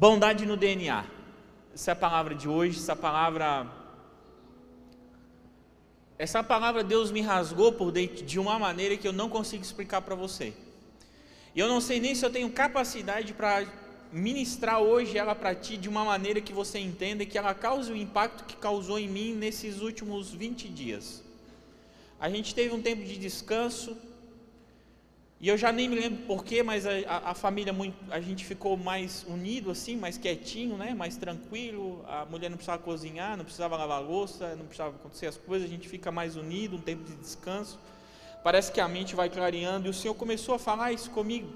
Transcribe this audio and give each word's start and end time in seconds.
Bondade 0.00 0.46
no 0.46 0.56
DNA. 0.56 1.04
Essa 1.74 1.90
é 1.90 1.92
a 1.92 1.96
palavra 1.96 2.34
de 2.34 2.48
hoje, 2.48 2.78
essa 2.78 2.96
palavra. 2.96 3.70
Essa 6.18 6.42
palavra 6.42 6.82
Deus 6.82 7.10
me 7.10 7.20
rasgou 7.20 7.70
por 7.72 7.92
dentro 7.92 8.24
de 8.24 8.38
uma 8.38 8.58
maneira 8.58 8.96
que 8.96 9.06
eu 9.06 9.12
não 9.12 9.28
consigo 9.28 9.62
explicar 9.62 10.00
para 10.00 10.14
você. 10.14 10.54
E 11.54 11.60
eu 11.60 11.68
não 11.68 11.82
sei 11.82 12.00
nem 12.00 12.14
se 12.14 12.24
eu 12.24 12.30
tenho 12.30 12.50
capacidade 12.50 13.34
para 13.34 13.66
ministrar 14.10 14.80
hoje 14.80 15.18
ela 15.18 15.34
para 15.34 15.54
ti 15.54 15.76
de 15.76 15.88
uma 15.88 16.02
maneira 16.02 16.40
que 16.40 16.52
você 16.52 16.78
entenda 16.78 17.26
que 17.26 17.36
ela 17.36 17.52
cause 17.52 17.92
o 17.92 17.96
impacto 17.96 18.44
que 18.44 18.56
causou 18.56 18.98
em 18.98 19.06
mim 19.06 19.34
nesses 19.34 19.82
últimos 19.82 20.32
20 20.32 20.66
dias. 20.68 21.22
A 22.18 22.30
gente 22.30 22.54
teve 22.54 22.74
um 22.74 22.80
tempo 22.80 23.04
de 23.04 23.18
descanso, 23.18 23.98
e 25.40 25.48
eu 25.48 25.56
já 25.56 25.72
nem 25.72 25.88
me 25.88 25.96
lembro 25.96 26.22
porquê, 26.26 26.62
mas 26.62 26.84
a, 26.84 26.90
a, 27.08 27.30
a, 27.30 27.34
família, 27.34 27.72
muito, 27.72 27.96
a 28.12 28.20
gente 28.20 28.44
ficou 28.44 28.76
mais 28.76 29.24
unido 29.26 29.70
assim, 29.70 29.96
mais 29.96 30.18
quietinho, 30.18 30.76
né? 30.76 30.92
mais 30.92 31.16
tranquilo. 31.16 32.04
A 32.06 32.26
mulher 32.26 32.50
não 32.50 32.58
precisava 32.58 32.82
cozinhar, 32.82 33.38
não 33.38 33.44
precisava 33.44 33.74
lavar 33.74 34.02
louça, 34.02 34.54
não 34.54 34.66
precisava 34.66 34.96
acontecer 34.96 35.28
as 35.28 35.38
coisas, 35.38 35.66
a 35.66 35.70
gente 35.70 35.88
fica 35.88 36.12
mais 36.12 36.36
unido, 36.36 36.76
um 36.76 36.80
tempo 36.80 37.04
de 37.04 37.16
descanso. 37.16 37.78
Parece 38.44 38.70
que 38.70 38.82
a 38.82 38.88
mente 38.88 39.14
vai 39.14 39.30
clareando 39.30 39.86
e 39.86 39.90
o 39.90 39.94
Senhor 39.94 40.14
começou 40.14 40.54
a 40.54 40.58
falar 40.58 40.92
isso 40.92 41.10
comigo. 41.10 41.48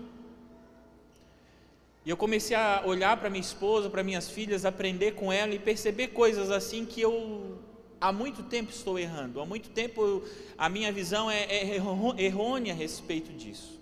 E 2.06 2.08
eu 2.08 2.16
comecei 2.16 2.56
a 2.56 2.82
olhar 2.86 3.14
para 3.18 3.28
minha 3.28 3.40
esposa, 3.42 3.90
para 3.90 4.02
minhas 4.02 4.30
filhas, 4.30 4.64
aprender 4.64 5.12
com 5.12 5.30
ela 5.30 5.54
e 5.54 5.58
perceber 5.58 6.08
coisas 6.08 6.50
assim 6.50 6.86
que 6.86 7.02
eu 7.02 7.58
há 8.04 8.12
muito 8.12 8.42
tempo 8.42 8.70
estou 8.70 8.98
errando. 8.98 9.40
Há 9.40 9.46
muito 9.46 9.70
tempo 9.70 10.02
eu, 10.02 10.28
a 10.58 10.68
minha 10.68 10.92
visão 10.92 11.30
é, 11.30 11.44
é 11.44 11.80
errônea 12.18 12.74
a 12.74 12.76
respeito 12.76 13.32
disso. 13.32 13.80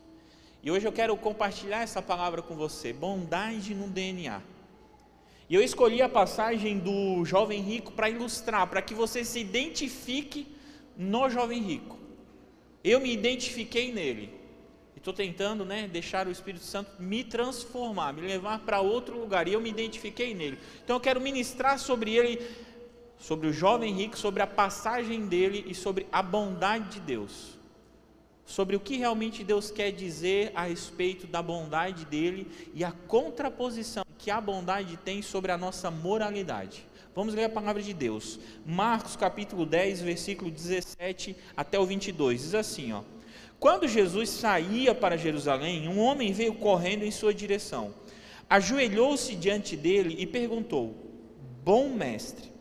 E 0.62 0.70
hoje 0.70 0.86
eu 0.86 0.92
quero 0.92 1.16
compartilhar 1.16 1.82
essa 1.82 2.00
palavra 2.00 2.40
com 2.40 2.54
você: 2.54 2.92
bondade 2.92 3.74
no 3.74 3.88
DNA. 3.88 4.40
E 5.50 5.54
eu 5.54 5.60
escolhi 5.60 6.00
a 6.00 6.08
passagem 6.08 6.78
do 6.78 7.24
jovem 7.24 7.60
rico 7.60 7.92
para 7.92 8.08
ilustrar, 8.08 8.68
para 8.68 8.80
que 8.80 8.94
você 8.94 9.24
se 9.24 9.40
identifique 9.40 10.46
no 10.96 11.28
jovem 11.28 11.60
rico. 11.60 11.98
Eu 12.84 13.00
me 13.00 13.12
identifiquei 13.12 13.92
nele. 13.92 14.40
Estou 14.96 15.12
tentando 15.12 15.64
né, 15.64 15.88
deixar 15.92 16.28
o 16.28 16.30
Espírito 16.30 16.64
Santo 16.64 17.02
me 17.02 17.24
transformar, 17.24 18.12
me 18.12 18.20
levar 18.20 18.60
para 18.60 18.80
outro 18.80 19.18
lugar. 19.18 19.48
E 19.48 19.52
eu 19.52 19.60
me 19.60 19.68
identifiquei 19.68 20.32
nele. 20.32 20.60
Então 20.84 20.94
eu 20.94 21.00
quero 21.00 21.20
ministrar 21.20 21.76
sobre 21.76 22.14
ele, 22.14 22.40
sobre 23.22 23.46
o 23.46 23.52
jovem 23.52 23.94
rico, 23.94 24.18
sobre 24.18 24.42
a 24.42 24.46
passagem 24.48 25.26
dele 25.26 25.64
e 25.68 25.74
sobre 25.74 26.08
a 26.10 26.20
bondade 26.20 26.94
de 26.94 27.00
Deus. 27.00 27.56
Sobre 28.44 28.74
o 28.74 28.80
que 28.80 28.96
realmente 28.96 29.44
Deus 29.44 29.70
quer 29.70 29.92
dizer 29.92 30.50
a 30.56 30.64
respeito 30.64 31.28
da 31.28 31.40
bondade 31.40 32.04
dele 32.04 32.50
e 32.74 32.82
a 32.82 32.90
contraposição 32.90 34.04
que 34.18 34.28
a 34.28 34.40
bondade 34.40 34.96
tem 34.96 35.22
sobre 35.22 35.52
a 35.52 35.56
nossa 35.56 35.88
moralidade. 35.88 36.84
Vamos 37.14 37.32
ler 37.32 37.44
a 37.44 37.48
palavra 37.48 37.80
de 37.80 37.94
Deus. 37.94 38.40
Marcos 38.66 39.14
capítulo 39.14 39.64
10, 39.64 40.02
versículo 40.02 40.50
17 40.50 41.36
até 41.56 41.78
o 41.78 41.86
22. 41.86 42.42
Diz 42.42 42.54
assim, 42.56 42.92
ó: 42.92 43.02
quando 43.60 43.86
Jesus 43.86 44.28
saía 44.30 44.92
para 44.92 45.16
Jerusalém, 45.16 45.86
um 45.86 46.00
homem 46.00 46.32
veio 46.32 46.54
correndo 46.54 47.04
em 47.04 47.12
sua 47.12 47.32
direção. 47.32 47.94
Ajoelhou-se 48.50 49.36
diante 49.36 49.76
dele 49.76 50.16
e 50.18 50.26
perguntou: 50.26 50.96
Bom 51.62 51.88
mestre, 51.88 52.51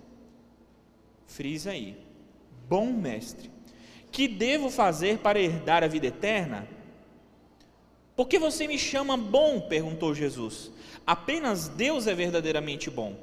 frisa 1.32 1.72
aí, 1.72 1.98
bom 2.68 2.92
mestre, 2.92 3.50
que 4.12 4.28
devo 4.28 4.70
fazer 4.70 5.20
para 5.20 5.40
herdar 5.40 5.84
a 5.84 5.88
vida 5.88 6.08
eterna? 6.08 6.68
Por 8.16 8.28
que 8.28 8.38
você 8.38 8.68
me 8.68 8.78
chama 8.78 9.16
bom? 9.16 9.62
perguntou 9.62 10.14
Jesus. 10.14 10.70
Apenas 11.08 11.70
Deus 11.70 12.06
é 12.06 12.14
verdadeiramente 12.14 12.90
bom. 12.90 13.16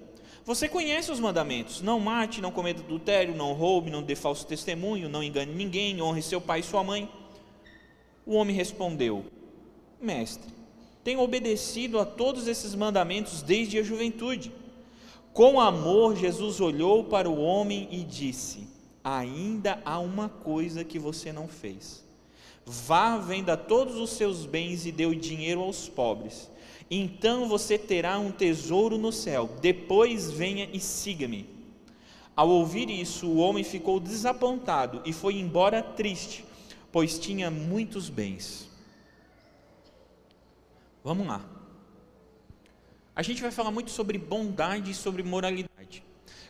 Você 0.45 0.67
conhece 0.67 1.13
os 1.13 1.21
mandamentos: 1.21 1.83
não 1.83 2.01
mate, 2.01 2.41
não 2.41 2.51
cometa 2.51 2.83
adultério, 2.83 3.35
não 3.35 3.53
roube, 3.53 3.91
não 3.91 4.03
dê 4.03 4.17
falso 4.17 4.47
testemunho, 4.47 5.09
não 5.09 5.23
engane 5.23 5.53
ninguém, 5.53 6.01
honre 6.01 6.23
seu 6.23 6.41
pai 6.41 6.61
e 6.61 6.65
sua 6.65 6.83
mãe. 6.83 7.09
O 8.25 8.35
homem 8.35 8.57
respondeu: 8.57 9.27
Mestre, 10.01 10.51
tenho 11.05 11.21
obedecido 11.21 11.99
a 11.99 12.07
todos 12.07 12.49
esses 12.49 12.75
mandamentos 12.75 13.43
desde 13.43 13.79
a 13.79 13.83
juventude. 13.83 14.51
Com 15.39 15.61
amor, 15.61 16.17
Jesus 16.17 16.61
olhou 16.61 17.05
para 17.05 17.31
o 17.31 17.41
homem 17.41 17.87
e 17.93 18.03
disse: 18.03 18.67
Ainda 19.05 19.81
há 19.85 20.01
uma 20.01 20.29
coisa 20.29 20.83
que 20.83 20.99
você 20.99 21.33
não 21.33 21.47
fez. 21.47 22.05
Vá, 22.67 23.17
venda 23.19 23.57
todos 23.57 23.95
os 23.95 24.11
seus 24.11 24.45
bens 24.45 24.85
e 24.85 24.91
dê 24.91 25.07
o 25.07 25.15
dinheiro 25.15 25.61
aos 25.61 25.89
pobres. 25.89 26.51
Então 26.91 27.49
você 27.49 27.79
terá 27.79 28.19
um 28.19 28.33
tesouro 28.33 28.99
no 28.99 29.13
céu. 29.13 29.49
Depois 29.61 30.29
venha 30.29 30.69
e 30.73 30.81
siga-me. 30.81 31.49
Ao 32.35 32.49
ouvir 32.49 32.91
isso, 32.91 33.29
o 33.29 33.37
homem 33.37 33.63
ficou 33.63 34.01
desapontado 34.01 35.03
e 35.05 35.13
foi 35.13 35.37
embora 35.37 35.81
triste 35.81 36.45
pois 36.91 37.17
tinha 37.17 37.49
muitos 37.49 38.09
bens. 38.09 38.69
Vamos 41.05 41.29
lá. 41.29 41.58
A 43.19 43.23
gente 43.23 43.43
vai 43.43 43.51
falar 43.51 43.73
muito 43.73 43.91
sobre 43.91 44.17
bondade 44.17 44.93
e 44.93 44.95
sobre 44.95 45.25
moralidade. 45.25 46.05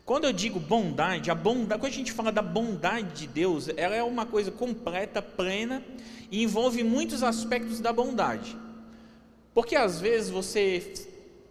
Quando 0.04 0.24
eu 0.24 0.34
digo 0.34 0.60
bondade, 0.60 1.30
a 1.30 1.34
bondade, 1.34 1.80
quando 1.80 1.90
a 1.90 1.96
gente 1.96 2.12
fala 2.12 2.30
da 2.30 2.42
bondade 2.42 3.20
de 3.20 3.26
Deus, 3.26 3.70
ela 3.74 3.94
é 3.94 4.02
uma 4.02 4.26
coisa 4.26 4.50
completa, 4.50 5.22
plena 5.22 5.82
e 6.30 6.42
envolve 6.42 6.84
muitos 6.84 7.22
aspectos 7.22 7.80
da 7.80 7.90
bondade. 7.90 8.54
Porque 9.54 9.74
às 9.74 9.98
vezes 9.98 10.28
você, 10.28 10.92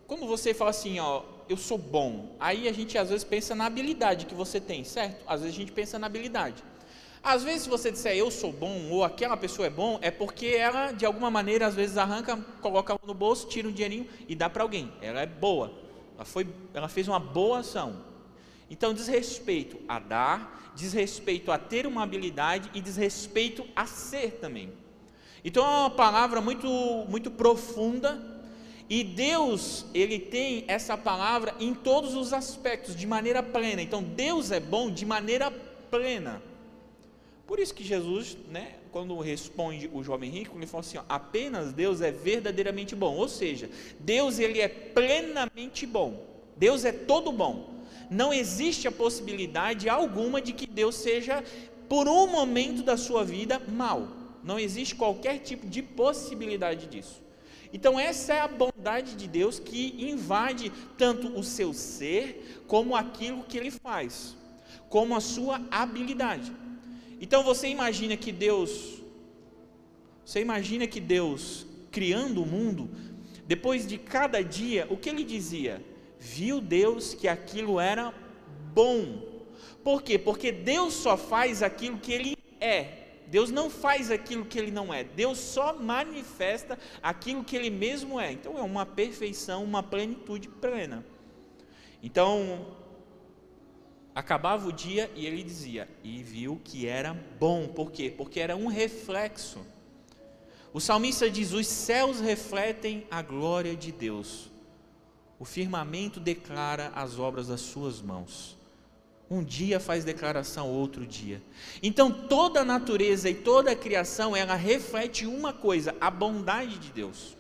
quando 0.06 0.28
você 0.28 0.54
fala 0.54 0.70
assim, 0.70 1.00
ó, 1.00 1.24
eu 1.50 1.58
sou 1.58 1.80
bom, 1.80 2.36
aí 2.40 2.68
a 2.68 2.72
gente 2.72 2.96
às 2.96 3.10
vezes 3.10 3.24
pensa 3.24 3.56
na 3.56 3.66
habilidade 3.66 4.28
que 4.28 4.36
você 4.36 4.62
tem, 4.62 4.84
certo? 4.84 5.24
Às 5.26 5.42
vezes 5.42 5.56
a 5.56 5.60
gente 5.60 5.72
pensa 5.72 5.98
na 5.98 6.06
habilidade. 6.06 6.64
Às 7.28 7.44
vezes, 7.44 7.64
se 7.64 7.70
você 7.70 7.92
disser 7.92 8.16
eu 8.16 8.32
sou 8.32 8.54
bom 8.54 8.90
ou 8.90 9.04
aquela 9.04 9.36
pessoa 9.36 9.68
é 9.68 9.70
bom, 9.70 10.00
é 10.02 10.10
porque 10.10 10.46
ela, 10.46 10.94
de 10.94 11.06
alguma 11.06 11.30
maneira, 11.30 11.68
às 11.68 11.76
vezes 11.76 11.98
arranca, 11.98 12.38
coloca 12.62 12.98
no 13.06 13.14
bolso, 13.14 13.50
tira 13.50 13.68
um 13.68 13.72
dinheirinho 13.74 14.08
e 14.30 14.34
dá 14.34 14.50
para 14.50 14.64
alguém. 14.64 14.90
Ela 15.02 15.20
é 15.20 15.26
boa, 15.26 15.74
ela, 16.16 16.24
foi, 16.24 16.48
ela 16.74 16.88
fez 16.88 17.06
uma 17.06 17.20
boa 17.20 17.60
ação. 17.60 17.98
Então, 18.70 18.94
diz 18.94 19.08
respeito 19.08 19.78
a 19.90 20.00
dar, 20.00 20.72
diz 20.74 20.94
respeito 20.94 21.52
a 21.52 21.58
ter 21.58 21.86
uma 21.86 22.02
habilidade 22.02 22.72
e 22.74 22.80
diz 22.80 22.96
respeito 22.96 23.68
a 23.76 23.86
ser 23.86 24.40
também. 24.40 24.72
Então, 25.44 25.66
é 25.66 25.68
uma 25.68 25.90
palavra 25.90 26.40
muito, 26.40 26.66
muito 27.10 27.30
profunda 27.30 28.22
e 28.90 29.04
Deus, 29.04 29.86
ele 29.94 30.18
tem 30.18 30.64
essa 30.66 30.98
palavra 30.98 31.54
em 31.60 31.74
todos 31.74 32.16
os 32.16 32.32
aspectos, 32.32 32.96
de 32.96 33.06
maneira 33.06 33.44
plena. 33.44 33.82
Então, 33.82 34.02
Deus 34.02 34.50
é 34.50 34.62
bom 34.62 34.90
de 34.90 35.06
maneira 35.06 35.52
plena. 35.92 36.42
Por 37.48 37.60
isso 37.60 37.74
que 37.74 37.84
Jesus, 37.84 38.38
né, 38.50 38.74
quando 38.92 39.18
responde 39.20 39.90
o 39.94 40.04
jovem 40.04 40.30
rico, 40.30 40.58
ele 40.58 40.68
fala 40.68 40.82
assim: 40.82 40.98
ó, 40.98 41.04
apenas 41.08 41.72
Deus 41.72 42.02
é 42.02 42.12
verdadeiramente 42.12 42.94
bom. 42.94 43.16
Ou 43.16 43.30
seja, 43.30 43.70
Deus 43.98 44.38
ele 44.38 44.60
é 44.60 44.68
plenamente 44.68 45.86
bom. 45.86 46.26
Deus 46.58 46.84
é 46.84 46.92
todo 46.92 47.32
bom. 47.32 47.74
Não 48.10 48.34
existe 48.34 48.86
a 48.88 48.92
possibilidade 48.92 49.88
alguma 49.88 50.42
de 50.42 50.52
que 50.52 50.68
Deus 50.68 50.96
seja, 50.96 51.42
por 51.88 52.10
um 52.10 52.28
momento 52.28 52.84
da 52.84 52.98
sua 52.98 53.24
vida, 53.24 53.62
mal. 53.68 54.10
Não 54.44 54.60
existe 54.60 54.96
qualquer 54.96 55.40
tipo 55.40 55.68
de 55.68 55.82
possibilidade 55.82 56.88
disso. 56.88 57.22
Então, 57.72 58.00
essa 58.00 58.34
é 58.34 58.40
a 58.40 58.48
bondade 58.48 59.16
de 59.16 59.28
Deus 59.28 59.60
que 59.60 60.10
invade 60.10 60.72
tanto 60.98 61.28
o 61.38 61.44
seu 61.44 61.74
ser, 61.74 62.64
como 62.68 62.96
aquilo 62.96 63.44
que 63.44 63.58
ele 63.58 63.72
faz, 63.72 64.36
como 64.90 65.16
a 65.16 65.22
sua 65.22 65.62
habilidade. 65.70 66.52
Então 67.20 67.44
você 67.44 67.68
imagina 67.68 68.16
que 68.16 68.32
Deus, 68.32 69.02
você 70.24 70.40
imagina 70.42 70.86
que 70.86 71.00
Deus, 71.00 71.66
criando 71.92 72.44
o 72.44 72.46
mundo, 72.46 72.90
depois 73.46 73.88
de 73.88 73.98
cada 73.98 74.44
dia, 74.44 74.86
o 74.90 74.98
que 74.98 75.10
ele 75.10 75.24
dizia? 75.24 75.84
Viu 76.20 76.60
Deus 76.60 77.14
que 77.14 77.28
aquilo 77.28 77.80
era 77.80 78.14
bom. 78.74 79.24
Por 79.84 80.02
quê? 80.02 80.20
Porque 80.20 80.52
Deus 80.52 80.94
só 80.94 81.18
faz 81.18 81.64
aquilo 81.64 81.98
que 81.98 82.12
ele 82.12 82.38
é. 82.60 83.06
Deus 83.28 83.52
não 83.52 83.70
faz 83.70 84.10
aquilo 84.10 84.46
que 84.46 84.58
ele 84.58 84.72
não 84.72 84.94
é. 84.94 85.04
Deus 85.04 85.38
só 85.38 85.74
manifesta 85.74 86.78
aquilo 87.02 87.44
que 87.44 87.56
ele 87.56 87.70
mesmo 87.70 88.20
é. 88.20 88.32
Então 88.32 88.58
é 88.58 88.62
uma 88.62 88.86
perfeição, 88.86 89.64
uma 89.64 89.84
plenitude 89.84 90.48
plena. 90.48 91.06
Então, 92.02 92.68
Acabava 94.18 94.68
o 94.68 94.72
dia 94.72 95.12
e 95.16 95.28
ele 95.28 95.44
dizia, 95.44 95.88
e 96.04 96.24
viu 96.24 96.60
que 96.64 96.88
era 96.88 97.14
bom, 97.40 97.68
por 97.68 97.92
quê? 97.92 98.10
Porque 98.10 98.40
era 98.40 98.56
um 98.56 98.66
reflexo. 98.66 99.60
O 100.74 100.80
salmista 100.80 101.30
diz: 101.30 101.52
os 101.52 101.68
céus 101.68 102.20
refletem 102.20 103.06
a 103.12 103.22
glória 103.22 103.76
de 103.76 103.92
Deus, 103.92 104.50
o 105.38 105.46
firmamento 105.46 106.20
declara 106.20 106.92
as 106.96 107.20
obras 107.20 107.50
das 107.50 107.62
suas 107.62 108.02
mãos. 108.02 108.58
Um 109.30 109.44
dia 109.44 109.80
faz 109.80 110.04
declaração, 110.04 110.68
outro 110.68 111.06
dia. 111.06 111.40
Então 111.84 112.12
toda 112.12 112.62
a 112.62 112.66
natureza 112.66 113.30
e 113.30 113.36
toda 113.36 113.70
a 113.70 113.76
criação, 113.76 114.36
ela 114.36 114.56
reflete 114.56 115.28
uma 115.28 115.54
coisa, 115.54 115.96
a 116.02 116.10
bondade 116.10 116.80
de 116.80 116.92
Deus. 116.92 117.38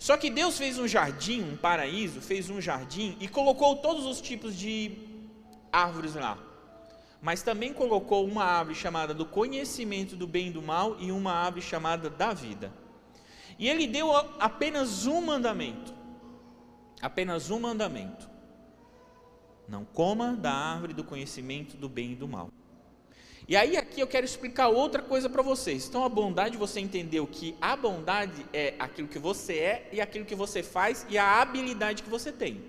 Só 0.00 0.16
que 0.16 0.30
Deus 0.30 0.58
fez 0.58 0.80
um 0.80 0.88
jardim, 0.88 1.44
um 1.44 1.56
paraíso, 1.56 2.20
fez 2.20 2.50
um 2.50 2.60
jardim 2.60 3.16
e 3.20 3.28
colocou 3.28 3.76
todos 3.76 4.04
os 4.04 4.20
tipos 4.20 4.58
de 4.58 5.11
árvores 5.72 6.14
lá. 6.14 6.38
Mas 7.20 7.42
também 7.42 7.72
colocou 7.72 8.26
uma 8.26 8.44
árvore 8.44 8.76
chamada 8.76 9.14
do 9.14 9.24
conhecimento 9.24 10.14
do 10.16 10.26
bem 10.26 10.48
e 10.48 10.50
do 10.50 10.60
mal 10.60 10.96
e 10.98 11.10
uma 11.10 11.32
árvore 11.32 11.62
chamada 11.62 12.10
da 12.10 12.34
vida. 12.34 12.72
E 13.58 13.68
ele 13.68 13.86
deu 13.86 14.14
apenas 14.40 15.06
um 15.06 15.20
mandamento. 15.20 15.94
Apenas 17.00 17.50
um 17.50 17.60
mandamento. 17.60 18.28
Não 19.68 19.84
coma 19.84 20.34
da 20.34 20.52
árvore 20.52 20.92
do 20.92 21.04
conhecimento 21.04 21.76
do 21.76 21.88
bem 21.88 22.12
e 22.12 22.16
do 22.16 22.28
mal. 22.28 22.50
E 23.48 23.56
aí 23.56 23.76
aqui 23.76 24.00
eu 24.00 24.06
quero 24.06 24.24
explicar 24.24 24.68
outra 24.68 25.02
coisa 25.02 25.28
para 25.28 25.42
vocês. 25.42 25.86
Então 25.88 26.04
a 26.04 26.08
bondade 26.08 26.56
você 26.56 26.80
entendeu 26.80 27.26
que 27.26 27.56
a 27.60 27.76
bondade 27.76 28.46
é 28.52 28.74
aquilo 28.78 29.08
que 29.08 29.18
você 29.18 29.54
é 29.58 29.88
e 29.92 30.00
aquilo 30.00 30.24
que 30.24 30.34
você 30.34 30.62
faz 30.62 31.06
e 31.08 31.18
a 31.18 31.40
habilidade 31.40 32.02
que 32.02 32.10
você 32.10 32.30
tem. 32.30 32.62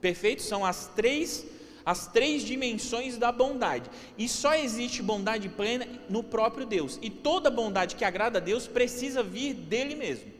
Perfeito? 0.00 0.42
São 0.42 0.64
as 0.64 0.88
três 0.88 1.46
as 1.84 2.06
três 2.06 2.42
dimensões 2.42 3.16
da 3.16 3.32
bondade. 3.32 3.90
E 4.16 4.28
só 4.28 4.54
existe 4.54 5.02
bondade 5.02 5.48
plena 5.48 5.86
no 6.08 6.22
próprio 6.22 6.66
Deus. 6.66 6.98
E 7.02 7.10
toda 7.10 7.50
bondade 7.50 7.96
que 7.96 8.04
agrada 8.04 8.38
a 8.38 8.42
Deus 8.42 8.66
precisa 8.66 9.22
vir 9.22 9.54
dele 9.54 9.94
mesmo. 9.94 10.30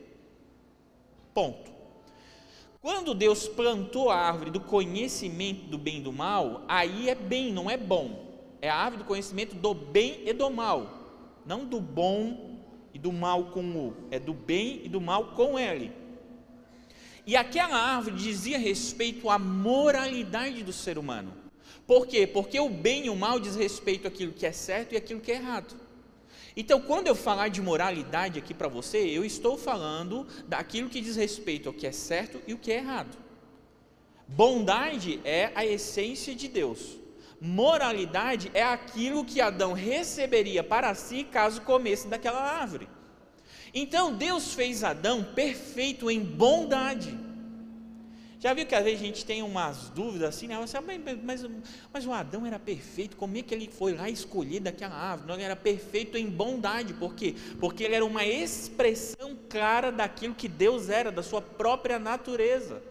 Ponto. 1.33 1.71
Quando 2.81 3.13
Deus 3.13 3.47
plantou 3.47 4.09
a 4.09 4.17
árvore 4.17 4.51
do 4.51 4.59
conhecimento 4.59 5.65
do 5.67 5.77
bem 5.77 5.97
e 5.99 6.01
do 6.01 6.11
mal, 6.11 6.63
aí 6.67 7.09
é 7.09 7.15
bem, 7.15 7.51
não 7.51 7.69
é 7.69 7.77
bom 7.77 8.33
é 8.63 8.69
a 8.69 8.77
árvore 8.77 9.03
do 9.03 9.07
conhecimento 9.07 9.57
do 9.57 9.73
bem 9.73 10.21
e 10.25 10.31
do 10.31 10.49
mal, 10.49 10.87
não 11.45 11.65
do 11.65 11.81
bom 11.81 12.61
e 12.93 12.97
do 12.97 13.11
mal 13.11 13.47
com 13.47 13.59
o, 13.61 13.93
é 14.09 14.17
do 14.17 14.33
bem 14.33 14.79
e 14.85 14.87
do 14.87 15.01
mal 15.01 15.33
com 15.35 15.59
L. 15.59 15.91
E 17.25 17.35
aquela 17.35 17.77
árvore 17.77 18.15
dizia 18.15 18.57
respeito 18.57 19.29
à 19.29 19.39
moralidade 19.39 20.63
do 20.63 20.73
ser 20.73 20.97
humano. 20.97 21.33
Por 21.87 22.07
quê? 22.07 22.27
Porque 22.27 22.59
o 22.59 22.69
bem 22.69 23.05
e 23.05 23.09
o 23.09 23.15
mal 23.15 23.39
diz 23.39 23.55
respeito 23.55 24.07
àquilo 24.07 24.33
que 24.33 24.45
é 24.45 24.51
certo 24.51 24.93
e 24.93 24.97
àquilo 24.97 25.21
que 25.21 25.31
é 25.31 25.35
errado. 25.35 25.75
Então, 26.55 26.79
quando 26.79 27.07
eu 27.07 27.15
falar 27.15 27.47
de 27.47 27.61
moralidade 27.61 28.37
aqui 28.37 28.53
para 28.53 28.67
você, 28.67 28.99
eu 28.99 29.25
estou 29.25 29.57
falando 29.57 30.27
daquilo 30.47 30.89
que 30.89 31.01
diz 31.01 31.15
respeito 31.15 31.69
ao 31.69 31.73
que 31.73 31.87
é 31.87 31.91
certo 31.91 32.41
e 32.45 32.53
o 32.53 32.57
que 32.57 32.71
é 32.71 32.77
errado. 32.77 33.17
Bondade 34.27 35.19
é 35.23 35.51
a 35.55 35.65
essência 35.65 36.35
de 36.35 36.47
Deus. 36.47 36.97
Moralidade 37.41 38.51
é 38.53 38.63
aquilo 38.63 39.25
que 39.25 39.41
Adão 39.41 39.73
receberia 39.73 40.63
para 40.63 40.95
si 40.95 41.23
caso 41.23 41.61
comesse 41.61 42.07
daquela 42.07 42.41
árvore. 42.41 42.87
Então 43.73 44.13
Deus 44.13 44.53
fez 44.53 44.83
Adão 44.83 45.23
perfeito 45.23 46.11
em 46.11 46.19
bondade. 46.19 47.17
Já 48.43 48.53
viu 48.53 48.65
que 48.65 48.75
às 48.75 48.83
vezes 48.83 48.99
a 48.99 49.05
gente 49.05 49.25
tem 49.25 49.41
umas 49.41 49.87
dúvidas 49.87 50.35
assim, 50.35 50.47
né? 50.47 50.59
Você, 50.59 50.77
mas, 50.81 51.45
mas, 51.93 52.05
o 52.05 52.11
Adão 52.11 52.45
era 52.45 52.59
perfeito, 52.59 53.15
como 53.15 53.37
é 53.37 53.41
que 53.41 53.55
ele 53.55 53.69
foi 53.71 53.93
lá 53.93 54.09
escolher 54.09 54.59
daquela 54.59 54.95
árvore? 54.95 55.29
Não, 55.29 55.35
ele 55.35 55.45
era 55.45 55.55
perfeito 55.55 56.17
em 56.17 56.29
bondade, 56.29 56.93
por 56.93 57.15
quê? 57.15 57.35
Porque 57.57 57.85
ele 57.85 57.95
era 57.95 58.03
uma 58.03 58.25
expressão 58.25 59.37
clara 59.47 59.93
daquilo 59.93 60.35
que 60.35 60.49
Deus 60.49 60.89
era, 60.89 61.09
da 61.09 61.23
sua 61.23 61.41
própria 61.41 61.97
natureza. 61.97 62.83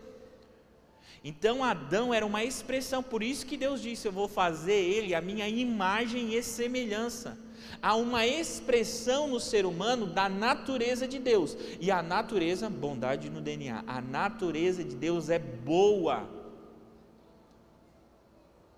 Então 1.22 1.62
Adão 1.62 2.14
era 2.14 2.24
uma 2.24 2.42
expressão, 2.42 3.02
por 3.02 3.22
isso 3.22 3.44
que 3.44 3.58
Deus 3.58 3.82
disse: 3.82 4.08
Eu 4.08 4.12
vou 4.12 4.28
fazer 4.28 4.72
ele 4.72 5.14
a 5.14 5.20
minha 5.20 5.46
imagem 5.46 6.34
e 6.34 6.42
semelhança. 6.42 7.38
Há 7.80 7.96
uma 7.96 8.26
expressão 8.26 9.28
no 9.28 9.40
ser 9.40 9.66
humano 9.66 10.06
da 10.06 10.28
natureza 10.28 11.06
de 11.06 11.18
Deus, 11.18 11.56
e 11.80 11.90
a 11.90 12.02
natureza, 12.02 12.70
bondade 12.70 13.28
no 13.28 13.40
DNA, 13.40 13.84
a 13.86 14.00
natureza 14.00 14.84
de 14.84 14.94
Deus 14.94 15.28
é 15.28 15.38
boa. 15.38 16.28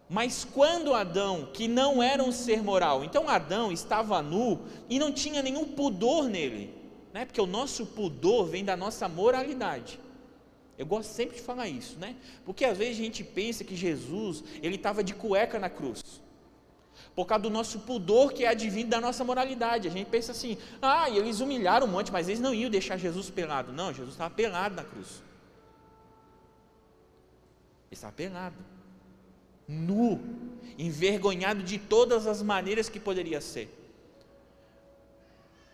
Mas 0.08 0.44
quando 0.44 0.94
Adão, 0.94 1.48
que 1.52 1.66
não 1.66 2.02
era 2.02 2.22
um 2.22 2.32
ser 2.32 2.62
moral, 2.62 3.04
então 3.04 3.28
Adão 3.28 3.72
estava 3.72 4.22
nu 4.22 4.60
e 4.88 4.98
não 4.98 5.10
tinha 5.10 5.42
nenhum 5.42 5.64
pudor 5.64 6.28
nele, 6.28 6.75
né? 7.12 7.25
porque 7.25 7.40
o 7.40 7.46
nosso 7.46 7.86
pudor 7.86 8.46
vem 8.46 8.64
da 8.64 8.76
nossa 8.76 9.08
moralidade. 9.08 9.98
Eu 10.76 10.86
gosto 10.86 11.10
sempre 11.10 11.36
de 11.36 11.42
falar 11.42 11.69
isso, 11.69 11.98
né? 11.98 12.16
Porque 12.44 12.64
às 12.64 12.76
vezes 12.76 12.98
a 12.98 13.04
gente 13.04 13.22
pensa 13.22 13.62
que 13.62 13.76
Jesus, 13.76 14.42
ele 14.60 14.75
estava 14.75 15.04
de 15.04 15.14
cueca 15.14 15.58
na 15.58 15.70
cruz. 15.70 16.20
Por 17.14 17.26
causa 17.26 17.43
do 17.43 17.50
nosso 17.50 17.81
pudor 17.81 18.32
que 18.32 18.44
é 18.44 18.49
advindo 18.49 18.88
da 18.88 19.00
nossa 19.00 19.22
moralidade. 19.22 19.87
A 19.87 19.90
gente 19.90 20.08
pensa 20.08 20.32
assim: 20.32 20.58
"Ah, 20.82 21.08
eles 21.08 21.40
humilharam 21.40 21.87
um 21.87 21.90
monte, 21.90 22.11
mas 22.11 22.28
eles 22.28 22.40
não 22.40 22.52
iam 22.52 22.70
deixar 22.70 22.96
Jesus 22.96 23.31
pelado". 23.31 23.72
Não, 23.72 23.93
Jesus 23.93 24.14
estava 24.14 24.34
pelado 24.34 24.75
na 24.75 24.84
cruz. 24.84 25.22
Ele 27.87 27.93
estava 27.93 28.12
pelado. 28.12 28.56
Nu, 29.66 30.20
envergonhado 30.76 31.62
de 31.62 31.78
todas 31.78 32.26
as 32.26 32.43
maneiras 32.43 32.88
que 32.88 32.99
poderia 32.99 33.40
ser. 33.40 33.69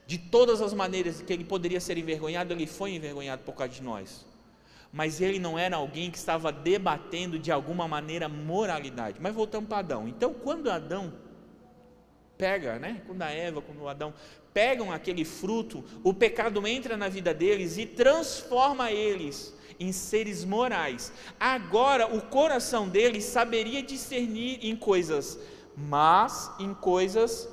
De 0.07 0.19
todas 0.19 0.61
as 0.61 0.75
maneiras 0.75 1.23
que 1.23 1.33
ele 1.33 1.45
poderia 1.45 1.81
ser 1.81 1.97
envergonhado, 1.97 2.53
ele 2.53 2.67
foi 2.67 2.91
envergonhado 2.93 3.43
por 3.43 3.55
causa 3.55 3.73
de 3.73 3.83
nós 3.83 4.27
mas 4.93 5.21
ele 5.21 5.39
não 5.39 5.59
era 5.59 5.77
alguém 5.77 6.11
que 6.11 6.19
estava 6.19 6.51
debatendo 6.51 7.39
de 7.39 7.53
alguma 7.53 7.87
maneira 7.87 8.29
moralidade. 8.29 9.19
Mas 9.21 9.35
voltamos 9.35 9.69
para 9.69 9.79
Adão. 9.79 10.09
Então, 10.09 10.35
quando 10.35 10.69
Adão 10.69 11.13
pega, 12.41 12.79
né? 12.79 13.03
Quando 13.07 13.23
a 13.23 13.31
Eva, 13.31 13.63
quando 13.63 13.83
o 13.83 13.89
Adão 13.89 14.13
pegam 14.53 14.91
aquele 14.91 15.25
fruto, 15.25 15.85
o 16.03 16.13
pecado 16.13 16.67
entra 16.67 16.97
na 16.97 17.09
vida 17.09 17.33
deles 17.33 17.79
e 17.79 17.87
transforma 17.87 18.91
eles 18.91 19.55
em 19.79 19.93
seres 19.93 20.45
morais. 20.45 21.13
Agora, 21.39 22.07
o 22.07 22.21
coração 22.21 22.89
deles 22.89 23.25
saberia 23.25 23.83
discernir 23.83 24.59
em 24.63 24.75
coisas 24.75 25.39
mas 25.77 26.51
em 26.59 26.75
coisas 26.75 27.49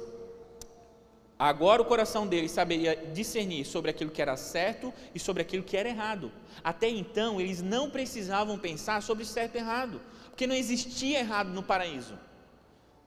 Agora 1.39 1.83
o 1.83 1.85
coração 1.85 2.25
deles 2.25 2.49
saberia 2.49 2.95
discernir 3.13 3.63
sobre 3.63 3.91
aquilo 3.91 4.09
que 4.09 4.23
era 4.23 4.35
certo 4.35 4.91
e 5.13 5.19
sobre 5.19 5.43
aquilo 5.43 5.61
que 5.61 5.77
era 5.77 5.87
errado. 5.87 6.31
Até 6.63 6.89
então, 6.89 7.39
eles 7.39 7.61
não 7.61 7.91
precisavam 7.91 8.57
pensar 8.57 9.03
sobre 9.03 9.23
certo 9.23 9.53
e 9.53 9.59
errado, 9.59 10.01
porque 10.29 10.47
não 10.47 10.55
existia 10.55 11.19
errado 11.19 11.49
no 11.49 11.61
paraíso. 11.61 12.17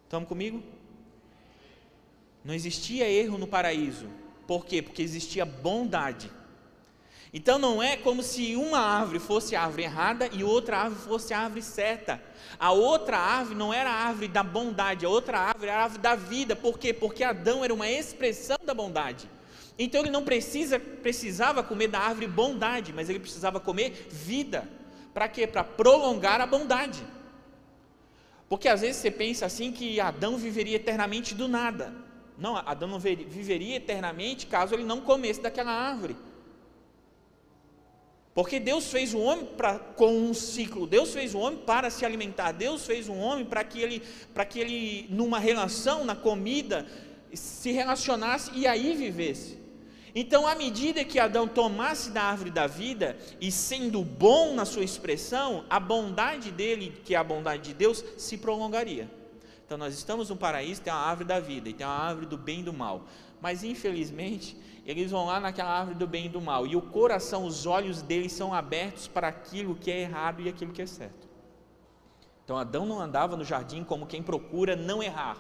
Estão 0.05 0.25
comigo? 0.25 0.63
Não 2.45 2.55
existia 2.55 3.09
erro 3.09 3.39
no 3.39 3.47
paraíso. 3.47 4.07
Por 4.47 4.65
quê? 4.65 4.83
Porque 4.83 5.03
existia 5.03 5.45
bondade. 5.45 6.31
Então 7.33 7.59
não 7.59 7.81
é 7.81 7.97
como 7.97 8.23
se 8.23 8.57
uma 8.57 8.81
árvore 8.81 9.21
fosse 9.21 9.55
a 9.55 9.63
árvore 9.63 9.85
errada 9.85 10.29
e 10.33 10.43
outra 10.43 10.79
árvore 10.79 11.03
fosse 11.03 11.33
a 11.33 11.39
árvore 11.39 11.63
certa. 11.63 12.21
A 12.59 12.73
outra 12.73 13.19
árvore 13.19 13.57
não 13.57 13.73
era 13.73 13.89
a 13.89 13.95
árvore 13.95 14.27
da 14.27 14.43
bondade, 14.43 15.07
a 15.07 15.09
outra 15.09 15.39
árvore 15.39 15.69
era 15.71 15.81
a 15.81 15.85
árvore 15.85 16.03
da 16.03 16.17
vida. 16.17 16.57
Por 16.57 16.79
quê? 16.79 16.93
Porque 16.93 17.23
Adão 17.23 17.63
era 17.63 17.73
uma 17.73 17.89
expressão 17.89 18.59
da 18.65 18.75
bondade. 18.75 19.31
Então 19.79 20.01
ele 20.01 20.11
não 20.11 20.25
precisa, 20.25 20.81
precisava 20.81 21.63
comer 21.63 21.89
da 21.89 22.01
árvore 22.01 22.27
bondade, 22.27 22.93
mas 22.93 23.09
ele 23.09 23.21
precisava 23.21 23.61
comer 23.61 24.09
vida. 24.11 24.69
Para 25.15 25.29
quê? 25.29 25.47
Para 25.47 25.63
prolongar 25.63 26.41
a 26.41 26.47
bondade. 26.47 27.03
Porque 28.49 28.69
às 28.69 28.81
vezes 28.81 28.97
você 28.97 29.11
pensa 29.11 29.47
assim 29.47 29.71
que 29.71 30.01
Adão 30.01 30.37
viveria 30.37 30.77
eternamente 30.77 31.35
do 31.35 31.47
nada. 31.47 31.95
Não, 32.41 32.57
Adão 32.57 32.89
não 32.89 32.99
viveria 32.99 33.77
eternamente 33.77 34.47
caso 34.47 34.75
ele 34.75 34.83
não 34.83 35.03
comesse 35.03 35.43
daquela 35.43 35.71
árvore. 35.71 36.17
Porque 38.33 38.59
Deus 38.59 38.91
fez 38.91 39.13
o 39.13 39.19
homem 39.19 39.45
pra, 39.45 39.79
com 39.79 40.17
um 40.17 40.33
ciclo, 40.33 40.87
Deus 40.87 41.13
fez 41.13 41.35
o 41.35 41.39
homem 41.39 41.59
para 41.59 41.91
se 41.91 42.07
alimentar, 42.07 42.53
Deus 42.53 42.87
fez 42.87 43.09
o 43.09 43.13
homem 43.13 43.45
para 43.45 43.63
que 43.63 43.81
ele, 43.81 44.03
para 44.33 44.47
que 44.47 44.59
ele, 44.59 45.07
numa 45.11 45.39
relação, 45.39 46.03
na 46.05 46.17
comida, 46.17 46.87
se 47.35 47.73
relacionasse 47.73 48.51
e 48.55 48.67
aí 48.67 48.97
vivesse. 48.97 49.59
Então, 50.15 50.47
à 50.47 50.55
medida 50.55 51.05
que 51.05 51.19
Adão 51.19 51.47
tomasse 51.47 52.11
da 52.11 52.23
árvore 52.23 52.51
da 52.51 52.67
vida, 52.67 53.19
e 53.39 53.53
sendo 53.53 54.03
bom 54.03 54.55
na 54.55 54.65
sua 54.65 54.83
expressão, 54.83 55.65
a 55.69 55.79
bondade 55.79 56.51
dele, 56.51 57.01
que 57.05 57.15
é 57.15 57.19
a 57.19 57.25
bondade 57.25 57.65
de 57.65 57.75
Deus, 57.75 58.03
se 58.17 58.39
prolongaria. 58.39 59.20
Então, 59.71 59.79
nós 59.79 59.95
estamos 59.95 60.29
no 60.29 60.35
paraíso, 60.35 60.83
tem 60.83 60.93
a 60.93 60.97
árvore 60.97 61.29
da 61.29 61.39
vida, 61.39 61.69
e 61.69 61.73
tem 61.73 61.87
a 61.87 61.91
árvore 61.91 62.27
do 62.27 62.37
bem 62.37 62.59
e 62.59 62.63
do 62.65 62.73
mal. 62.73 63.03
Mas, 63.41 63.63
infelizmente, 63.63 64.57
eles 64.85 65.13
vão 65.13 65.27
lá 65.27 65.39
naquela 65.39 65.71
árvore 65.71 65.97
do 65.97 66.09
bem 66.09 66.27
e 66.27 66.29
do 66.29 66.41
mal, 66.41 66.67
e 66.67 66.75
o 66.75 66.83
coração, 66.83 67.45
os 67.47 67.67
olhos 67.67 68.03
deles 68.03 68.33
são 68.33 68.53
abertos 68.53 69.07
para 69.07 69.29
aquilo 69.29 69.77
que 69.77 69.89
é 69.89 70.01
errado 70.01 70.43
e 70.43 70.49
aquilo 70.49 70.73
que 70.73 70.83
é 70.83 70.87
certo. 70.87 71.29
Então 72.43 72.59
Adão 72.59 72.85
não 72.85 73.01
andava 73.01 73.37
no 73.37 73.45
jardim 73.45 73.85
como 73.85 74.09
quem 74.09 74.25
procura 74.25 74.75
não 74.75 75.01
errar, 75.01 75.39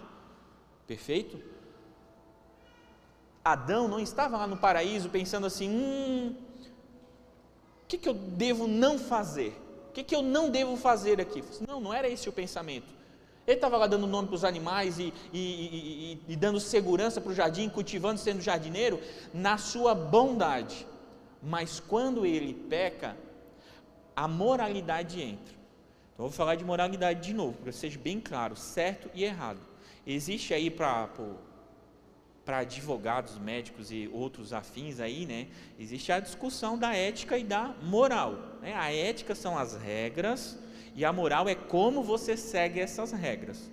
perfeito? 0.86 1.36
Adão 3.44 3.88
não 3.88 3.98
estava 3.98 4.36
lá 4.36 4.46
no 4.46 4.56
paraíso 4.56 5.08
pensando 5.08 5.44
assim: 5.44 5.68
hum, 5.68 6.36
o 7.82 7.86
que, 7.88 7.98
que 7.98 8.08
eu 8.08 8.14
devo 8.14 8.68
não 8.68 8.96
fazer? 8.96 9.60
O 9.88 9.92
que, 9.92 10.04
que 10.04 10.14
eu 10.14 10.22
não 10.22 10.50
devo 10.50 10.76
fazer 10.76 11.20
aqui? 11.20 11.42
Não, 11.66 11.80
não 11.80 11.92
era 11.92 12.08
esse 12.08 12.28
o 12.28 12.32
pensamento. 12.32 12.99
Ele 13.50 13.56
estava 13.56 13.76
lá 13.76 13.88
dando 13.88 14.06
nome 14.06 14.28
para 14.28 14.36
os 14.36 14.44
animais 14.44 15.00
e, 15.00 15.12
e, 15.32 15.40
e, 15.40 16.20
e 16.28 16.36
dando 16.36 16.60
segurança 16.60 17.20
para 17.20 17.32
o 17.32 17.34
jardim, 17.34 17.68
cultivando, 17.68 18.20
sendo 18.20 18.40
jardineiro, 18.40 19.00
na 19.34 19.58
sua 19.58 19.92
bondade. 19.92 20.86
mas 21.42 21.80
quando 21.80 22.24
ele 22.24 22.54
peca, 22.54 23.16
a 24.14 24.28
moralidade 24.28 25.20
entra. 25.20 25.54
Então, 26.14 26.26
vou 26.26 26.30
falar 26.30 26.54
de 26.54 26.64
moralidade 26.64 27.22
de 27.22 27.34
novo, 27.34 27.58
para 27.58 27.72
seja 27.72 27.98
bem 27.98 28.20
claro, 28.20 28.54
certo 28.54 29.10
e 29.12 29.24
errado. 29.24 29.58
Existe 30.06 30.54
aí 30.54 30.70
para 30.70 31.08
para 32.44 32.58
advogados, 32.58 33.36
médicos 33.38 33.92
e 33.92 34.08
outros 34.12 34.52
afins 34.52 34.98
aí, 34.98 35.26
né? 35.26 35.48
Existe 35.78 36.10
a 36.10 36.20
discussão 36.20 36.78
da 36.78 36.94
ética 36.94 37.36
e 37.36 37.44
da 37.44 37.74
moral. 37.82 38.34
Né? 38.60 38.74
A 38.74 38.92
ética 38.92 39.34
são 39.34 39.58
as 39.58 39.76
regras 39.76 40.58
e 40.94 41.04
a 41.04 41.12
moral 41.12 41.48
é 41.48 41.54
como 41.54 42.02
você 42.02 42.36
segue 42.36 42.80
essas 42.80 43.12
regras. 43.12 43.70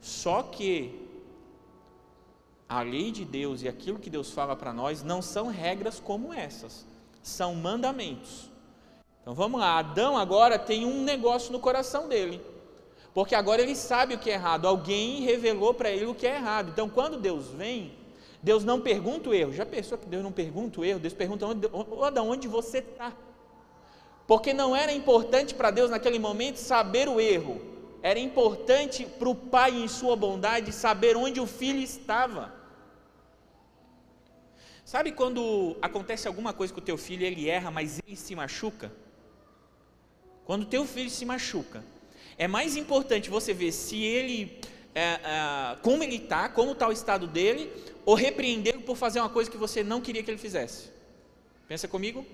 Só 0.00 0.42
que 0.42 1.06
a 2.68 2.82
lei 2.82 3.10
de 3.10 3.24
Deus 3.24 3.62
e 3.62 3.68
aquilo 3.68 3.98
que 3.98 4.10
Deus 4.10 4.30
fala 4.30 4.54
para 4.54 4.72
nós 4.72 5.02
não 5.02 5.22
são 5.22 5.48
regras 5.48 5.98
como 5.98 6.32
essas, 6.32 6.84
são 7.22 7.54
mandamentos. 7.54 8.50
Então 9.22 9.34
vamos 9.34 9.60
lá, 9.60 9.78
Adão 9.78 10.16
agora 10.16 10.58
tem 10.58 10.84
um 10.84 11.02
negócio 11.02 11.52
no 11.52 11.58
coração 11.58 12.08
dele, 12.08 12.40
porque 13.14 13.34
agora 13.34 13.62
ele 13.62 13.74
sabe 13.74 14.14
o 14.14 14.18
que 14.18 14.30
é 14.30 14.34
errado, 14.34 14.66
alguém 14.66 15.22
revelou 15.22 15.74
para 15.74 15.90
ele 15.90 16.06
o 16.06 16.14
que 16.14 16.26
é 16.26 16.36
errado. 16.36 16.70
Então 16.70 16.88
quando 16.88 17.18
Deus 17.18 17.48
vem, 17.48 17.92
Deus 18.42 18.64
não 18.64 18.80
pergunta 18.80 19.30
o 19.30 19.34
erro. 19.34 19.52
Já 19.52 19.66
pensou 19.66 19.98
que 19.98 20.06
Deus 20.06 20.22
não 20.22 20.32
pergunta 20.32 20.80
o 20.80 20.84
erro? 20.84 21.00
Deus 21.00 21.14
pergunta 21.14 21.46
onde, 21.46 21.66
Adão, 22.04 22.30
onde 22.30 22.46
você 22.46 22.78
está? 22.78 23.12
Porque 24.28 24.52
não 24.52 24.76
era 24.76 24.92
importante 24.92 25.54
para 25.54 25.70
Deus 25.70 25.90
naquele 25.90 26.18
momento 26.18 26.58
saber 26.58 27.08
o 27.08 27.18
erro, 27.18 27.58
era 28.02 28.18
importante 28.18 29.06
para 29.06 29.28
o 29.28 29.34
pai, 29.34 29.70
em 29.70 29.88
sua 29.88 30.14
bondade, 30.14 30.70
saber 30.70 31.16
onde 31.16 31.40
o 31.40 31.46
filho 31.46 31.80
estava. 31.80 32.54
Sabe 34.84 35.12
quando 35.12 35.78
acontece 35.80 36.28
alguma 36.28 36.52
coisa 36.52 36.74
com 36.74 36.78
o 36.78 36.82
teu 36.82 36.98
filho, 36.98 37.24
ele 37.24 37.48
erra, 37.48 37.70
mas 37.70 38.00
ele 38.06 38.16
se 38.16 38.36
machuca? 38.36 38.92
Quando 40.44 40.66
teu 40.66 40.84
filho 40.84 41.08
se 41.08 41.24
machuca, 41.24 41.82
é 42.36 42.46
mais 42.46 42.76
importante 42.76 43.30
você 43.30 43.54
ver 43.54 43.72
se 43.72 44.02
ele, 44.02 44.60
é, 44.94 45.04
é, 45.04 45.76
como 45.82 46.02
ele 46.02 46.16
está, 46.16 46.50
como 46.50 46.72
está 46.72 46.86
o 46.86 46.92
estado 46.92 47.26
dele, 47.26 47.72
ou 48.04 48.14
repreendê-lo 48.14 48.82
por 48.82 48.96
fazer 48.96 49.20
uma 49.20 49.30
coisa 49.30 49.50
que 49.50 49.56
você 49.56 49.82
não 49.82 50.02
queria 50.02 50.22
que 50.22 50.30
ele 50.30 50.38
fizesse. 50.38 50.90
Pensa 51.66 51.88
comigo? 51.88 52.26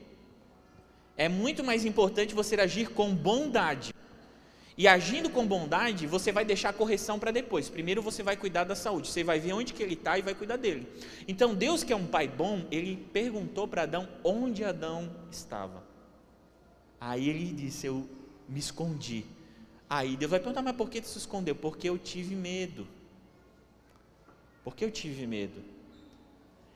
É 1.17 1.29
muito 1.29 1.63
mais 1.63 1.85
importante 1.85 2.35
você 2.35 2.57
agir 2.57 2.91
com 2.91 3.15
bondade. 3.15 3.95
E 4.77 4.89
agindo 4.89 5.31
com 5.31 5.47
bondade, 5.47 6.05
você 6.05 6.33
vai 6.33 6.45
deixar 6.45 6.71
a 6.71 6.73
correção 6.73 7.19
para 7.19 7.31
depois. 7.31 7.69
Primeiro 7.69 8.03
você 8.03 8.25
vai 8.25 8.37
cuidar 8.37 8.65
da 8.65 8.75
saúde, 8.75 9.09
você 9.09 9.23
vai 9.23 9.39
ver 9.39 9.53
onde 9.53 9.73
que 9.73 9.83
ele 9.83 9.95
está 9.95 10.19
e 10.19 10.23
vai 10.23 10.35
cuidar 10.35 10.57
dele. 10.57 10.89
Então 11.29 11.55
Deus 11.55 11.85
que 11.85 11.93
é 11.93 11.97
um 11.97 12.07
pai 12.07 12.27
bom, 12.27 12.67
ele 12.73 12.97
perguntou 13.13 13.69
para 13.69 13.83
Adão 13.83 14.09
onde 14.25 14.65
Adão 14.65 15.09
estava. 15.31 15.85
Aí 17.01 17.29
ele 17.29 17.53
disse, 17.53 17.87
eu 17.87 18.09
me 18.49 18.59
escondi. 18.59 19.25
Aí 19.89 20.17
Deus 20.17 20.31
vai 20.31 20.41
perguntar, 20.41 20.63
mas 20.63 20.75
por 20.75 20.91
que 20.91 21.01
você 21.01 21.13
se 21.13 21.19
escondeu? 21.19 21.55
Porque 21.55 21.89
eu 21.89 21.97
tive 21.97 22.35
medo. 22.35 22.85
Porque 24.65 24.85
eu 24.85 24.91
tive 24.91 25.25
medo. 25.25 25.63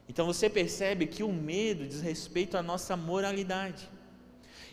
Então 0.09 0.25
você 0.25 0.49
percebe 0.49 1.07
que 1.07 1.25
o 1.25 1.33
medo 1.33 1.85
diz 1.85 2.00
respeito 2.00 2.57
à 2.57 2.62
nossa 2.62 2.97
moralidade. 2.97 3.88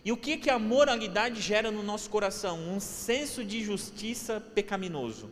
E 0.05 0.11
o 0.11 0.17
que 0.17 0.37
que 0.37 0.51
a 0.51 0.59
moralidade 0.59 1.41
gera 1.41 1.71
no 1.71 1.81
nosso 1.81 2.11
coração? 2.11 2.59
Um 2.59 2.79
senso 2.79 3.43
de 3.43 3.63
justiça 3.63 4.39
pecaminoso. 4.39 5.31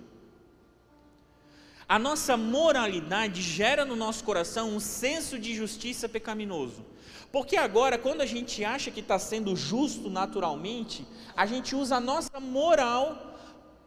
A 1.88 2.00
nossa 2.00 2.36
moralidade 2.36 3.40
gera 3.40 3.86
no 3.86 3.96
nosso 3.96 4.24
coração 4.24 4.76
um 4.76 4.80
senso 4.80 5.38
de 5.38 5.54
justiça 5.54 6.10
pecaminoso. 6.10 6.84
Porque 7.32 7.56
agora, 7.56 8.00
quando 8.00 8.22
a 8.22 8.26
gente 8.26 8.66
acha 8.66 8.90
que 8.90 9.00
está 9.00 9.20
sendo 9.20 9.56
justo 9.56 10.10
naturalmente, 10.10 11.06
a 11.36 11.46
gente 11.46 11.76
usa 11.76 11.98
a 11.98 12.00
nossa 12.00 12.40
moral 12.40 13.30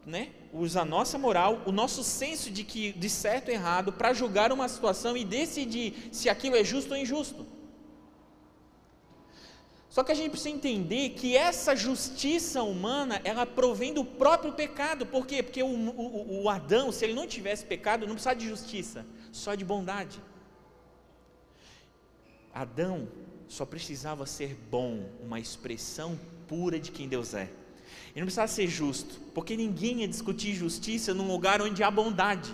né, 0.05 0.29
usa 0.53 0.83
a 0.83 0.85
nossa 0.85 1.17
moral, 1.17 1.61
o 1.65 1.71
nosso 1.71 2.01
senso 2.01 2.49
de 2.49 2.63
que 2.63 2.93
de 2.93 3.09
certo 3.09 3.51
e 3.51 3.53
errado 3.53 3.91
para 3.91 4.13
julgar 4.13 4.53
uma 4.53 4.69
situação 4.69 5.17
e 5.17 5.25
decidir 5.25 6.07
se 6.13 6.29
aquilo 6.29 6.55
é 6.55 6.63
justo 6.63 6.91
ou 6.91 6.97
injusto. 6.97 7.45
Só 9.97 10.03
que 10.03 10.11
a 10.11 10.15
gente 10.15 10.29
precisa 10.29 10.53
entender 10.53 11.09
que 11.09 11.35
essa 11.35 11.75
justiça 11.75 12.61
humana, 12.61 13.19
ela 13.23 13.47
provém 13.47 13.91
do 13.91 14.05
próprio 14.05 14.53
pecado. 14.53 15.07
Por 15.07 15.25
quê? 15.25 15.41
Porque 15.41 15.63
o, 15.63 15.65
o, 15.65 16.43
o 16.43 16.49
Adão, 16.49 16.91
se 16.91 17.03
ele 17.03 17.15
não 17.15 17.25
tivesse 17.25 17.65
pecado, 17.65 18.05
não 18.05 18.13
precisava 18.13 18.35
de 18.35 18.47
justiça, 18.47 19.07
só 19.31 19.55
de 19.55 19.65
bondade. 19.65 20.21
Adão 22.53 23.07
só 23.47 23.65
precisava 23.65 24.27
ser 24.27 24.55
bom, 24.69 25.03
uma 25.19 25.39
expressão 25.39 26.19
pura 26.47 26.79
de 26.79 26.91
quem 26.91 27.07
Deus 27.07 27.33
é. 27.33 27.49
Ele 28.11 28.17
não 28.17 28.25
precisava 28.25 28.49
ser 28.49 28.67
justo, 28.67 29.19
porque 29.33 29.57
ninguém 29.57 30.01
ia 30.01 30.07
discutir 30.07 30.53
justiça 30.53 31.11
num 31.11 31.25
lugar 31.27 31.59
onde 31.59 31.81
há 31.81 31.89
bondade. 31.89 32.53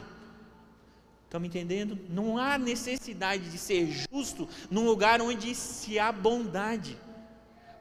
Estão 1.25 1.41
me 1.41 1.50
entendendo? 1.50 2.00
Não 2.09 2.38
há 2.38 2.57
necessidade 2.57 3.51
de 3.51 3.57
ser 3.57 3.91
justo 4.09 4.47
num 4.71 4.85
lugar 4.85 5.21
onde 5.21 5.53
se 5.53 6.00
há 6.00 6.09
bondade, 6.09 6.97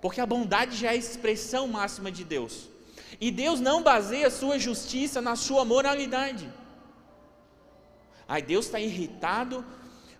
porque 0.02 0.20
a 0.20 0.26
bondade 0.26 0.76
já 0.76 0.88
é 0.88 0.90
a 0.90 0.96
expressão 0.96 1.68
máxima 1.68 2.10
de 2.10 2.24
Deus. 2.24 2.68
E 3.20 3.30
Deus 3.30 3.60
não 3.60 3.84
baseia 3.84 4.26
a 4.26 4.30
sua 4.30 4.58
justiça 4.58 5.22
na 5.22 5.36
sua 5.36 5.64
moralidade. 5.64 6.52
Ai, 8.26 8.42
Deus 8.42 8.66
está 8.66 8.80
irritado 8.80 9.64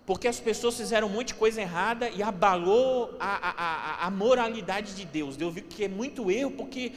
porque 0.06 0.28
as 0.28 0.38
pessoas 0.38 0.76
fizeram 0.76 1.08
um 1.08 1.10
monte 1.10 1.28
de 1.28 1.34
coisa 1.34 1.60
errada 1.60 2.08
e 2.08 2.22
abalou 2.22 3.16
a, 3.18 3.48
a, 3.48 3.50
a, 3.50 4.06
a 4.06 4.10
moralidade 4.10 4.94
de 4.94 5.04
Deus. 5.04 5.36
Deus 5.36 5.52
viu 5.52 5.64
que 5.64 5.84
é 5.84 5.88
muito 5.88 6.30
erro 6.30 6.52
porque 6.52 6.92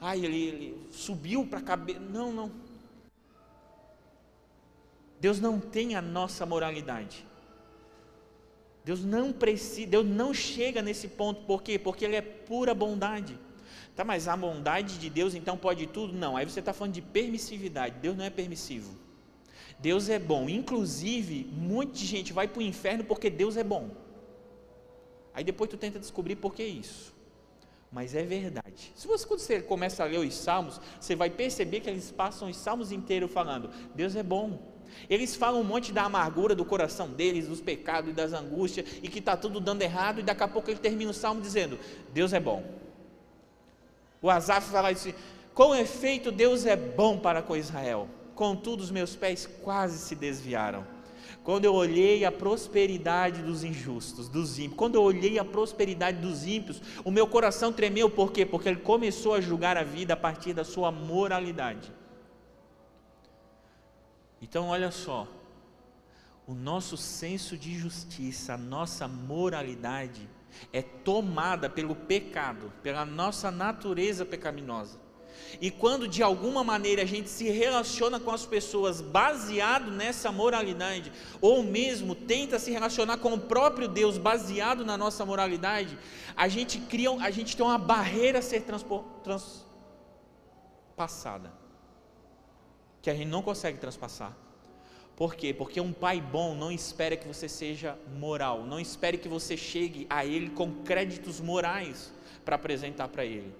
ai, 0.00 0.24
ele, 0.24 0.42
ele 0.42 0.88
subiu 0.90 1.46
para 1.46 1.60
a 1.60 1.62
cabeça. 1.62 2.00
Não, 2.00 2.32
não. 2.32 2.50
Deus 5.20 5.38
não 5.38 5.60
tem 5.60 5.94
a 5.94 6.02
nossa 6.02 6.44
moralidade. 6.44 7.24
Deus 8.84 9.04
não 9.04 9.32
precisa, 9.32 9.86
Deus 9.88 10.06
não 10.06 10.34
chega 10.34 10.82
nesse 10.82 11.08
ponto, 11.08 11.42
por 11.42 11.62
quê? 11.62 11.78
Porque 11.78 12.04
Ele 12.04 12.16
é 12.16 12.22
pura 12.22 12.74
bondade. 12.74 13.38
Tá, 13.96 14.04
mas 14.04 14.26
a 14.26 14.36
bondade 14.36 14.98
de 14.98 15.08
Deus 15.08 15.34
então 15.34 15.56
pode 15.56 15.86
tudo? 15.86 16.12
Não, 16.12 16.36
aí 16.36 16.44
você 16.44 16.60
está 16.60 16.72
falando 16.72 16.94
de 16.94 17.00
permissividade. 17.00 17.96
Deus 18.00 18.16
não 18.16 18.24
é 18.24 18.30
permissivo. 18.30 18.96
Deus 19.78 20.08
é 20.08 20.18
bom. 20.18 20.48
Inclusive, 20.48 21.48
muita 21.52 21.98
gente 21.98 22.32
vai 22.32 22.48
para 22.48 22.58
o 22.58 22.62
inferno 22.62 23.04
porque 23.04 23.30
Deus 23.30 23.56
é 23.56 23.62
bom. 23.62 23.90
Aí 25.32 25.44
depois 25.44 25.70
tu 25.70 25.76
tenta 25.76 25.98
descobrir 25.98 26.36
por 26.36 26.54
que 26.54 26.64
isso 26.64 27.14
mas 27.94 28.12
é 28.12 28.24
verdade. 28.24 28.92
Se 28.96 29.06
você, 29.06 29.24
quando 29.24 29.38
você 29.38 29.62
começa 29.62 30.02
a 30.02 30.06
ler 30.06 30.18
os 30.18 30.34
salmos, 30.34 30.80
você 31.00 31.14
vai 31.14 31.30
perceber 31.30 31.78
que 31.78 31.88
eles 31.88 32.10
passam 32.10 32.50
os 32.50 32.56
salmos 32.56 32.90
inteiros 32.90 33.30
falando: 33.30 33.70
Deus 33.94 34.16
é 34.16 34.22
bom. 34.22 34.73
Eles 35.08 35.34
falam 35.34 35.60
um 35.60 35.64
monte 35.64 35.92
da 35.92 36.04
amargura 36.04 36.54
do 36.54 36.64
coração 36.64 37.08
deles, 37.08 37.48
dos 37.48 37.60
pecados 37.60 38.10
e 38.10 38.12
das 38.12 38.32
angústias, 38.32 38.86
e 39.02 39.08
que 39.08 39.18
está 39.18 39.36
tudo 39.36 39.60
dando 39.60 39.82
errado, 39.82 40.20
e 40.20 40.22
daqui 40.22 40.42
a 40.42 40.48
pouco 40.48 40.70
ele 40.70 40.78
termina 40.78 41.10
o 41.10 41.14
salmo 41.14 41.40
dizendo: 41.40 41.78
Deus 42.12 42.32
é 42.32 42.40
bom. 42.40 42.64
O 44.20 44.30
Asaf 44.30 44.70
fala 44.70 44.90
assim: 44.90 45.14
com 45.54 45.74
efeito, 45.74 46.32
Deus 46.32 46.66
é 46.66 46.76
bom 46.76 47.18
para 47.18 47.42
com 47.42 47.56
Israel, 47.56 48.08
contudo, 48.34 48.80
os 48.80 48.90
meus 48.90 49.14
pés 49.14 49.48
quase 49.62 49.98
se 49.98 50.14
desviaram. 50.14 50.84
Quando 51.44 51.66
eu 51.66 51.74
olhei 51.74 52.24
a 52.24 52.32
prosperidade 52.32 53.42
dos 53.42 53.62
injustos, 53.62 54.28
dos 54.28 54.58
ímpios, 54.58 54.76
quando 54.76 54.94
eu 54.94 55.02
olhei 55.02 55.38
a 55.38 55.44
prosperidade 55.44 56.18
dos 56.18 56.46
ímpios, 56.46 56.80
o 57.04 57.10
meu 57.10 57.26
coração 57.26 57.70
tremeu, 57.70 58.08
por 58.08 58.32
quê? 58.32 58.46
Porque 58.46 58.68
ele 58.68 58.80
começou 58.80 59.34
a 59.34 59.40
julgar 59.40 59.76
a 59.76 59.82
vida 59.82 60.14
a 60.14 60.16
partir 60.16 60.54
da 60.54 60.64
sua 60.64 60.90
moralidade. 60.90 61.92
Então, 64.44 64.68
olha 64.68 64.90
só, 64.90 65.26
o 66.46 66.52
nosso 66.52 66.98
senso 66.98 67.56
de 67.56 67.78
justiça, 67.78 68.52
a 68.52 68.58
nossa 68.58 69.08
moralidade 69.08 70.28
é 70.70 70.82
tomada 70.82 71.70
pelo 71.70 71.96
pecado, 71.96 72.70
pela 72.82 73.06
nossa 73.06 73.50
natureza 73.50 74.26
pecaminosa. 74.26 75.00
E 75.62 75.70
quando 75.70 76.06
de 76.06 76.22
alguma 76.22 76.62
maneira 76.62 77.00
a 77.00 77.06
gente 77.06 77.30
se 77.30 77.44
relaciona 77.44 78.20
com 78.20 78.30
as 78.30 78.44
pessoas 78.44 79.00
baseado 79.00 79.90
nessa 79.90 80.30
moralidade, 80.30 81.10
ou 81.40 81.62
mesmo 81.62 82.14
tenta 82.14 82.58
se 82.58 82.70
relacionar 82.70 83.16
com 83.16 83.32
o 83.32 83.40
próprio 83.40 83.88
Deus 83.88 84.18
baseado 84.18 84.84
na 84.84 84.98
nossa 84.98 85.24
moralidade, 85.24 85.98
a 86.36 86.48
gente 86.48 86.78
cria, 86.80 87.10
a 87.12 87.30
gente 87.30 87.56
tem 87.56 87.64
uma 87.64 87.78
barreira 87.78 88.40
a 88.40 88.42
ser 88.42 88.60
transpassada, 88.60 89.64
que 93.04 93.10
a 93.10 93.14
gente 93.14 93.28
não 93.28 93.42
consegue 93.42 93.76
transpassar. 93.76 94.34
Por 95.14 95.34
quê? 95.34 95.52
Porque 95.52 95.78
um 95.78 95.92
pai 95.92 96.22
bom 96.22 96.54
não 96.54 96.72
espera 96.72 97.18
que 97.18 97.28
você 97.28 97.48
seja 97.48 97.98
moral, 98.18 98.64
não 98.64 98.80
espere 98.80 99.18
que 99.18 99.28
você 99.28 99.58
chegue 99.58 100.06
a 100.08 100.24
ele 100.24 100.48
com 100.48 100.72
créditos 100.82 101.38
morais 101.38 102.10
para 102.46 102.56
apresentar 102.56 103.08
para 103.08 103.22
ele. 103.22 103.54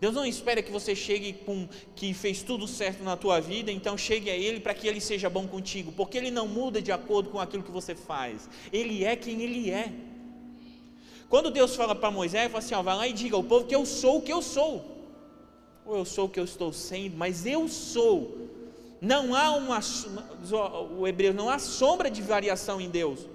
Deus 0.00 0.14
não 0.14 0.24
espera 0.24 0.62
que 0.62 0.72
você 0.72 0.94
chegue 0.96 1.34
com 1.34 1.68
que 1.94 2.14
fez 2.14 2.42
tudo 2.42 2.66
certo 2.66 3.04
na 3.04 3.18
tua 3.18 3.38
vida, 3.38 3.70
então 3.70 3.96
chegue 3.96 4.30
a 4.30 4.36
Ele 4.36 4.60
para 4.60 4.74
que 4.74 4.88
Ele 4.88 5.00
seja 5.00 5.30
bom 5.30 5.46
contigo, 5.46 5.92
porque 5.92 6.18
Ele 6.18 6.30
não 6.30 6.48
muda 6.48 6.82
de 6.82 6.90
acordo 6.90 7.30
com 7.30 7.38
aquilo 7.38 7.62
que 7.62 7.70
você 7.70 7.94
faz, 7.94 8.48
Ele 8.72 9.04
é 9.04 9.14
quem 9.14 9.40
Ele 9.40 9.70
é. 9.70 9.92
Quando 11.28 11.50
Deus 11.50 11.76
fala 11.76 11.94
para 11.94 12.10
Moisés, 12.10 12.42
ele 12.42 12.50
fala 12.50 12.64
assim: 12.64 12.74
ó, 12.74 12.82
vai 12.82 12.96
lá 12.96 13.08
e 13.08 13.12
diga 13.12 13.36
ao 13.36 13.44
povo 13.44 13.66
que 13.66 13.74
eu 13.74 13.86
sou 13.86 14.18
o 14.18 14.22
que 14.22 14.32
eu 14.32 14.42
sou. 14.42 14.84
Ou 15.86 15.96
eu 15.96 16.04
sou 16.04 16.26
o 16.26 16.28
que 16.28 16.40
eu 16.40 16.44
estou 16.44 16.72
sendo, 16.72 17.16
mas 17.16 17.46
eu 17.46 17.68
sou. 17.68 18.43
Não 19.00 19.34
há 19.34 19.50
uma, 19.52 19.80
o 20.96 21.06
hebreu, 21.06 21.34
não 21.34 21.50
há 21.50 21.58
sombra 21.58 22.10
de 22.10 22.22
variação 22.22 22.80
em 22.80 22.88
Deus. 22.88 23.26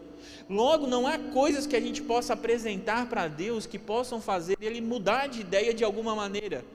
Logo, 0.49 0.87
não 0.87 1.05
há 1.05 1.19
coisas 1.19 1.67
que 1.67 1.75
a 1.75 1.79
gente 1.79 2.01
possa 2.01 2.33
apresentar 2.33 3.07
para 3.07 3.27
Deus 3.27 3.65
que 3.65 3.77
possam 3.77 4.19
fazer 4.19 4.57
ele 4.59 4.81
mudar 4.81 5.27
de 5.27 5.41
ideia 5.41 5.73
de 5.73 5.83
alguma 5.83 6.15
maneira, 6.15 6.65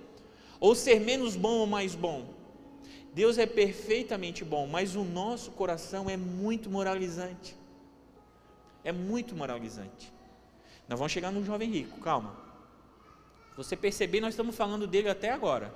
ou 0.60 0.74
ser 0.74 1.00
menos 1.00 1.34
bom 1.34 1.58
ou 1.58 1.66
mais 1.66 1.94
bom. 1.94 2.24
Deus 3.12 3.38
é 3.38 3.46
perfeitamente 3.46 4.44
bom, 4.44 4.66
mas 4.66 4.94
o 4.96 5.04
nosso 5.04 5.50
coração 5.52 6.08
é 6.08 6.16
muito 6.16 6.70
moralizante. 6.70 7.56
É 8.82 8.92
muito 8.92 9.34
moralizante. 9.34 10.12
Nós 10.88 10.98
vamos 10.98 11.12
chegar 11.12 11.32
no 11.32 11.44
jovem 11.44 11.70
rico, 11.70 12.00
calma. 12.00 12.36
Você 13.56 13.76
perceber, 13.76 14.20
nós 14.20 14.34
estamos 14.34 14.56
falando 14.56 14.86
dele 14.86 15.08
até 15.08 15.30
agora, 15.30 15.72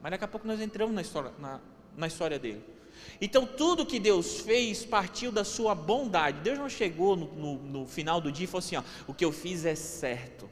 mas 0.00 0.10
daqui 0.10 0.24
a 0.24 0.28
pouco 0.28 0.46
nós 0.46 0.60
entramos 0.60 0.94
na 0.94 1.00
história, 1.00 1.32
na, 1.38 1.60
na 1.96 2.06
história 2.06 2.38
dele. 2.38 2.62
Então, 3.20 3.46
tudo 3.46 3.86
que 3.86 4.00
Deus 4.00 4.40
fez 4.40 4.84
partiu 4.84 5.30
da 5.30 5.44
sua 5.44 5.74
bondade. 5.74 6.40
Deus 6.40 6.58
não 6.58 6.68
chegou 6.68 7.16
no, 7.16 7.26
no, 7.26 7.54
no 7.54 7.86
final 7.86 8.20
do 8.20 8.32
dia 8.32 8.44
e 8.44 8.46
falou 8.46 8.58
assim: 8.58 8.76
ó, 8.76 8.82
o 9.06 9.14
que 9.14 9.24
eu 9.24 9.32
fiz 9.32 9.64
é 9.64 9.74
certo. 9.74 10.50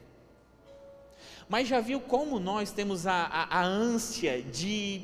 Mas 1.49 1.67
já 1.67 1.81
viu 1.81 2.01
como 2.01 2.39
nós 2.39 2.71
temos 2.71 3.07
a, 3.07 3.25
a, 3.25 3.59
a 3.59 3.65
ânsia 3.65 4.41
de 4.41 5.03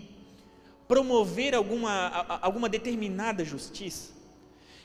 promover 0.87 1.55
alguma, 1.55 1.91
a, 1.91 2.47
alguma 2.47 2.69
determinada 2.69 3.45
justiça? 3.45 4.13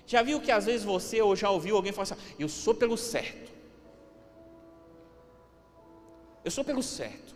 Já 0.07 0.23
viu 0.23 0.41
que 0.41 0.51
às 0.51 0.65
vezes 0.65 0.83
você 0.83 1.21
ou 1.21 1.35
já 1.35 1.49
ouviu 1.51 1.75
alguém 1.75 1.91
falar 1.91 2.03
assim: 2.03 2.15
eu 2.39 2.49
sou 2.49 2.73
pelo 2.73 2.97
certo. 2.97 3.51
Eu 6.43 6.49
sou 6.49 6.63
pelo 6.63 6.81
certo. 6.81 7.35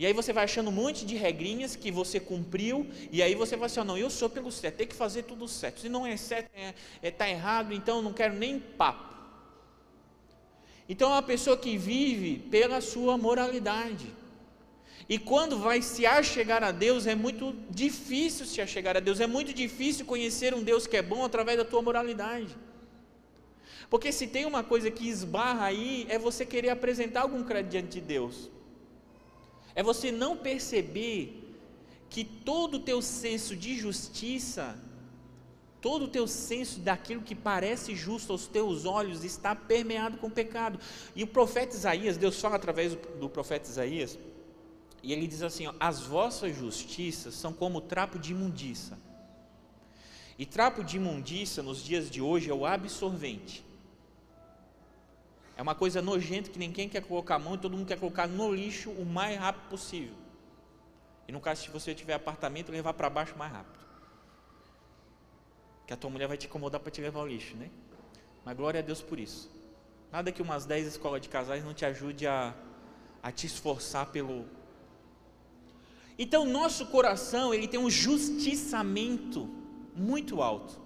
E 0.00 0.06
aí 0.06 0.14
você 0.14 0.32
vai 0.32 0.44
achando 0.44 0.70
um 0.70 0.72
monte 0.72 1.04
de 1.04 1.14
regrinhas 1.14 1.76
que 1.76 1.90
você 1.90 2.18
cumpriu, 2.18 2.86
e 3.12 3.22
aí 3.22 3.34
você 3.34 3.54
vai 3.54 3.66
assim, 3.66 3.84
não, 3.84 3.98
eu 3.98 4.08
sou 4.08 4.30
pelo 4.30 4.50
certo, 4.50 4.76
tem 4.76 4.86
que 4.86 4.94
fazer 4.94 5.24
tudo 5.24 5.46
certo. 5.46 5.80
Se 5.80 5.90
não 5.90 6.06
é 6.06 6.16
certo, 6.16 6.46
está 6.46 6.58
é, 6.58 6.74
é, 7.02 7.10
tá 7.10 7.28
errado, 7.28 7.74
então 7.74 8.00
não 8.00 8.10
quero 8.10 8.32
nem 8.32 8.58
papo. 8.58 9.14
Então 10.88 11.10
é 11.10 11.16
uma 11.16 11.22
pessoa 11.22 11.54
que 11.54 11.76
vive 11.76 12.38
pela 12.38 12.80
sua 12.80 13.18
moralidade. 13.18 14.06
E 15.06 15.18
quando 15.18 15.58
vai 15.58 15.82
se 15.82 16.06
achegar 16.06 16.64
a 16.64 16.72
Deus, 16.72 17.06
é 17.06 17.14
muito 17.14 17.54
difícil 17.68 18.46
se 18.46 18.62
achegar 18.62 18.96
a 18.96 19.00
Deus, 19.00 19.20
é 19.20 19.26
muito 19.26 19.52
difícil 19.52 20.06
conhecer 20.06 20.54
um 20.54 20.62
Deus 20.62 20.86
que 20.86 20.96
é 20.96 21.02
bom 21.02 21.26
através 21.26 21.58
da 21.58 21.64
tua 21.66 21.82
moralidade. 21.82 22.56
Porque 23.90 24.10
se 24.12 24.26
tem 24.26 24.46
uma 24.46 24.64
coisa 24.64 24.90
que 24.90 25.06
esbarra 25.06 25.66
aí, 25.66 26.06
é 26.08 26.18
você 26.18 26.46
querer 26.46 26.70
apresentar 26.70 27.20
algum 27.20 27.44
crédito 27.44 27.72
diante 27.72 27.90
de 27.90 28.00
Deus. 28.00 28.48
É 29.74 29.82
você 29.82 30.10
não 30.10 30.36
perceber 30.36 31.36
que 32.08 32.24
todo 32.24 32.74
o 32.74 32.80
teu 32.80 33.00
senso 33.00 33.54
de 33.54 33.78
justiça, 33.78 34.76
todo 35.80 36.06
o 36.06 36.08
teu 36.08 36.26
senso 36.26 36.80
daquilo 36.80 37.22
que 37.22 37.34
parece 37.34 37.94
justo 37.94 38.32
aos 38.32 38.46
teus 38.46 38.84
olhos 38.84 39.24
está 39.24 39.54
permeado 39.54 40.18
com 40.18 40.28
pecado. 40.28 40.78
E 41.14 41.22
o 41.22 41.26
profeta 41.26 41.76
Isaías, 41.76 42.16
Deus 42.16 42.40
fala 42.40 42.56
através 42.56 42.96
do 43.18 43.28
profeta 43.28 43.68
Isaías, 43.68 44.18
e 45.02 45.12
ele 45.12 45.26
diz 45.26 45.42
assim: 45.42 45.66
ó, 45.66 45.74
as 45.78 46.00
vossas 46.00 46.56
justiças 46.56 47.34
são 47.34 47.52
como 47.52 47.80
trapo 47.80 48.18
de 48.18 48.32
imundícia. 48.32 48.98
E 50.38 50.46
trapo 50.46 50.82
de 50.82 50.96
imundícia 50.96 51.62
nos 51.62 51.82
dias 51.82 52.10
de 52.10 52.20
hoje 52.20 52.50
é 52.50 52.54
o 52.54 52.66
absorvente. 52.66 53.64
É 55.60 55.62
uma 55.62 55.74
coisa 55.74 56.00
nojenta 56.00 56.48
que 56.48 56.58
ninguém 56.58 56.88
quer 56.88 57.02
colocar 57.02 57.34
a 57.34 57.38
mão 57.38 57.54
e 57.54 57.58
todo 57.58 57.76
mundo 57.76 57.86
quer 57.86 57.98
colocar 57.98 58.26
no 58.26 58.50
lixo 58.50 58.90
o 58.92 59.04
mais 59.04 59.38
rápido 59.38 59.68
possível. 59.68 60.14
E 61.28 61.32
no 61.32 61.38
caso, 61.38 61.60
se 61.60 61.68
você 61.68 61.94
tiver 61.94 62.14
apartamento, 62.14 62.72
levar 62.72 62.94
para 62.94 63.10
baixo 63.10 63.36
mais 63.36 63.52
rápido. 63.52 63.78
Que 65.86 65.92
a 65.92 65.98
tua 65.98 66.08
mulher 66.08 66.28
vai 66.28 66.38
te 66.38 66.46
incomodar 66.46 66.80
para 66.80 66.90
te 66.90 67.02
levar 67.02 67.20
ao 67.20 67.26
lixo, 67.26 67.54
né? 67.56 67.68
Mas 68.42 68.56
glória 68.56 68.80
a 68.80 68.82
Deus 68.82 69.02
por 69.02 69.20
isso. 69.20 69.50
Nada 70.10 70.32
que 70.32 70.40
umas 70.40 70.64
10 70.64 70.86
escolas 70.86 71.20
de 71.20 71.28
casais 71.28 71.62
não 71.62 71.74
te 71.74 71.84
ajude 71.84 72.26
a, 72.26 72.54
a 73.22 73.30
te 73.30 73.46
esforçar 73.46 74.06
pelo. 74.06 74.46
Então, 76.18 76.46
nosso 76.46 76.86
coração, 76.86 77.52
ele 77.52 77.68
tem 77.68 77.78
um 77.78 77.90
justiçamento 77.90 79.46
muito 79.94 80.40
alto. 80.40 80.80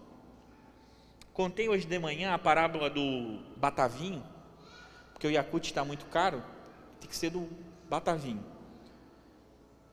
Contei 1.33 1.69
hoje 1.69 1.87
de 1.87 1.99
manhã 2.01 2.35
a 2.35 2.39
parábola 2.41 2.91
do 2.91 3.39
batavinho 3.57 4.34
porque 5.25 5.29
o 5.29 5.31
Yakut 5.31 5.67
está 5.67 5.83
muito 5.83 6.05
caro, 6.07 6.43
tem 7.01 7.09
que 7.09 7.17
ser 7.17 7.31
do 7.31 7.49
Batavinho. 7.89 8.45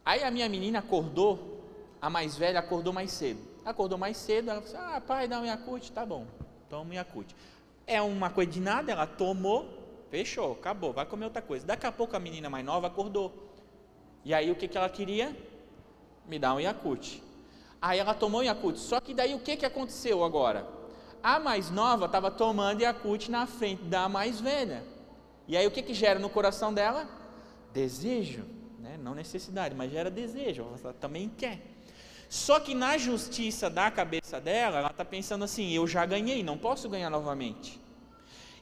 Aí 0.04 0.22
a 0.24 0.30
minha 0.30 0.50
menina 0.50 0.80
acordou, 0.80 1.64
a 2.02 2.10
mais 2.10 2.36
velha 2.36 2.60
acordou 2.60 2.92
mais 2.92 3.12
cedo. 3.12 3.40
Acordou 3.64 3.98
mais 3.98 4.18
cedo, 4.18 4.52
ela 4.52 4.62
falou 4.62 4.78
assim, 4.78 4.94
ah 4.94 5.00
pai, 5.00 5.30
dá 5.30 5.40
um 5.40 5.46
Yakut, 5.46 5.90
tá 5.94 6.06
bom, 6.06 6.28
toma 6.70 6.90
um 6.90 6.94
Yakut. 6.94 7.34
É 7.88 8.02
uma 8.02 8.30
coisa 8.30 8.52
de 8.52 8.60
nada, 8.60 8.92
ela 8.92 9.08
tomou, 9.08 9.70
fechou, 10.10 10.52
acabou, 10.52 10.92
vai 10.92 11.06
comer 11.06 11.24
outra 11.24 11.42
coisa. 11.42 11.66
Daqui 11.66 11.88
a 11.88 11.94
pouco 11.94 12.14
a 12.14 12.20
menina 12.20 12.50
mais 12.50 12.66
nova 12.66 12.88
acordou. 12.88 13.32
E 14.26 14.34
aí 14.34 14.52
o 14.52 14.56
que, 14.56 14.68
que 14.68 14.78
ela 14.78 14.90
queria? 14.90 15.34
Me 16.28 16.38
dar 16.38 16.56
um 16.56 16.60
Yakut. 16.60 17.24
Aí 17.82 18.00
ela 18.00 18.14
tomou 18.14 18.44
Yakut. 18.44 18.78
Só 18.78 19.00
que 19.00 19.14
daí 19.14 19.34
o 19.34 19.40
que, 19.40 19.56
que 19.56 19.66
aconteceu 19.66 20.26
agora? 20.26 20.68
A 21.24 21.40
mais 21.40 21.72
nova 21.72 22.08
estava 22.08 22.30
tomando 22.30 22.82
Yakut 22.82 23.32
na 23.32 23.48
frente 23.48 23.84
da 23.84 24.10
mais 24.10 24.42
velha. 24.42 24.91
E 25.52 25.58
aí 25.58 25.68
o 25.68 25.72
que, 25.72 25.82
que 25.82 25.94
gera 25.94 26.18
no 26.18 26.30
coração 26.30 26.74
dela? 26.74 27.10
Desejo, 27.74 28.46
né? 28.80 28.98
não 28.98 29.14
necessidade, 29.14 29.76
mas 29.76 29.92
gera 29.92 30.10
desejo, 30.10 30.66
ela 30.82 30.94
também 30.94 31.28
quer. 31.28 31.60
Só 32.30 32.58
que 32.58 32.74
na 32.74 32.98
justiça 32.98 33.70
da 33.70 33.92
cabeça 33.92 34.40
dela, 34.40 34.78
ela 34.78 34.92
está 34.92 35.04
pensando 35.04 35.44
assim: 35.44 35.74
eu 35.74 35.86
já 35.86 36.06
ganhei, 36.06 36.42
não 36.42 36.58
posso 36.58 36.88
ganhar 36.88 37.10
novamente. 37.10 37.82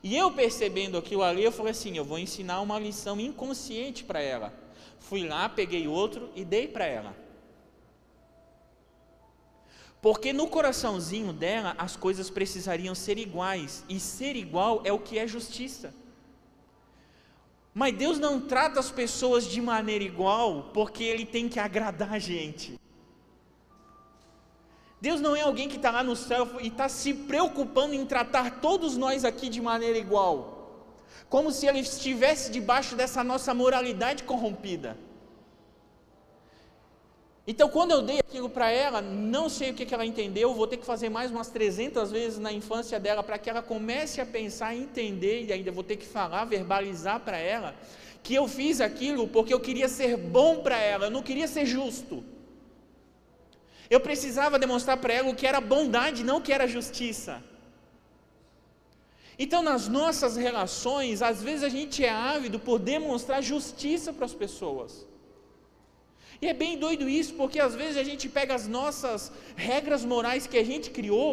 E 0.02 0.17
eu 0.17 0.32
percebendo 0.32 0.97
aquilo 0.97 1.21
ali, 1.21 1.43
eu 1.43 1.52
falei 1.52 1.73
assim: 1.73 1.95
eu 1.95 2.04
vou 2.04 2.17
ensinar 2.17 2.60
uma 2.60 2.80
lição 2.80 3.19
inconsciente 3.19 4.04
para 4.04 4.19
ela. 4.19 4.52
Fui 4.97 5.28
lá, 5.28 5.47
peguei 5.47 5.88
outro 5.88 6.32
e 6.36 6.43
dei 6.43 6.67
para 6.67 6.88
ela. 6.88 7.15
Porque 10.02 10.34
no 10.34 10.47
coraçãozinho 10.47 11.32
dela 11.32 11.75
as 11.78 11.95
coisas 11.95 12.32
precisariam 12.32 12.95
ser 12.95 13.19
iguais, 13.19 13.84
e 13.88 13.99
ser 13.99 14.36
igual 14.36 14.82
é 14.84 14.91
o 14.91 14.97
que 14.97 15.19
é 15.19 15.28
justiça. 15.28 15.93
Mas 17.73 17.95
Deus 17.95 18.19
não 18.19 18.41
trata 18.41 18.79
as 18.79 18.91
pessoas 18.91 19.45
de 19.45 19.62
maneira 19.62 20.03
igual, 20.03 20.71
porque 20.73 21.03
Ele 21.03 21.25
tem 21.25 21.47
que 21.47 21.60
agradar 21.60 22.13
a 22.13 22.19
gente. 22.19 22.79
Deus 25.01 25.21
não 25.21 25.36
é 25.36 25.41
alguém 25.41 25.69
que 25.69 25.77
está 25.77 25.91
lá 25.91 26.03
no 26.03 26.15
céu 26.15 26.47
e 26.60 26.67
está 26.67 26.89
se 26.89 27.13
preocupando 27.13 27.93
em 27.93 28.05
tratar 28.05 28.60
todos 28.60 28.97
nós 28.97 29.23
aqui 29.23 29.47
de 29.47 29.62
maneira 29.62 29.97
igual, 29.97 30.84
como 31.29 31.51
se 31.51 31.67
Ele 31.67 31.79
estivesse 31.79 32.51
debaixo 32.51 32.95
dessa 32.95 33.23
nossa 33.23 33.53
moralidade 33.53 34.23
corrompida. 34.23 34.97
Então, 37.51 37.67
quando 37.67 37.89
eu 37.89 38.03
dei 38.03 38.19
aquilo 38.19 38.47
para 38.47 38.69
ela, 38.69 39.01
não 39.01 39.49
sei 39.49 39.71
o 39.71 39.73
que, 39.73 39.83
que 39.83 39.91
ela 39.91 40.05
entendeu, 40.05 40.53
vou 40.53 40.67
ter 40.67 40.77
que 40.77 40.85
fazer 40.85 41.09
mais 41.09 41.31
umas 41.31 41.49
300 41.49 42.12
vezes 42.12 42.38
na 42.38 42.53
infância 42.53 42.99
dela 42.99 43.23
para 43.23 43.39
que 43.39 43.49
ela 43.49 43.63
comece 43.63 44.21
a 44.21 44.25
pensar, 44.25 44.75
entender, 44.75 45.45
e 45.45 45.51
ainda 45.51 45.71
vou 45.71 45.83
ter 45.83 45.95
que 45.95 46.05
falar, 46.05 46.45
verbalizar 46.45 47.19
para 47.21 47.39
ela, 47.39 47.73
que 48.21 48.35
eu 48.35 48.47
fiz 48.47 48.79
aquilo 48.79 49.27
porque 49.27 49.51
eu 49.51 49.59
queria 49.59 49.89
ser 49.89 50.15
bom 50.15 50.62
para 50.62 50.77
ela, 50.77 51.07
eu 51.07 51.09
não 51.09 51.23
queria 51.23 51.47
ser 51.47 51.65
justo. 51.65 52.23
Eu 53.89 53.99
precisava 53.99 54.59
demonstrar 54.59 54.97
para 54.97 55.15
ela 55.15 55.31
o 55.31 55.35
que 55.35 55.47
era 55.47 55.59
bondade, 55.59 56.23
não 56.23 56.38
o 56.38 56.41
que 56.41 56.53
era 56.53 56.67
justiça. 56.67 57.43
Então, 59.39 59.63
nas 59.63 59.88
nossas 59.88 60.38
relações, 60.38 61.23
às 61.23 61.41
vezes 61.41 61.63
a 61.63 61.69
gente 61.69 62.05
é 62.05 62.12
ávido 62.12 62.59
por 62.59 62.77
demonstrar 62.77 63.41
justiça 63.41 64.13
para 64.13 64.25
as 64.25 64.35
pessoas. 64.35 65.08
E 66.41 66.47
é 66.47 66.54
bem 66.54 66.78
doido 66.78 67.10
isso, 67.10 67.34
porque 67.34 67.60
às 67.60 67.75
vezes 67.75 67.97
a 67.97 68.04
gente 68.04 68.30
pega 68.30 68.56
as 68.56 68.65
nossas 68.67 69.32
regras 69.56 70.06
morais 70.06 70.47
que 70.47 70.58
a 70.58 70.63
gente 70.63 70.89
criou, 70.89 71.32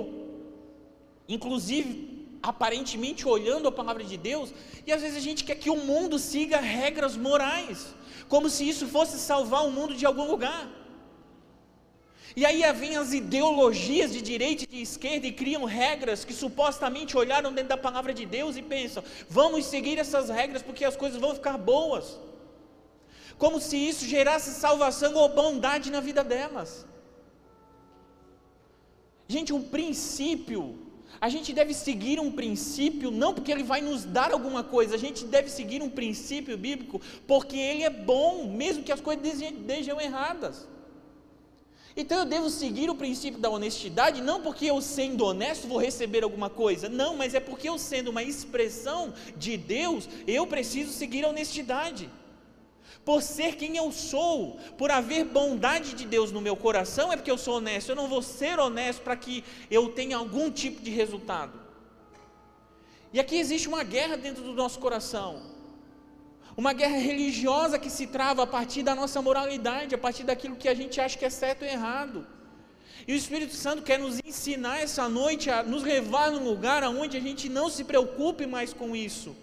inclusive 1.28 2.16
aparentemente 2.42 3.26
olhando 3.26 3.68
a 3.68 3.72
palavra 3.72 4.04
de 4.04 4.16
Deus, 4.16 4.52
e 4.86 4.92
às 4.92 5.02
vezes 5.02 5.16
a 5.16 5.20
gente 5.20 5.44
quer 5.44 5.56
que 5.56 5.70
o 5.70 5.76
mundo 5.76 6.18
siga 6.18 6.58
regras 6.58 7.16
morais, 7.16 7.94
como 8.28 8.50
se 8.50 8.68
isso 8.68 8.86
fosse 8.86 9.18
salvar 9.18 9.64
o 9.66 9.70
mundo 9.70 9.94
de 9.94 10.04
algum 10.04 10.26
lugar. 10.26 10.68
E 12.34 12.44
aí 12.44 12.60
vem 12.74 12.96
as 12.96 13.12
ideologias 13.14 14.12
de 14.12 14.20
direita 14.20 14.64
e 14.64 14.66
de 14.66 14.82
esquerda 14.82 15.26
e 15.26 15.32
criam 15.32 15.64
regras 15.64 16.24
que 16.24 16.34
supostamente 16.34 17.16
olharam 17.16 17.52
dentro 17.52 17.70
da 17.70 17.78
palavra 17.78 18.12
de 18.12 18.26
Deus 18.26 18.56
e 18.56 18.62
pensam: 18.62 19.02
vamos 19.28 19.64
seguir 19.64 19.98
essas 19.98 20.28
regras 20.28 20.62
porque 20.62 20.84
as 20.84 20.96
coisas 20.96 21.18
vão 21.18 21.34
ficar 21.34 21.56
boas 21.56 22.18
como 23.38 23.60
se 23.60 23.76
isso 23.76 24.04
gerasse 24.04 24.50
salvação 24.52 25.14
ou 25.14 25.28
bondade 25.28 25.90
na 25.90 26.00
vida 26.00 26.24
delas. 26.24 26.86
Gente, 29.28 29.52
um 29.52 29.62
princípio 29.62 30.86
A 31.20 31.28
gente 31.28 31.52
deve 31.52 31.72
seguir 31.72 32.20
um 32.20 32.30
princípio 32.30 33.10
não 33.10 33.32
porque 33.32 33.50
ele 33.50 33.62
vai 33.62 33.80
nos 33.80 34.04
dar 34.04 34.32
alguma 34.32 34.62
coisa, 34.62 34.94
a 34.94 34.98
gente 34.98 35.24
deve 35.24 35.48
seguir 35.48 35.82
um 35.82 35.88
princípio 35.88 36.56
bíblico 36.58 37.00
porque 37.26 37.56
ele 37.56 37.84
é 37.84 37.90
bom, 37.90 38.46
mesmo 38.46 38.82
que 38.82 38.92
as 38.92 39.00
coisas 39.00 39.40
estejam 39.40 40.00
erradas. 40.00 40.68
Então 41.96 42.18
eu 42.18 42.26
devo 42.26 42.50
seguir 42.50 42.90
o 42.90 42.94
princípio 42.94 43.40
da 43.40 43.48
honestidade, 43.48 44.20
não 44.20 44.42
porque 44.42 44.66
eu 44.66 44.82
sendo 44.82 45.24
honesto 45.24 45.66
vou 45.66 45.78
receber 45.78 46.22
alguma 46.22 46.50
coisa, 46.50 46.90
não, 46.90 47.16
mas 47.16 47.34
é 47.34 47.40
porque 47.40 47.70
eu 47.70 47.78
sendo 47.78 48.10
uma 48.10 48.22
expressão 48.22 49.14
de 49.34 49.56
Deus, 49.56 50.06
eu 50.26 50.46
preciso 50.46 50.92
seguir 50.92 51.24
a 51.24 51.28
honestidade. 51.28 52.10
Por 53.06 53.22
ser 53.22 53.56
quem 53.56 53.76
eu 53.76 53.90
sou, 53.92 54.58
por 54.76 54.90
haver 54.90 55.24
bondade 55.24 55.94
de 55.94 56.04
Deus 56.04 56.30
no 56.30 56.40
meu 56.40 56.56
coração, 56.56 57.10
é 57.10 57.16
porque 57.16 57.30
eu 57.30 57.38
sou 57.38 57.56
honesto. 57.56 57.88
Eu 57.88 57.96
não 57.96 58.08
vou 58.08 58.20
ser 58.20 58.58
honesto 58.58 59.00
para 59.00 59.16
que 59.16 59.42
eu 59.70 59.88
tenha 59.90 60.16
algum 60.18 60.50
tipo 60.50 60.82
de 60.82 60.90
resultado. 60.90 61.58
E 63.12 63.20
aqui 63.20 63.36
existe 63.36 63.68
uma 63.68 63.84
guerra 63.84 64.16
dentro 64.16 64.42
do 64.42 64.52
nosso 64.52 64.78
coração 64.78 65.56
uma 66.56 66.72
guerra 66.72 66.96
religiosa 66.96 67.78
que 67.78 67.90
se 67.90 68.06
trava 68.06 68.42
a 68.42 68.46
partir 68.46 68.82
da 68.82 68.94
nossa 68.94 69.20
moralidade, 69.20 69.94
a 69.94 69.98
partir 69.98 70.24
daquilo 70.24 70.56
que 70.56 70.68
a 70.68 70.74
gente 70.74 70.98
acha 71.00 71.18
que 71.18 71.24
é 71.24 71.30
certo 71.30 71.62
ou 71.62 71.68
errado. 71.68 72.26
E 73.06 73.12
o 73.12 73.16
Espírito 73.16 73.54
Santo 73.54 73.82
quer 73.82 73.98
nos 73.98 74.18
ensinar 74.24 74.80
essa 74.80 75.06
noite 75.08 75.50
a 75.50 75.62
nos 75.62 75.82
levar 75.82 76.30
num 76.30 76.42
lugar 76.42 76.82
onde 76.84 77.16
a 77.16 77.20
gente 77.20 77.48
não 77.48 77.68
se 77.68 77.84
preocupe 77.84 78.46
mais 78.46 78.72
com 78.72 78.96
isso. 78.96 79.36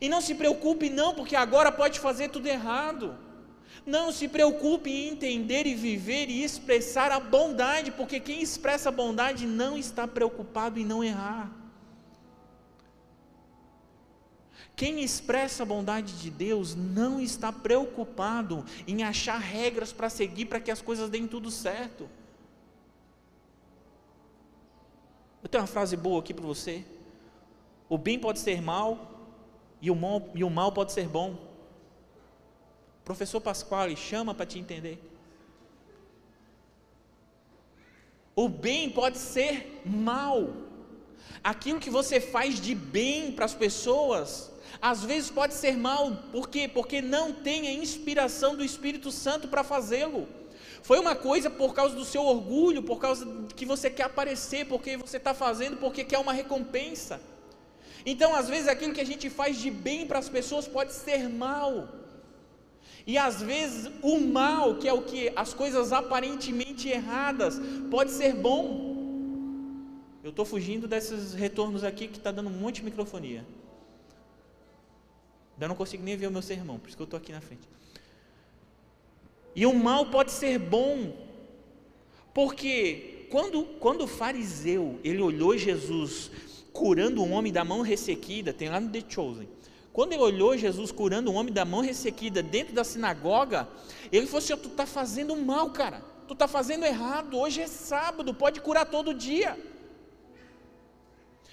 E 0.00 0.08
não 0.08 0.20
se 0.20 0.34
preocupe 0.34 0.88
não, 0.88 1.14
porque 1.14 1.34
agora 1.34 1.72
pode 1.72 1.98
fazer 1.98 2.28
tudo 2.28 2.46
errado. 2.46 3.16
Não 3.84 4.12
se 4.12 4.28
preocupe 4.28 4.90
em 4.90 5.08
entender 5.08 5.66
e 5.66 5.74
viver 5.74 6.28
e 6.28 6.44
expressar 6.44 7.10
a 7.10 7.18
bondade, 7.18 7.90
porque 7.90 8.20
quem 8.20 8.42
expressa 8.42 8.90
a 8.90 8.92
bondade 8.92 9.46
não 9.46 9.76
está 9.76 10.06
preocupado 10.06 10.78
em 10.78 10.84
não 10.84 11.02
errar. 11.02 11.50
Quem 14.76 15.00
expressa 15.00 15.64
a 15.64 15.66
bondade 15.66 16.20
de 16.20 16.30
Deus 16.30 16.76
não 16.76 17.18
está 17.18 17.52
preocupado 17.52 18.64
em 18.86 19.02
achar 19.02 19.38
regras 19.38 19.92
para 19.92 20.08
seguir 20.08 20.46
para 20.46 20.60
que 20.60 20.70
as 20.70 20.80
coisas 20.80 21.10
deem 21.10 21.26
tudo 21.26 21.50
certo. 21.50 22.08
Eu 25.42 25.48
tenho 25.48 25.62
uma 25.62 25.68
frase 25.68 25.96
boa 25.96 26.20
aqui 26.20 26.32
para 26.32 26.46
você. 26.46 26.84
O 27.88 27.98
bem 27.98 28.20
pode 28.20 28.38
ser 28.38 28.62
mal 28.62 29.17
e 29.80 29.90
o 29.90 29.96
mal, 29.96 30.28
e 30.34 30.44
o 30.44 30.50
mal 30.50 30.72
pode 30.72 30.92
ser 30.92 31.08
bom. 31.08 31.36
Professor 33.04 33.40
Pasquale 33.40 33.96
chama 33.96 34.34
para 34.34 34.46
te 34.46 34.58
entender. 34.58 35.02
O 38.36 38.48
bem 38.48 38.90
pode 38.90 39.18
ser 39.18 39.82
mal. 39.84 40.52
Aquilo 41.42 41.80
que 41.80 41.90
você 41.90 42.20
faz 42.20 42.60
de 42.60 42.74
bem 42.74 43.32
para 43.32 43.44
as 43.44 43.54
pessoas 43.54 44.52
às 44.80 45.02
vezes 45.04 45.30
pode 45.30 45.54
ser 45.54 45.76
mal, 45.76 46.14
por 46.30 46.48
quê? 46.48 46.68
Porque 46.68 47.02
não 47.02 47.32
tem 47.32 47.66
a 47.66 47.72
inspiração 47.72 48.54
do 48.54 48.64
Espírito 48.64 49.10
Santo 49.10 49.48
para 49.48 49.64
fazê-lo. 49.64 50.28
Foi 50.82 50.98
uma 50.98 51.16
coisa 51.16 51.50
por 51.50 51.74
causa 51.74 51.94
do 51.94 52.04
seu 52.04 52.22
orgulho, 52.22 52.82
por 52.82 52.98
causa 52.98 53.26
que 53.56 53.66
você 53.66 53.90
quer 53.90 54.04
aparecer, 54.04 54.66
porque 54.66 54.96
você 54.96 55.16
está 55.16 55.34
fazendo, 55.34 55.76
porque 55.78 56.04
quer 56.04 56.18
uma 56.18 56.32
recompensa. 56.32 57.20
Então, 58.10 58.34
às 58.34 58.48
vezes, 58.48 58.68
aquilo 58.68 58.94
que 58.94 59.02
a 59.02 59.10
gente 59.12 59.28
faz 59.38 59.58
de 59.62 59.70
bem 59.70 60.06
para 60.06 60.18
as 60.18 60.30
pessoas 60.36 60.66
pode 60.66 60.92
ser 60.94 61.28
mal. 61.28 61.72
E 63.06 63.18
às 63.18 63.42
vezes 63.42 63.90
o 64.02 64.18
mal, 64.18 64.76
que 64.76 64.88
é 64.88 64.92
o 64.92 65.02
que 65.02 65.30
as 65.36 65.52
coisas 65.52 65.92
aparentemente 65.92 66.88
erradas, 66.88 67.54
pode 67.90 68.10
ser 68.10 68.32
bom. 68.34 68.62
Eu 70.24 70.30
estou 70.30 70.46
fugindo 70.46 70.88
desses 70.88 71.34
retornos 71.34 71.84
aqui 71.84 72.08
que 72.08 72.16
está 72.16 72.30
dando 72.30 72.48
um 72.48 72.58
monte 72.64 72.76
de 72.76 72.84
microfonia. 72.84 73.44
Eu 75.60 75.68
não 75.68 75.76
consigo 75.76 76.02
nem 76.02 76.16
ver 76.16 76.28
o 76.28 76.30
meu 76.30 76.42
sermão, 76.42 76.78
por 76.78 76.88
isso 76.88 76.96
que 76.96 77.02
eu 77.02 77.10
estou 77.10 77.18
aqui 77.18 77.32
na 77.32 77.42
frente. 77.42 77.68
E 79.54 79.66
o 79.66 79.74
mal 79.74 80.06
pode 80.06 80.30
ser 80.30 80.58
bom, 80.58 81.14
porque 82.32 83.26
quando, 83.30 83.64
quando 83.80 84.04
o 84.04 84.06
fariseu 84.06 84.98
ele 85.04 85.20
olhou 85.20 85.58
Jesus 85.58 86.30
curando 86.78 87.22
um 87.22 87.32
homem 87.32 87.52
da 87.52 87.64
mão 87.64 87.82
ressequida, 87.82 88.52
tem 88.52 88.68
lá 88.68 88.78
no 88.78 88.88
The 88.88 89.02
Chosen. 89.08 89.48
Quando 89.92 90.12
ele 90.12 90.22
olhou 90.22 90.56
Jesus 90.56 90.92
curando 90.92 91.28
um 91.28 91.34
homem 91.34 91.52
da 91.52 91.64
mão 91.64 91.80
ressequida 91.80 92.40
dentro 92.40 92.72
da 92.72 92.84
sinagoga, 92.84 93.68
ele 94.12 94.26
falou 94.26 94.38
assim: 94.38 94.56
Tu 94.56 94.68
está 94.68 94.86
fazendo 94.86 95.34
mal, 95.34 95.70
cara. 95.70 96.00
Tu 96.28 96.34
está 96.34 96.46
fazendo 96.46 96.84
errado. 96.84 97.36
Hoje 97.36 97.60
é 97.62 97.66
sábado, 97.66 98.32
pode 98.32 98.60
curar 98.60 98.86
todo 98.86 99.12
dia. 99.12 99.58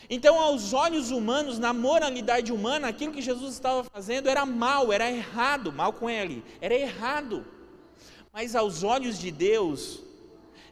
Então, 0.07 0.39
aos 0.39 0.73
olhos 0.73 1.09
humanos, 1.09 1.57
na 1.57 1.73
moralidade 1.73 2.53
humana, 2.53 2.87
aquilo 2.89 3.11
que 3.11 3.21
Jesus 3.21 3.55
estava 3.55 3.83
fazendo 3.83 4.29
era 4.29 4.45
mal, 4.45 4.93
era 4.93 5.09
errado, 5.09 5.71
mal 5.71 5.91
com 5.91 6.07
ele, 6.07 6.43
era 6.61 6.75
errado. 6.75 7.43
Mas 8.31 8.55
aos 8.55 8.83
olhos 8.83 9.17
de 9.17 9.31
Deus, 9.31 10.03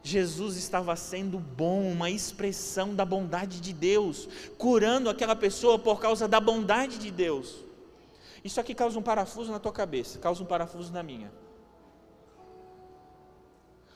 Jesus 0.03 0.57
estava 0.57 0.93
sendo 0.97 1.39
bom, 1.39 1.89
uma 1.89 2.09
expressão 2.09 2.93
da 2.93 3.05
bondade 3.05 3.61
de 3.61 3.71
Deus, 3.71 4.27
curando 4.57 5.09
aquela 5.09 5.35
pessoa 5.35 5.79
por 5.79 6.01
causa 6.01 6.27
da 6.27 6.41
bondade 6.41 6.97
de 6.97 7.09
Deus. 7.09 7.63
Isso 8.43 8.59
aqui 8.59 8.75
causa 8.75 8.99
um 8.99 9.01
parafuso 9.01 9.49
na 9.49 9.59
tua 9.59 9.71
cabeça, 9.71 10.19
causa 10.19 10.43
um 10.43 10.45
parafuso 10.45 10.91
na 10.91 11.01
minha. 11.01 11.31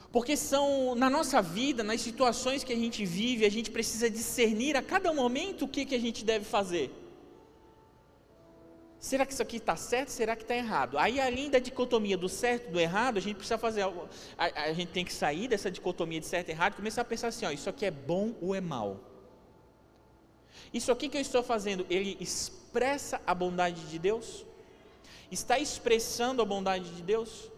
Porque 0.10 0.38
são 0.38 0.96
na 0.96 1.10
nossa 1.10 1.42
vida, 1.42 1.84
nas 1.84 2.00
situações 2.00 2.64
que 2.64 2.72
a 2.72 2.78
gente 2.78 3.06
vive, 3.06 3.46
a 3.46 3.52
gente 3.52 3.70
precisa 3.70 4.10
discernir 4.10 4.78
a 4.78 4.82
cada 4.82 5.12
momento 5.12 5.66
o 5.66 5.68
que, 5.68 5.86
que 5.86 5.94
a 5.94 6.00
gente 6.00 6.24
deve 6.24 6.46
fazer. 6.46 6.90
Será 9.00 9.26
que 9.26 9.34
isso 9.34 9.42
aqui 9.42 9.58
está 9.58 9.76
certo? 9.76 10.10
Será 10.10 10.36
que 10.36 10.42
está 10.42 10.56
errado? 10.56 10.98
Aí, 10.98 11.20
além 11.20 11.50
da 11.50 11.60
dicotomia 11.60 12.18
do 12.18 12.28
certo 12.28 12.70
e 12.70 12.72
do 12.72 12.80
errado, 12.80 13.18
a 13.18 13.22
gente 13.22 13.36
precisa 13.36 13.58
fazer 13.58 13.82
algo. 13.82 14.10
A, 14.38 14.64
a, 14.64 14.74
gente 14.74 14.92
tem 14.92 15.06
que 15.06 15.14
sair 15.14 15.48
dessa 15.48 15.70
dicotomia 15.70 16.20
de 16.20 16.26
certo 16.26 16.50
e 16.50 16.52
errado 16.52 16.74
e 16.74 16.76
começar 16.78 17.02
a 17.02 17.06
pensar 17.06 17.28
assim: 17.28 17.46
ó, 17.46 17.52
isso 17.52 17.70
aqui 17.70 17.86
é 17.86 17.92
bom 17.92 18.34
ou 18.42 18.56
é 18.56 18.62
mal? 18.62 19.00
Isso 20.74 20.92
aqui 20.92 21.08
que 21.08 21.18
eu 21.18 21.22
estou 21.22 21.44
fazendo, 21.44 21.86
ele 21.90 22.18
expressa 22.20 23.22
a 23.26 23.34
bondade 23.34 23.82
de 23.88 24.00
Deus? 24.00 24.46
Está 25.32 25.60
expressando 25.60 26.42
a 26.42 26.46
bondade 26.46 26.90
de 26.96 27.02
Deus? 27.02 27.52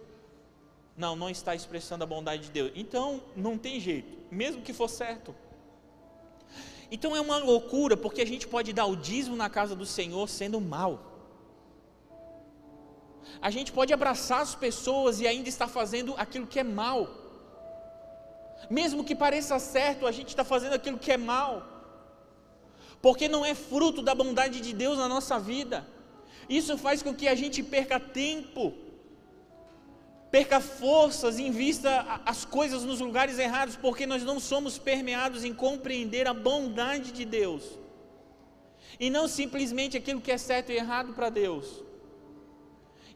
Não, 0.98 1.16
não 1.16 1.30
está 1.30 1.56
expressando 1.56 2.04
a 2.04 2.08
bondade 2.08 2.44
de 2.44 2.52
Deus. 2.52 2.72
Então, 2.76 3.24
não 3.36 3.58
tem 3.58 3.80
jeito, 3.80 4.18
mesmo 4.30 4.62
que 4.62 4.74
for 4.74 4.90
certo. 4.90 5.34
Então 6.92 7.16
é 7.16 7.22
uma 7.22 7.38
loucura, 7.38 7.96
porque 7.96 8.22
a 8.22 8.26
gente 8.26 8.48
pode 8.48 8.74
dar 8.74 8.86
o 8.86 8.96
dízimo 8.96 9.36
na 9.36 9.50
casa 9.50 9.76
do 9.76 9.86
Senhor 9.86 10.28
sendo 10.28 10.60
mal. 10.60 11.09
A 13.42 13.50
gente 13.50 13.72
pode 13.72 13.94
abraçar 13.94 14.42
as 14.42 14.56
pessoas 14.56 15.20
e 15.20 15.28
ainda 15.28 15.50
estar 15.50 15.68
fazendo 15.68 16.14
aquilo 16.18 16.48
que 16.48 16.60
é 16.60 16.64
mal. 16.64 17.08
Mesmo 18.70 19.04
que 19.04 19.16
pareça 19.16 19.58
certo, 19.60 20.06
a 20.06 20.12
gente 20.12 20.30
está 20.30 20.44
fazendo 20.44 20.74
aquilo 20.74 20.98
que 20.98 21.12
é 21.12 21.18
mal. 21.18 21.66
Porque 23.02 23.28
não 23.28 23.46
é 23.46 23.56
fruto 23.56 24.02
da 24.02 24.14
bondade 24.14 24.60
de 24.60 24.74
Deus 24.74 24.98
na 24.98 25.08
nossa 25.08 25.40
vida. 25.40 25.88
Isso 26.50 26.78
faz 26.78 27.02
com 27.02 27.14
que 27.14 27.28
a 27.28 27.36
gente 27.36 27.64
perca 27.64 28.00
tempo 28.00 28.74
perca 30.32 30.60
forças, 30.60 31.40
invista 31.40 32.22
as 32.26 32.46
coisas 32.46 32.84
nos 32.84 33.00
lugares 33.00 33.40
errados, 33.40 33.76
porque 33.76 34.06
nós 34.06 34.24
não 34.24 34.40
somos 34.40 34.78
permeados 34.78 35.44
em 35.44 35.54
compreender 35.54 36.28
a 36.28 36.34
bondade 36.34 37.12
de 37.12 37.26
Deus. 37.26 37.64
E 39.00 39.10
não 39.10 39.28
simplesmente 39.28 39.98
aquilo 39.98 40.22
que 40.22 40.32
é 40.32 40.38
certo 40.38 40.72
e 40.72 40.76
errado 40.76 41.14
para 41.14 41.30
Deus. 41.30 41.84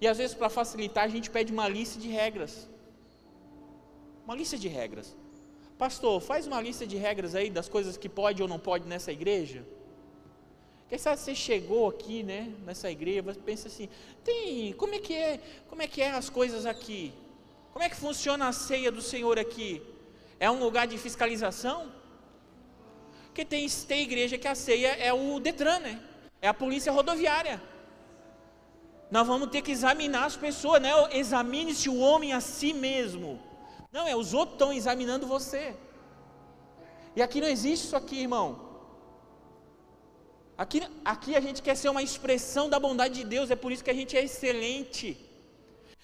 E 0.04 0.08
às 0.08 0.18
vezes, 0.18 0.36
para 0.36 0.50
facilitar, 0.50 1.06
a 1.06 1.08
gente 1.08 1.30
pede 1.30 1.54
uma 1.54 1.66
lista 1.66 1.98
de 1.98 2.10
regras. 2.10 2.68
Uma 4.26 4.36
lista 4.36 4.58
de 4.58 4.68
regras. 4.68 5.16
Pastor, 5.78 6.20
faz 6.20 6.46
uma 6.46 6.60
lista 6.60 6.86
de 6.86 6.98
regras 6.98 7.34
aí 7.36 7.50
das 7.50 7.70
coisas 7.70 7.96
que 7.96 8.10
pode 8.10 8.42
ou 8.42 8.50
não 8.50 8.60
pode 8.60 8.86
nessa 8.86 9.14
igreja. 9.14 9.66
Quem 10.90 10.98
sabe 10.98 11.22
você 11.22 11.34
chegou 11.34 11.88
aqui, 11.88 12.22
né, 12.22 12.52
nessa 12.66 12.92
igreja, 12.92 13.22
você 13.22 13.40
pensa 13.40 13.70
assim, 13.70 13.88
tem, 14.26 14.74
como 14.74 14.94
é 14.94 15.00
que 15.00 15.14
é, 15.14 15.40
como 15.70 15.82
é 15.82 15.88
que 15.88 16.02
é 16.02 16.12
as 16.12 16.30
coisas 16.30 16.66
aqui? 16.66 17.14
Como 17.72 17.86
é 17.86 17.88
que 17.88 17.96
funciona 17.96 18.50
a 18.50 18.52
ceia 18.52 18.92
do 18.92 19.02
Senhor 19.02 19.40
aqui? 19.40 19.82
É 20.38 20.52
um 20.52 20.60
lugar 20.60 20.86
de 20.86 20.98
fiscalização? 20.98 21.90
Porque 23.28 23.46
tem, 23.46 23.70
tem 23.70 24.02
igreja 24.02 24.38
que 24.38 24.50
a 24.50 24.54
ceia 24.54 24.98
é 24.98 25.14
o 25.14 25.40
Detran, 25.40 25.80
né? 25.80 26.04
É 26.42 26.50
a 26.50 26.54
polícia 26.54 26.92
rodoviária. 26.92 27.72
Nós 29.16 29.28
vamos 29.28 29.50
ter 29.54 29.62
que 29.62 29.72
examinar 29.72 30.26
as 30.26 30.36
pessoas, 30.36 30.82
né? 30.82 30.90
Examine-se 31.12 31.88
o 31.88 32.00
homem 32.00 32.34
a 32.34 32.42
si 32.42 32.74
mesmo. 32.74 33.40
Não, 33.92 34.08
é 34.08 34.16
os 34.16 34.34
outros 34.34 34.56
estão 34.56 34.74
examinando 34.74 35.28
você. 35.28 35.76
E 37.16 37.22
aqui 37.22 37.40
não 37.40 37.48
existe 37.48 37.86
isso 37.86 37.96
aqui, 37.96 38.22
irmão. 38.22 38.48
Aqui, 40.58 40.82
aqui 41.06 41.36
a 41.36 41.40
gente 41.40 41.62
quer 41.62 41.76
ser 41.76 41.90
uma 41.90 42.02
expressão 42.02 42.68
da 42.68 42.80
bondade 42.80 43.14
de 43.20 43.24
Deus, 43.24 43.52
é 43.52 43.56
por 43.56 43.72
isso 43.72 43.84
que 43.84 43.92
a 43.92 44.00
gente 44.02 44.18
é 44.18 44.24
excelente. 44.24 45.16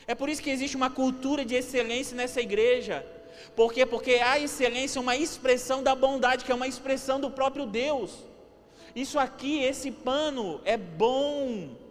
É 0.06 0.14
por 0.14 0.30
isso 0.30 0.44
que 0.44 0.52
existe 0.52 0.78
uma 0.78 0.92
cultura 0.92 1.44
de 1.44 1.56
excelência 1.56 2.16
nessa 2.16 2.40
igreja. 2.40 3.04
Por 3.56 3.74
quê? 3.74 3.88
Porque 3.88 4.16
a 4.34 4.40
excelência 4.40 5.00
é 5.00 5.02
uma 5.02 5.16
expressão 5.16 5.82
da 5.82 5.96
bondade, 5.96 6.46
que 6.46 6.52
é 6.52 6.60
uma 6.62 6.68
expressão 6.68 7.20
do 7.20 7.32
próprio 7.32 7.66
Deus. 7.66 8.24
Isso 8.96 9.18
aqui, 9.18 9.64
esse 9.64 9.90
pano 9.90 10.62
é 10.64 10.78
bom. 10.78 11.89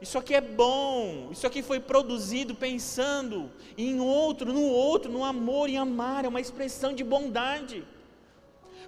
Isso 0.00 0.18
aqui 0.18 0.34
é 0.34 0.40
bom. 0.40 1.28
Isso 1.30 1.46
aqui 1.46 1.62
foi 1.62 1.80
produzido 1.80 2.54
pensando 2.54 3.50
em 3.76 4.00
outro, 4.00 4.52
no 4.52 4.62
outro, 4.62 5.10
no 5.10 5.24
amor 5.24 5.68
e 5.68 5.76
amar, 5.76 6.24
é 6.24 6.28
uma 6.28 6.40
expressão 6.40 6.92
de 6.92 7.02
bondade. 7.02 7.84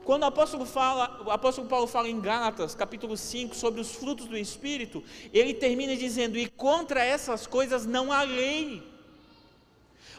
Quando 0.05 0.23
o 0.23 0.27
apóstolo, 0.27 0.64
fala, 0.64 1.23
o 1.27 1.31
apóstolo 1.31 1.68
Paulo 1.68 1.87
fala 1.87 2.09
em 2.09 2.21
Gálatas, 2.21 2.75
capítulo 2.75 3.16
5, 3.16 3.55
sobre 3.55 3.81
os 3.81 3.94
frutos 3.94 4.27
do 4.27 4.37
Espírito, 4.37 5.03
ele 5.33 5.53
termina 5.53 5.94
dizendo: 5.97 6.38
E 6.38 6.49
contra 6.49 7.05
essas 7.05 7.47
coisas 7.47 7.85
não 7.85 8.11
há 8.11 8.23
lei. 8.23 8.83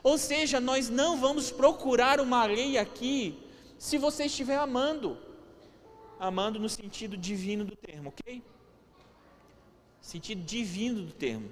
Ou 0.03 0.17
seja, 0.17 0.59
nós 0.59 0.89
não 0.89 1.17
vamos 1.17 1.51
procurar 1.51 2.19
uma 2.19 2.45
lei 2.45 2.77
aqui 2.77 3.37
se 3.77 3.97
você 3.97 4.25
estiver 4.25 4.57
amando. 4.57 5.17
Amando 6.19 6.59
no 6.59 6.69
sentido 6.69 7.17
divino 7.17 7.63
do 7.63 7.75
termo, 7.75 8.09
ok? 8.09 8.43
Sentido 10.01 10.43
divino 10.43 11.03
do 11.03 11.11
termo. 11.11 11.49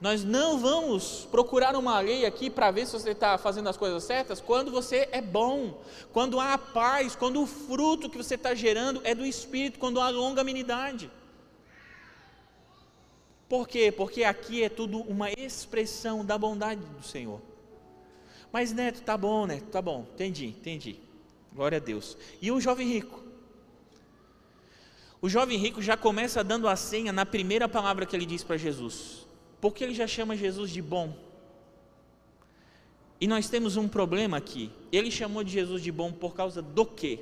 Nós 0.00 0.24
não 0.24 0.58
vamos 0.58 1.28
procurar 1.30 1.76
uma 1.76 2.00
lei 2.00 2.24
aqui 2.24 2.48
para 2.48 2.70
ver 2.70 2.86
se 2.86 2.92
você 2.92 3.10
está 3.10 3.36
fazendo 3.36 3.68
as 3.68 3.76
coisas 3.76 4.02
certas 4.02 4.40
quando 4.40 4.70
você 4.70 5.06
é 5.12 5.20
bom, 5.20 5.78
quando 6.10 6.40
há 6.40 6.56
paz, 6.56 7.14
quando 7.14 7.42
o 7.42 7.46
fruto 7.46 8.08
que 8.08 8.16
você 8.16 8.34
está 8.34 8.54
gerando 8.54 9.02
é 9.04 9.14
do 9.14 9.26
Espírito, 9.26 9.78
quando 9.78 10.00
há 10.00 10.08
longanimidade. 10.08 11.10
Por 13.46 13.68
quê? 13.68 13.92
Porque 13.92 14.24
aqui 14.24 14.62
é 14.62 14.70
tudo 14.70 15.00
uma 15.00 15.30
expressão 15.32 16.24
da 16.24 16.38
bondade 16.38 16.80
do 16.82 17.02
Senhor. 17.02 17.42
Mas 18.50 18.72
Neto, 18.72 19.02
tá 19.02 19.18
bom, 19.18 19.46
Neto, 19.46 19.66
tá 19.66 19.82
bom, 19.82 20.06
entendi, 20.14 20.46
entendi. 20.46 20.98
Glória 21.52 21.76
a 21.76 21.80
Deus. 21.80 22.16
E 22.40 22.50
o 22.50 22.60
jovem 22.60 22.88
rico? 22.88 23.22
O 25.22 25.28
jovem 25.28 25.58
rico 25.58 25.82
já 25.82 25.96
começa 25.96 26.42
dando 26.42 26.66
a 26.66 26.76
senha 26.76 27.12
na 27.12 27.26
primeira 27.26 27.68
palavra 27.68 28.06
que 28.06 28.16
ele 28.16 28.24
diz 28.24 28.42
para 28.42 28.56
Jesus. 28.56 29.26
Porque 29.60 29.84
ele 29.84 29.94
já 29.94 30.06
chama 30.06 30.36
Jesus 30.36 30.70
de 30.70 30.80
bom. 30.80 31.14
E 33.20 33.26
nós 33.26 33.50
temos 33.50 33.76
um 33.76 33.86
problema 33.86 34.38
aqui. 34.38 34.70
Ele 34.90 35.10
chamou 35.10 35.44
de 35.44 35.52
Jesus 35.52 35.82
de 35.82 35.92
bom 35.92 36.10
por 36.10 36.34
causa 36.34 36.62
do 36.62 36.86
quê? 36.86 37.20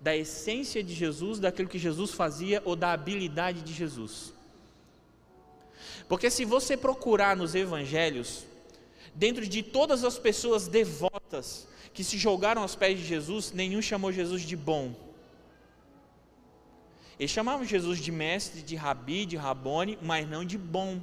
Da 0.00 0.16
essência 0.16 0.82
de 0.82 0.94
Jesus, 0.94 1.40
daquilo 1.40 1.68
que 1.68 1.78
Jesus 1.78 2.12
fazia 2.12 2.62
ou 2.64 2.76
da 2.76 2.92
habilidade 2.92 3.62
de 3.62 3.72
Jesus. 3.72 4.32
Porque 6.08 6.30
se 6.30 6.44
você 6.44 6.76
procurar 6.76 7.36
nos 7.36 7.54
evangelhos, 7.54 8.46
dentro 9.14 9.44
de 9.44 9.62
todas 9.62 10.04
as 10.04 10.18
pessoas 10.18 10.68
devotas 10.68 11.66
que 11.92 12.04
se 12.04 12.16
jogaram 12.16 12.62
aos 12.62 12.76
pés 12.76 12.98
de 12.98 13.04
Jesus, 13.04 13.50
nenhum 13.52 13.82
chamou 13.82 14.12
Jesus 14.12 14.42
de 14.42 14.56
bom. 14.56 14.94
Eles 17.18 17.30
chamavam 17.30 17.64
Jesus 17.64 17.98
de 17.98 18.10
mestre, 18.10 18.62
de 18.62 18.74
rabi, 18.74 19.24
de 19.24 19.36
rabone, 19.36 19.98
mas 20.02 20.28
não 20.28 20.44
de 20.44 20.58
bom. 20.58 21.00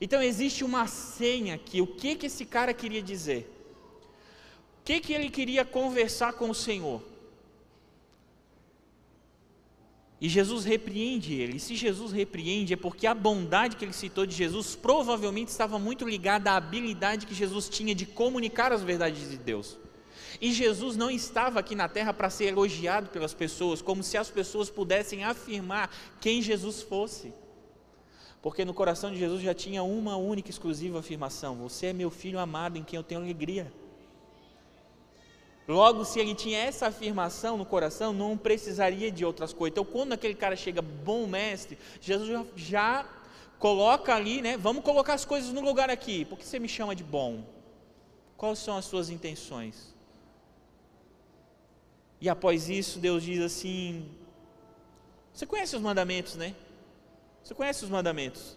Então 0.00 0.22
existe 0.22 0.64
uma 0.64 0.86
senha 0.86 1.54
aqui. 1.54 1.80
O 1.80 1.86
que, 1.86 2.14
que 2.14 2.26
esse 2.26 2.44
cara 2.44 2.72
queria 2.72 3.02
dizer? 3.02 3.52
O 4.80 4.84
que, 4.84 5.00
que 5.00 5.12
ele 5.12 5.30
queria 5.30 5.64
conversar 5.64 6.34
com 6.34 6.50
o 6.50 6.54
Senhor? 6.54 7.02
E 10.20 10.28
Jesus 10.28 10.64
repreende 10.64 11.34
ele. 11.34 11.56
E 11.56 11.60
se 11.60 11.74
Jesus 11.74 12.12
repreende, 12.12 12.72
é 12.72 12.76
porque 12.76 13.06
a 13.06 13.14
bondade 13.14 13.76
que 13.76 13.84
ele 13.84 13.92
citou 13.92 14.24
de 14.24 14.34
Jesus 14.34 14.74
provavelmente 14.74 15.48
estava 15.48 15.78
muito 15.78 16.08
ligada 16.08 16.52
à 16.52 16.56
habilidade 16.56 17.26
que 17.26 17.34
Jesus 17.34 17.68
tinha 17.68 17.94
de 17.94 18.06
comunicar 18.06 18.72
as 18.72 18.82
verdades 18.82 19.28
de 19.28 19.36
Deus. 19.36 19.78
E 20.40 20.52
Jesus 20.52 20.96
não 20.96 21.10
estava 21.10 21.60
aqui 21.60 21.74
na 21.74 21.88
terra 21.88 22.12
para 22.12 22.30
ser 22.30 22.46
elogiado 22.46 23.10
pelas 23.10 23.34
pessoas, 23.34 23.80
como 23.80 24.02
se 24.02 24.16
as 24.16 24.30
pessoas 24.30 24.70
pudessem 24.70 25.24
afirmar 25.24 25.90
quem 26.20 26.42
Jesus 26.42 26.82
fosse. 26.82 27.32
Porque 28.42 28.64
no 28.64 28.74
coração 28.74 29.10
de 29.10 29.18
Jesus 29.18 29.42
já 29.42 29.54
tinha 29.54 29.82
uma 29.82 30.16
única 30.16 30.50
exclusiva 30.50 31.00
afirmação: 31.00 31.56
Você 31.56 31.86
é 31.86 31.92
meu 31.92 32.10
filho 32.10 32.38
amado 32.38 32.78
em 32.78 32.84
quem 32.84 32.96
eu 32.96 33.02
tenho 33.02 33.20
alegria. 33.20 33.72
Logo, 35.66 36.04
se 36.04 36.20
ele 36.20 36.32
tinha 36.32 36.60
essa 36.60 36.86
afirmação 36.86 37.56
no 37.56 37.66
coração, 37.66 38.12
não 38.12 38.38
precisaria 38.38 39.10
de 39.10 39.24
outras 39.24 39.52
coisas. 39.52 39.72
Então, 39.72 39.84
quando 39.84 40.12
aquele 40.12 40.34
cara 40.34 40.54
chega, 40.54 40.80
bom 40.80 41.26
mestre, 41.26 41.76
Jesus 42.00 42.28
já, 42.28 42.44
já 42.54 43.06
coloca 43.58 44.14
ali, 44.14 44.40
né? 44.40 44.56
Vamos 44.56 44.84
colocar 44.84 45.14
as 45.14 45.24
coisas 45.24 45.52
no 45.52 45.60
lugar 45.60 45.90
aqui. 45.90 46.24
Por 46.24 46.38
que 46.38 46.46
você 46.46 46.60
me 46.60 46.68
chama 46.68 46.94
de 46.94 47.02
bom? 47.02 47.42
Quais 48.36 48.60
são 48.60 48.76
as 48.76 48.84
suas 48.84 49.10
intenções? 49.10 49.95
E 52.20 52.28
após 52.28 52.68
isso, 52.68 52.98
Deus 52.98 53.22
diz 53.22 53.40
assim: 53.40 54.08
Você 55.32 55.46
conhece 55.46 55.76
os 55.76 55.82
mandamentos, 55.82 56.34
né? 56.36 56.54
Você 57.42 57.54
conhece 57.54 57.84
os 57.84 57.90
mandamentos. 57.90 58.56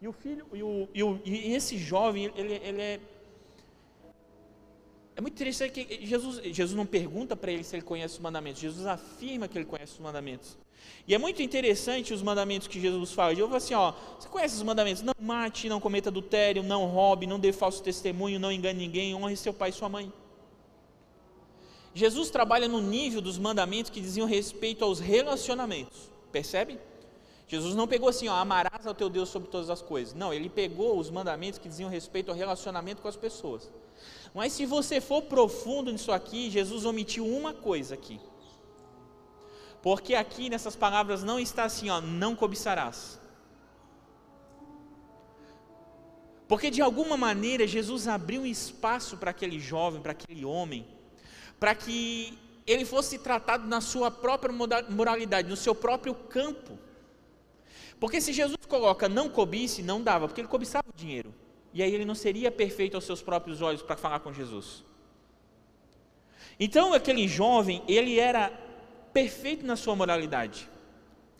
E 0.00 0.06
o 0.06 0.12
filho, 0.12 0.46
e, 0.52 0.62
o, 0.62 0.88
e, 0.94 1.02
o, 1.02 1.20
e 1.24 1.54
esse 1.54 1.76
jovem, 1.76 2.32
ele, 2.36 2.54
ele 2.54 2.82
é. 2.82 3.00
É 5.16 5.20
muito 5.20 5.34
interessante 5.34 5.84
que 5.84 6.06
Jesus, 6.06 6.40
Jesus 6.54 6.76
não 6.76 6.86
pergunta 6.86 7.34
para 7.34 7.50
ele 7.50 7.64
se 7.64 7.74
ele 7.74 7.82
conhece 7.82 8.14
os 8.14 8.20
mandamentos, 8.20 8.60
Jesus 8.60 8.86
afirma 8.86 9.48
que 9.48 9.58
ele 9.58 9.64
conhece 9.64 9.94
os 9.94 9.98
mandamentos. 9.98 10.56
E 11.08 11.14
é 11.14 11.18
muito 11.18 11.42
interessante 11.42 12.14
os 12.14 12.22
mandamentos 12.22 12.68
que 12.68 12.80
Jesus 12.80 13.12
fala. 13.12 13.34
Jesus 13.34 13.48
fala 13.48 13.56
assim: 13.56 13.74
ó, 13.74 13.92
você 14.18 14.28
conhece 14.28 14.54
os 14.54 14.62
mandamentos? 14.62 15.02
Não 15.02 15.14
mate, 15.20 15.68
não 15.68 15.80
cometa 15.80 16.10
adultério, 16.10 16.62
não 16.62 16.86
roube, 16.86 17.26
não 17.26 17.40
dê 17.40 17.52
falso 17.52 17.82
testemunho, 17.82 18.38
não 18.38 18.52
engane 18.52 18.78
ninguém, 18.78 19.14
honre 19.14 19.36
seu 19.36 19.52
pai 19.52 19.70
e 19.70 19.72
sua 19.72 19.88
mãe. 19.88 20.12
Jesus 21.98 22.30
trabalha 22.30 22.68
no 22.68 22.80
nível 22.80 23.20
dos 23.20 23.38
mandamentos 23.38 23.90
que 23.90 24.00
diziam 24.00 24.24
respeito 24.24 24.84
aos 24.84 25.00
relacionamentos, 25.00 26.08
percebe? 26.30 26.78
Jesus 27.48 27.74
não 27.74 27.88
pegou 27.88 28.08
assim, 28.08 28.28
ó, 28.28 28.36
amarás 28.36 28.86
ao 28.86 28.94
teu 28.94 29.10
Deus 29.10 29.28
sobre 29.28 29.48
todas 29.48 29.68
as 29.68 29.82
coisas. 29.82 30.14
Não, 30.14 30.32
ele 30.32 30.48
pegou 30.48 30.96
os 30.96 31.10
mandamentos 31.10 31.58
que 31.58 31.68
diziam 31.68 31.90
respeito 31.90 32.30
ao 32.30 32.36
relacionamento 32.36 33.02
com 33.02 33.08
as 33.08 33.16
pessoas. 33.16 33.68
Mas 34.32 34.52
se 34.52 34.64
você 34.64 35.00
for 35.00 35.22
profundo 35.22 35.90
nisso 35.90 36.12
aqui, 36.12 36.48
Jesus 36.48 36.84
omitiu 36.84 37.26
uma 37.26 37.52
coisa 37.52 37.94
aqui. 37.94 38.20
Porque 39.82 40.14
aqui 40.14 40.48
nessas 40.48 40.76
palavras 40.76 41.24
não 41.24 41.40
está 41.40 41.64
assim, 41.64 41.90
ó, 41.90 42.00
não 42.00 42.36
cobiçarás. 42.36 43.18
Porque 46.46 46.70
de 46.70 46.80
alguma 46.80 47.16
maneira 47.16 47.66
Jesus 47.66 48.06
abriu 48.06 48.42
um 48.42 48.46
espaço 48.46 49.16
para 49.16 49.32
aquele 49.32 49.58
jovem, 49.58 50.00
para 50.00 50.12
aquele 50.12 50.44
homem, 50.44 50.86
para 51.58 51.74
que 51.74 52.38
ele 52.66 52.84
fosse 52.84 53.18
tratado 53.18 53.66
na 53.66 53.80
sua 53.80 54.10
própria 54.10 54.52
moralidade, 54.90 55.48
no 55.48 55.56
seu 55.56 55.74
próprio 55.74 56.14
campo. 56.14 56.78
Porque 57.98 58.20
se 58.20 58.32
Jesus 58.32 58.58
coloca 58.68 59.08
não 59.08 59.28
cobice, 59.28 59.82
não 59.82 60.02
dava, 60.02 60.28
porque 60.28 60.40
ele 60.40 60.48
cobiçava 60.48 60.84
o 60.88 60.96
dinheiro. 60.96 61.34
E 61.72 61.82
aí 61.82 61.94
ele 61.94 62.04
não 62.04 62.14
seria 62.14 62.50
perfeito 62.50 62.94
aos 62.94 63.04
seus 63.04 63.22
próprios 63.22 63.60
olhos 63.62 63.82
para 63.82 63.96
falar 63.96 64.20
com 64.20 64.32
Jesus. 64.32 64.84
Então 66.60 66.92
aquele 66.92 67.26
jovem, 67.26 67.82
ele 67.88 68.18
era 68.18 68.50
perfeito 69.12 69.64
na 69.66 69.76
sua 69.76 69.96
moralidade. 69.96 70.68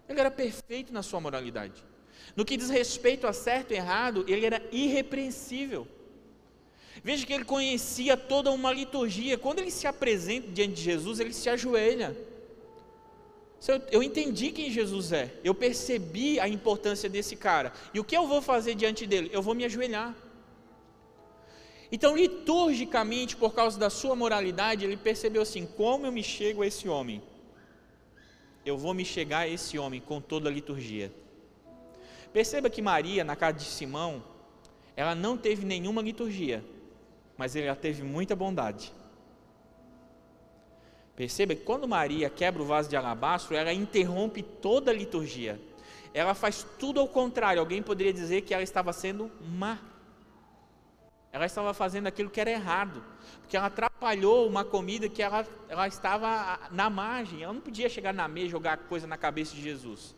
Ele 0.09 0.19
era 0.19 0.31
perfeito 0.31 0.93
na 0.93 1.03
sua 1.03 1.21
moralidade. 1.21 1.85
No 2.35 2.45
que 2.45 2.57
diz 2.57 2.71
respeito 2.71 3.27
a 3.27 3.33
certo 3.33 3.73
e 3.73 3.77
errado, 3.77 4.25
ele 4.29 4.47
era 4.47 4.63
irrepreensível. 4.73 5.87
Veja 7.03 7.27
que 7.27 7.33
ele 7.33 7.45
conhecia 7.45 8.17
toda 8.17 8.51
uma 8.51 8.73
liturgia. 8.73 9.39
Quando 9.39 9.61
ele 9.61 9.71
se 9.71 9.87
apresenta 9.87 10.49
diante 10.49 10.75
de 10.75 10.83
Jesus, 10.83 11.21
ele 11.21 11.33
se 11.33 11.49
ajoelha. 11.49 12.17
Eu 13.91 14.03
entendi 14.03 14.53
quem 14.53 14.71
Jesus 14.71 15.11
é, 15.11 15.33
eu 15.43 15.53
percebi 15.53 16.39
a 16.39 16.49
importância 16.49 17.09
desse 17.09 17.35
cara, 17.35 17.73
e 17.93 17.99
o 17.99 18.05
que 18.05 18.17
eu 18.17 18.25
vou 18.27 18.41
fazer 18.41 18.77
diante 18.77 19.05
dele? 19.05 19.31
Eu 19.33 19.43
vou 19.43 19.53
me 19.53 19.65
ajoelhar. 19.65 20.15
Então, 21.91 22.17
liturgicamente, 22.17 23.35
por 23.35 23.55
causa 23.55 23.79
da 23.79 23.91
sua 23.91 24.15
moralidade, 24.15 24.85
ele 24.85 24.97
percebeu 24.97 25.43
assim: 25.43 25.67
como 25.67 26.07
eu 26.07 26.13
me 26.13 26.23
chego 26.23 26.63
a 26.63 26.67
esse 26.67 26.89
homem? 26.89 27.21
Eu 28.65 28.77
vou 28.77 28.95
me 28.95 29.05
chegar 29.05 29.41
a 29.41 29.49
esse 29.49 29.79
homem 29.79 30.01
com 30.01 30.21
toda 30.21 30.49
a 30.49 30.53
liturgia. 30.53 31.11
Perceba 32.33 32.71
que 32.71 32.83
Maria, 32.83 33.25
na 33.25 33.35
casa 33.35 33.59
de 33.59 33.65
Simão, 33.65 34.23
ela 34.95 35.15
não 35.15 35.37
teve 35.37 35.65
nenhuma 35.65 36.03
liturgia, 36.03 36.63
mas 37.38 37.55
ela 37.55 37.77
teve 37.77 38.03
muita 38.03 38.35
bondade. 38.35 38.92
Perceba 41.14 41.55
que 41.55 41.62
quando 41.62 41.87
Maria 41.88 42.29
quebra 42.29 42.61
o 42.61 42.66
vaso 42.66 42.90
de 42.90 42.96
alabastro, 42.96 43.57
ela 43.57 43.72
interrompe 43.72 44.42
toda 44.42 44.90
a 44.90 44.94
liturgia. 44.94 45.61
Ela 46.12 46.35
faz 46.35 46.66
tudo 46.79 46.98
ao 46.98 47.09
contrário. 47.09 47.61
Alguém 47.61 47.83
poderia 47.83 48.12
dizer 48.12 48.42
que 48.42 48.53
ela 48.53 48.62
estava 48.62 48.92
sendo 48.92 49.31
má. 49.57 49.79
Ela 51.33 51.46
estava 51.46 51.72
fazendo 51.72 52.07
aquilo 52.07 52.31
que 52.31 52.40
era 52.40 52.51
errado, 52.51 53.05
porque 53.40 53.57
ela 53.57 53.66
atrapalhou 53.66 54.48
uma 54.48 54.64
comida 54.64 55.09
que 55.09 55.22
ela, 55.22 55.46
ela 55.68 55.87
estava 55.87 56.59
na 56.70 56.88
margem. 56.88 57.42
Ela 57.42 57.53
não 57.53 57.61
podia 57.61 57.88
chegar 57.88 58.14
na 58.14 58.27
mesa 58.27 58.46
e 58.46 58.51
jogar 58.51 58.79
coisa 58.79 59.07
na 59.07 59.16
cabeça 59.16 59.55
de 59.55 59.62
Jesus. 59.62 60.16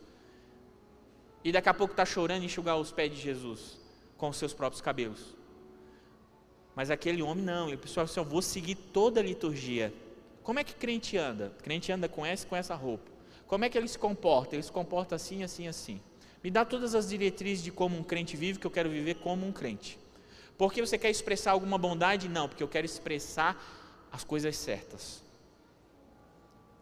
E 1.43 1.51
daqui 1.51 1.69
a 1.69 1.73
pouco 1.73 1.93
está 1.93 2.05
chorando 2.05 2.43
e 2.43 2.45
enxugar 2.45 2.77
os 2.77 2.91
pés 2.91 3.11
de 3.11 3.19
Jesus 3.19 3.79
com 4.17 4.29
os 4.29 4.37
seus 4.37 4.53
próprios 4.53 4.81
cabelos. 4.81 5.40
Mas 6.75 6.89
aquele 6.89 7.21
homem 7.21 7.43
não, 7.43 7.67
ele 7.67 7.77
pensou 7.77 8.03
assim: 8.03 8.19
eu 8.19 8.25
vou 8.25 8.41
seguir 8.41 8.75
toda 8.75 9.19
a 9.19 9.23
liturgia. 9.23 9.93
Como 10.43 10.59
é 10.59 10.63
que 10.63 10.73
crente 10.73 11.17
anda? 11.17 11.51
Crente 11.61 11.91
anda 11.91 12.07
com 12.09 12.25
essa 12.25 12.47
com 12.47 12.55
essa 12.55 12.75
roupa. 12.75 13.11
Como 13.47 13.65
é 13.65 13.69
que 13.69 13.77
ele 13.77 13.87
se 13.87 13.99
comporta? 13.99 14.55
Ele 14.55 14.63
se 14.63 14.71
comporta 14.71 15.15
assim, 15.15 15.43
assim, 15.43 15.67
assim. 15.67 16.01
Me 16.43 16.49
dá 16.49 16.65
todas 16.65 16.95
as 16.95 17.09
diretrizes 17.09 17.63
de 17.63 17.71
como 17.71 17.97
um 17.97 18.03
crente 18.03 18.35
vive, 18.35 18.57
que 18.57 18.65
eu 18.65 18.71
quero 18.71 18.89
viver 18.89 19.15
como 19.15 19.45
um 19.45 19.51
crente. 19.51 19.99
Porque 20.57 20.81
você 20.81 20.97
quer 20.97 21.09
expressar 21.09 21.51
alguma 21.51 21.77
bondade? 21.77 22.29
Não, 22.29 22.47
porque 22.47 22.63
eu 22.63 22.67
quero 22.67 22.85
expressar 22.85 23.61
as 24.11 24.23
coisas 24.23 24.55
certas. 24.57 25.21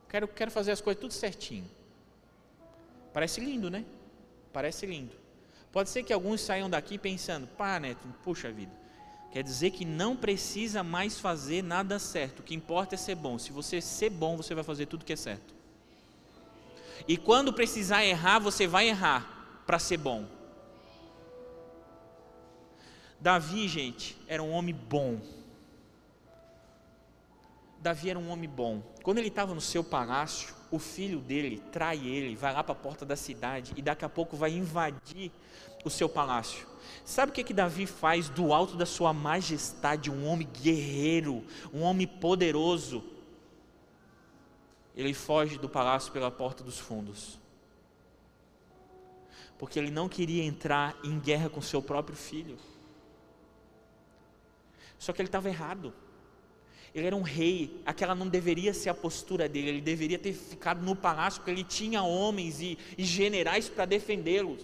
Quero, 0.07 0.27
quero 0.27 0.51
fazer 0.51 0.71
as 0.71 0.81
coisas 0.81 0.99
tudo 0.99 1.13
certinho. 1.13 1.69
Parece 3.13 3.41
lindo, 3.41 3.69
né? 3.69 3.85
Parece 4.53 4.85
lindo. 4.85 5.15
Pode 5.71 5.89
ser 5.89 6.03
que 6.03 6.13
alguns 6.13 6.41
saiam 6.41 6.69
daqui 6.69 6.97
pensando, 6.97 7.47
pá, 7.47 7.79
Neto, 7.79 8.07
puxa 8.23 8.51
vida. 8.51 8.78
Quer 9.31 9.43
dizer 9.43 9.71
que 9.71 9.85
não 9.85 10.15
precisa 10.15 10.83
mais 10.83 11.19
fazer 11.19 11.63
nada 11.63 11.99
certo. 11.99 12.39
O 12.39 12.43
que 12.43 12.55
importa 12.55 12.95
é 12.95 12.97
ser 12.97 13.15
bom. 13.15 13.37
Se 13.37 13.51
você 13.51 13.79
ser 13.79 14.09
bom, 14.09 14.35
você 14.35 14.55
vai 14.55 14.63
fazer 14.63 14.87
tudo 14.87 15.05
que 15.05 15.13
é 15.13 15.15
certo. 15.15 15.53
E 17.07 17.15
quando 17.15 17.53
precisar 17.53 18.03
errar, 18.03 18.39
você 18.39 18.67
vai 18.67 18.89
errar 18.89 19.61
para 19.65 19.77
ser 19.77 19.97
bom. 19.97 20.25
Davi, 23.19 23.67
gente, 23.67 24.17
era 24.27 24.41
um 24.41 24.51
homem 24.51 24.73
bom. 24.73 25.19
Davi 27.79 28.09
era 28.09 28.19
um 28.19 28.29
homem 28.29 28.49
bom. 28.49 28.81
Quando 29.03 29.19
ele 29.19 29.27
estava 29.27 29.53
no 29.53 29.61
seu 29.61 29.83
palácio, 29.83 30.53
o 30.71 30.79
filho 30.79 31.19
dele 31.19 31.61
trai 31.71 31.97
ele, 31.97 32.35
vai 32.35 32.53
lá 32.53 32.63
para 32.63 32.73
a 32.73 32.77
porta 32.77 33.05
da 33.05 33.15
cidade 33.15 33.73
e 33.75 33.81
daqui 33.81 34.05
a 34.05 34.09
pouco 34.09 34.35
vai 34.35 34.51
invadir 34.51 35.31
o 35.83 35.89
seu 35.89 36.09
palácio. 36.09 36.68
Sabe 37.09 37.31
o 37.31 37.33
que, 37.33 37.43
que 37.43 37.55
Davi 37.55 37.87
faz 37.87 38.29
do 38.29 38.53
alto 38.53 38.77
da 38.77 38.85
sua 38.85 39.11
majestade, 39.11 40.11
um 40.11 40.27
homem 40.27 40.47
guerreiro, 40.61 41.43
um 41.73 41.81
homem 41.81 42.05
poderoso? 42.05 43.03
Ele 44.95 45.11
foge 45.11 45.57
do 45.57 45.67
palácio 45.67 46.13
pela 46.13 46.29
porta 46.29 46.63
dos 46.63 46.77
fundos. 46.77 47.39
Porque 49.57 49.79
ele 49.79 49.89
não 49.89 50.07
queria 50.07 50.43
entrar 50.43 50.95
em 51.03 51.19
guerra 51.19 51.49
com 51.49 51.59
seu 51.63 51.81
próprio 51.81 52.15
filho. 52.15 52.59
Só 54.99 55.11
que 55.11 55.19
ele 55.19 55.29
estava 55.29 55.49
errado. 55.49 55.91
Ele 56.93 57.07
era 57.07 57.15
um 57.15 57.23
rei, 57.23 57.81
aquela 57.87 58.13
não 58.13 58.27
deveria 58.27 58.71
ser 58.71 58.89
a 58.89 58.93
postura 58.93 59.49
dele, 59.49 59.69
ele 59.69 59.81
deveria 59.81 60.19
ter 60.19 60.33
ficado 60.33 60.83
no 60.83 60.95
palácio, 60.95 61.39
porque 61.39 61.49
ele 61.49 61.63
tinha 61.63 62.03
homens 62.03 62.61
e, 62.61 62.77
e 62.95 63.03
generais 63.03 63.67
para 63.67 63.85
defendê-los 63.85 64.63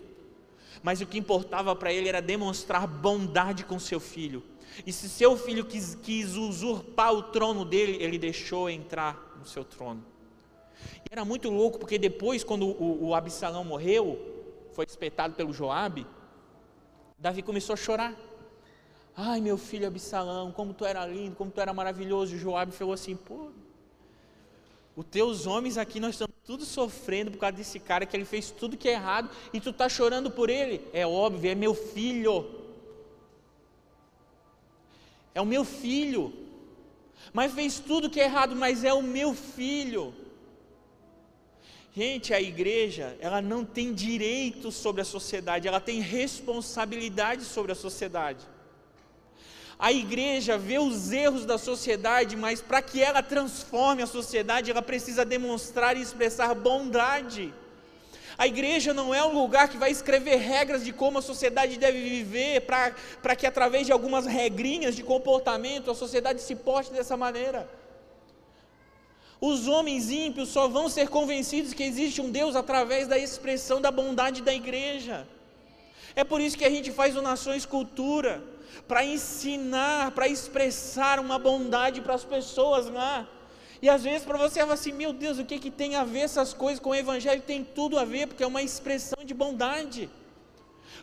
mas 0.86 1.02
o 1.02 1.06
que 1.08 1.18
importava 1.18 1.76
para 1.76 1.92
ele 1.92 2.08
era 2.08 2.22
demonstrar 2.22 2.86
bondade 2.86 3.66
com 3.66 3.80
seu 3.80 4.00
filho. 4.00 4.44
E 4.86 4.94
se 4.94 5.10
seu 5.10 5.36
filho 5.36 5.66
quis, 5.66 5.96
quis 5.96 6.36
usurpar 6.36 7.12
o 7.12 7.24
trono 7.24 7.66
dele, 7.66 7.98
ele 8.00 8.20
deixou 8.20 8.70
entrar 8.70 9.36
no 9.40 9.48
seu 9.48 9.66
trono. 9.66 10.06
E 11.04 11.08
era 11.12 11.26
muito 11.26 11.50
louco, 11.50 11.80
porque 11.80 11.98
depois, 11.98 12.44
quando 12.44 12.68
o, 12.68 13.08
o 13.08 13.16
Absalão 13.16 13.64
morreu, 13.64 14.20
foi 14.74 14.86
espetado 14.86 15.34
pelo 15.34 15.52
Joabe, 15.52 16.06
Davi 17.18 17.42
começou 17.42 17.74
a 17.74 17.78
chorar. 17.78 18.16
Ai, 19.18 19.42
meu 19.42 19.58
filho 19.58 19.88
Absalão, 19.88 20.52
como 20.52 20.72
tu 20.72 20.86
era 20.86 21.04
lindo, 21.08 21.36
como 21.36 21.50
tu 21.50 21.60
era 21.60 21.74
maravilhoso. 21.74 22.36
E 22.36 22.38
Joabe 22.38 22.72
falou 22.72 22.94
assim: 22.94 23.16
pô, 23.16 23.50
os 24.96 25.06
teus 25.06 25.46
homens 25.46 25.78
aqui, 25.78 26.00
nós 26.00 26.16
estamos 26.16 26.36
tudo 26.46 26.64
sofrendo 26.64 27.32
por 27.32 27.38
causa 27.38 27.58
desse 27.58 27.80
cara 27.80 28.06
que 28.06 28.16
ele 28.16 28.24
fez 28.24 28.50
tudo 28.50 28.78
que 28.78 28.88
é 28.88 28.94
errado 28.94 29.30
e 29.52 29.60
tu 29.60 29.72
está 29.72 29.90
chorando 29.90 30.32
por 30.32 30.50
ele. 30.50 30.82
É 30.94 31.06
óbvio, 31.06 31.52
é 31.52 31.56
meu 31.56 31.74
filho. 31.74 32.50
É 35.34 35.42
o 35.42 35.46
meu 35.46 35.66
filho. 35.66 36.34
Mas 37.34 37.54
fez 37.54 37.80
tudo 37.80 38.10
que 38.10 38.22
é 38.22 38.24
errado, 38.24 38.56
mas 38.56 38.86
é 38.86 38.94
o 38.94 39.04
meu 39.04 39.34
filho. 39.34 40.14
Gente, 41.94 42.34
a 42.34 42.42
igreja, 42.42 43.18
ela 43.20 43.42
não 43.42 43.66
tem 43.66 43.94
direito 43.94 44.72
sobre 44.72 45.02
a 45.02 45.06
sociedade, 45.06 45.68
ela 45.68 45.80
tem 45.80 46.00
responsabilidade 46.00 47.44
sobre 47.44 47.72
a 47.72 47.76
sociedade. 47.76 48.46
A 49.78 49.92
igreja 49.92 50.58
vê 50.58 50.80
os 50.80 51.12
erros 51.12 51.46
da 51.46 51.58
sociedade, 51.58 52.36
mas 52.36 52.62
para 52.62 52.82
que 52.82 53.02
ela 53.02 53.22
transforme 53.22 54.02
a 54.02 54.08
sociedade, 54.08 54.72
ela 54.72 54.82
precisa 54.82 55.26
demonstrar 55.26 55.98
e 55.98 56.02
expressar 56.02 56.56
bondade. 56.56 57.54
A 58.38 58.48
igreja 58.48 58.94
não 58.94 59.14
é 59.14 59.24
um 59.24 59.34
lugar 59.34 59.70
que 59.70 59.78
vai 59.78 59.92
escrever 59.92 60.38
regras 60.38 60.84
de 60.84 60.92
como 60.92 61.20
a 61.20 61.22
sociedade 61.22 61.78
deve 61.78 62.02
viver, 62.02 62.62
para 62.62 63.36
que 63.36 63.46
através 63.46 63.86
de 63.86 63.92
algumas 63.92 64.26
regrinhas 64.26 64.96
de 64.96 65.04
comportamento 65.04 65.92
a 65.92 65.96
sociedade 65.96 66.42
se 66.42 66.56
porte 66.56 66.92
dessa 66.92 67.16
maneira. 67.16 67.70
Os 69.40 69.68
homens 69.68 70.10
ímpios 70.10 70.50
só 70.50 70.68
vão 70.68 70.88
ser 70.88 71.10
convencidos 71.10 71.74
que 71.74 71.84
existe 71.84 72.22
um 72.22 72.32
Deus 72.32 72.56
através 72.56 73.08
da 73.08 73.18
expressão 73.18 73.82
da 73.82 73.92
bondade 73.92 74.42
da 74.42 74.54
igreja. 74.54 75.28
É 76.16 76.24
por 76.24 76.40
isso 76.40 76.58
que 76.58 76.66
a 76.66 76.70
gente 76.70 76.92
faz 76.92 77.16
o 77.16 77.22
Nações 77.22 77.66
Cultura 77.66 78.42
para 78.88 79.04
ensinar, 79.04 80.12
para 80.12 80.28
expressar 80.28 81.20
uma 81.20 81.38
bondade 81.38 82.02
para 82.02 82.14
as 82.14 82.24
pessoas 82.24 82.88
lá. 82.88 83.28
E 83.82 83.90
às 83.90 84.04
vezes 84.04 84.26
para 84.26 84.38
você 84.38 84.62
fala 84.62 84.74
assim, 84.74 84.94
meu 84.94 85.12
Deus, 85.12 85.38
o 85.38 85.46
que, 85.46 85.60
que 85.60 85.70
tem 85.70 85.96
a 85.96 86.04
ver 86.04 86.22
essas 86.22 86.54
coisas 86.54 86.80
com 86.80 86.92
o 86.92 86.96
Evangelho? 86.96 87.42
Tem 87.42 87.64
tudo 87.64 88.00
a 88.00 88.06
ver, 88.06 88.28
porque 88.28 88.44
é 88.44 88.48
uma 88.48 88.62
expressão 88.62 89.24
de 89.24 89.34
bondade. 89.34 90.10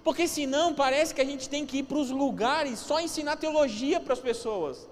Porque 0.03 0.27
senão 0.27 0.75
parece 0.75 1.14
que 1.14 1.20
a 1.20 1.25
gente 1.25 1.48
tem 1.48 1.66
que 1.66 1.79
ir 1.79 1.83
para 1.83 1.98
os 1.98 2.11
lugares 2.11 2.79
só 2.79 2.98
ensinar 2.98 3.37
teologia 3.37 4.01
para 4.01 4.14
as 4.14 4.20
pessoas. 4.20 4.88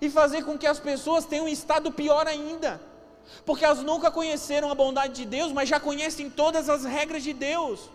E 0.00 0.10
fazer 0.10 0.44
com 0.44 0.58
que 0.58 0.66
as 0.66 0.80
pessoas 0.80 1.24
tenham 1.24 1.46
um 1.46 1.48
estado 1.48 1.92
pior 1.92 2.26
ainda. 2.26 2.80
Porque 3.46 3.64
elas 3.64 3.82
nunca 3.82 4.10
conheceram 4.10 4.70
a 4.70 4.74
bondade 4.74 5.14
de 5.14 5.24
Deus, 5.24 5.52
mas 5.52 5.68
já 5.68 5.78
conhecem 5.78 6.28
todas 6.28 6.68
as 6.68 6.84
regras 6.84 7.22
de 7.22 7.32
Deus. 7.32 7.88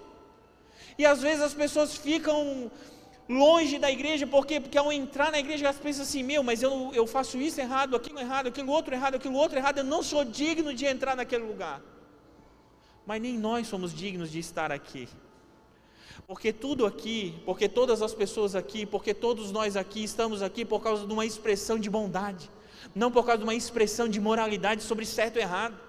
E 1.00 1.06
às 1.06 1.22
vezes 1.22 1.42
as 1.42 1.54
pessoas 1.54 1.96
ficam 1.96 2.70
longe 3.30 3.80
da 3.80 3.90
igreja, 3.90 4.28
por 4.28 4.46
quê? 4.46 4.60
Porque 4.60 4.78
ao 4.78 4.92
entrar 4.92 5.32
na 5.32 5.40
igreja 5.40 5.66
elas 5.66 5.78
pensam 5.78 6.04
assim: 6.04 6.22
meu, 6.22 6.44
mas 6.44 6.62
eu, 6.62 6.92
eu 6.94 7.08
faço 7.08 7.38
isso 7.38 7.62
errado, 7.62 7.96
aquilo 7.96 8.20
errado, 8.20 8.48
aquilo 8.48 8.70
outro 8.70 8.94
errado, 8.94 9.16
aquilo 9.16 9.36
outro 9.36 9.58
errado, 9.58 9.78
eu 9.78 9.86
não 9.86 10.04
sou 10.04 10.26
digno 10.26 10.74
de 10.74 10.86
entrar 10.86 11.16
naquele 11.16 11.46
lugar. 11.46 11.82
Mas 13.08 13.22
nem 13.22 13.38
nós 13.38 13.66
somos 13.68 13.94
dignos 13.94 14.30
de 14.30 14.40
estar 14.40 14.74
aqui. 14.74 15.08
Porque 16.28 16.52
tudo 16.52 16.86
aqui, 16.86 17.42
porque 17.46 17.70
todas 17.70 18.02
as 18.02 18.14
pessoas 18.14 18.54
aqui, 18.54 18.86
porque 18.86 19.14
todos 19.14 19.54
nós 19.54 19.78
aqui 19.78 20.04
estamos 20.04 20.42
aqui 20.42 20.66
por 20.66 20.82
causa 20.82 21.08
de 21.08 21.14
uma 21.14 21.26
expressão 21.26 21.80
de 21.80 21.90
bondade, 21.90 22.52
não 22.94 23.10
por 23.10 23.26
causa 23.26 23.38
de 23.38 23.46
uma 23.46 23.56
expressão 23.56 24.10
de 24.10 24.20
moralidade 24.20 24.84
sobre 24.84 25.06
certo 25.06 25.38
e 25.38 25.40
errado. 25.40 25.89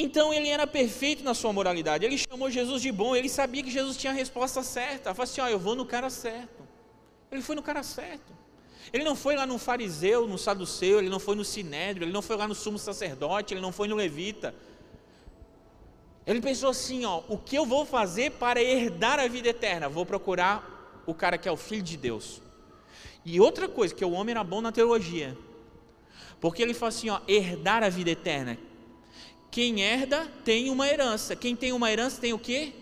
Então 0.00 0.32
ele 0.32 0.48
era 0.48 0.64
perfeito 0.64 1.24
na 1.24 1.34
sua 1.34 1.52
moralidade. 1.52 2.04
Ele 2.04 2.16
chamou 2.16 2.48
Jesus 2.48 2.80
de 2.80 2.92
bom. 2.92 3.16
Ele 3.16 3.28
sabia 3.28 3.64
que 3.64 3.70
Jesus 3.70 3.96
tinha 3.96 4.12
a 4.12 4.14
resposta 4.14 4.62
certa. 4.62 5.08
Ele 5.08 5.14
falou 5.16 5.24
assim: 5.24 5.40
ó, 5.40 5.48
eu 5.48 5.58
vou 5.58 5.74
no 5.74 5.84
cara 5.84 6.08
certo. 6.08 6.62
Ele 7.32 7.42
foi 7.42 7.56
no 7.56 7.62
cara 7.62 7.82
certo. 7.82 8.32
Ele 8.92 9.02
não 9.02 9.16
foi 9.16 9.34
lá 9.34 9.44
no 9.44 9.58
fariseu, 9.58 10.26
no 10.26 10.38
saduceu, 10.38 11.00
ele 11.00 11.08
não 11.08 11.18
foi 11.18 11.34
no 11.34 11.44
sinédrio, 11.44 12.04
ele 12.04 12.12
não 12.12 12.22
foi 12.22 12.36
lá 12.36 12.48
no 12.48 12.54
sumo 12.54 12.78
sacerdote, 12.78 13.52
ele 13.52 13.60
não 13.60 13.72
foi 13.72 13.88
no 13.88 13.96
levita. 13.96 14.54
Ele 16.24 16.40
pensou 16.40 16.70
assim, 16.70 17.04
ó, 17.04 17.22
o 17.28 17.36
que 17.36 17.56
eu 17.56 17.66
vou 17.66 17.84
fazer 17.84 18.30
para 18.32 18.62
herdar 18.62 19.18
a 19.18 19.26
vida 19.26 19.48
eterna? 19.48 19.88
Vou 19.88 20.06
procurar 20.06 21.02
o 21.06 21.12
cara 21.12 21.36
que 21.36 21.48
é 21.48 21.52
o 21.52 21.56
filho 21.56 21.82
de 21.82 21.96
Deus. 21.96 22.40
E 23.24 23.40
outra 23.40 23.68
coisa, 23.68 23.94
que 23.94 24.04
o 24.04 24.12
homem 24.12 24.32
era 24.32 24.44
bom 24.44 24.60
na 24.60 24.70
teologia. 24.70 25.36
Porque 26.40 26.62
ele 26.62 26.72
falou 26.72 26.88
assim, 26.88 27.10
ó, 27.10 27.20
herdar 27.26 27.82
a 27.82 27.88
vida 27.88 28.10
eterna. 28.10 28.56
Quem 29.50 29.80
herda 29.80 30.26
tem 30.44 30.70
uma 30.70 30.86
herança. 30.86 31.34
Quem 31.34 31.56
tem 31.56 31.72
uma 31.72 31.90
herança 31.90 32.20
tem 32.20 32.32
o 32.32 32.38
quê? 32.38 32.72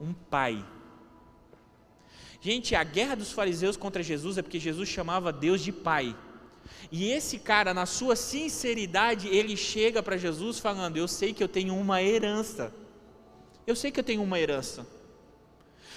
Um 0.00 0.12
pai. 0.12 0.64
Gente, 2.40 2.74
a 2.74 2.84
guerra 2.84 3.16
dos 3.16 3.32
fariseus 3.32 3.76
contra 3.76 4.02
Jesus 4.02 4.38
é 4.38 4.42
porque 4.42 4.60
Jesus 4.60 4.88
chamava 4.88 5.32
Deus 5.32 5.60
de 5.60 5.72
pai. 5.72 6.14
E 6.92 7.10
esse 7.10 7.38
cara, 7.38 7.74
na 7.74 7.84
sua 7.86 8.14
sinceridade, 8.14 9.28
ele 9.28 9.56
chega 9.56 10.02
para 10.02 10.16
Jesus 10.16 10.58
falando: 10.58 10.96
Eu 10.96 11.08
sei 11.08 11.32
que 11.32 11.42
eu 11.42 11.48
tenho 11.48 11.74
uma 11.74 12.02
herança. 12.02 12.72
Eu 13.66 13.74
sei 13.74 13.90
que 13.90 13.98
eu 13.98 14.04
tenho 14.04 14.22
uma 14.22 14.38
herança. 14.38 14.86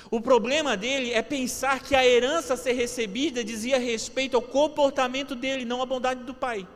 O 0.09 0.19
problema 0.19 0.75
dele 0.75 1.13
é 1.13 1.21
pensar 1.21 1.81
que 1.81 1.95
a 1.95 2.05
herança 2.05 2.55
a 2.55 2.57
ser 2.57 2.73
recebida 2.73 3.43
dizia 3.43 3.77
respeito 3.77 4.35
ao 4.35 4.41
comportamento 4.41 5.35
dele, 5.35 5.63
não 5.63 5.81
à 5.81 5.85
bondade 5.85 6.23
do 6.23 6.33
pai. 6.33 6.67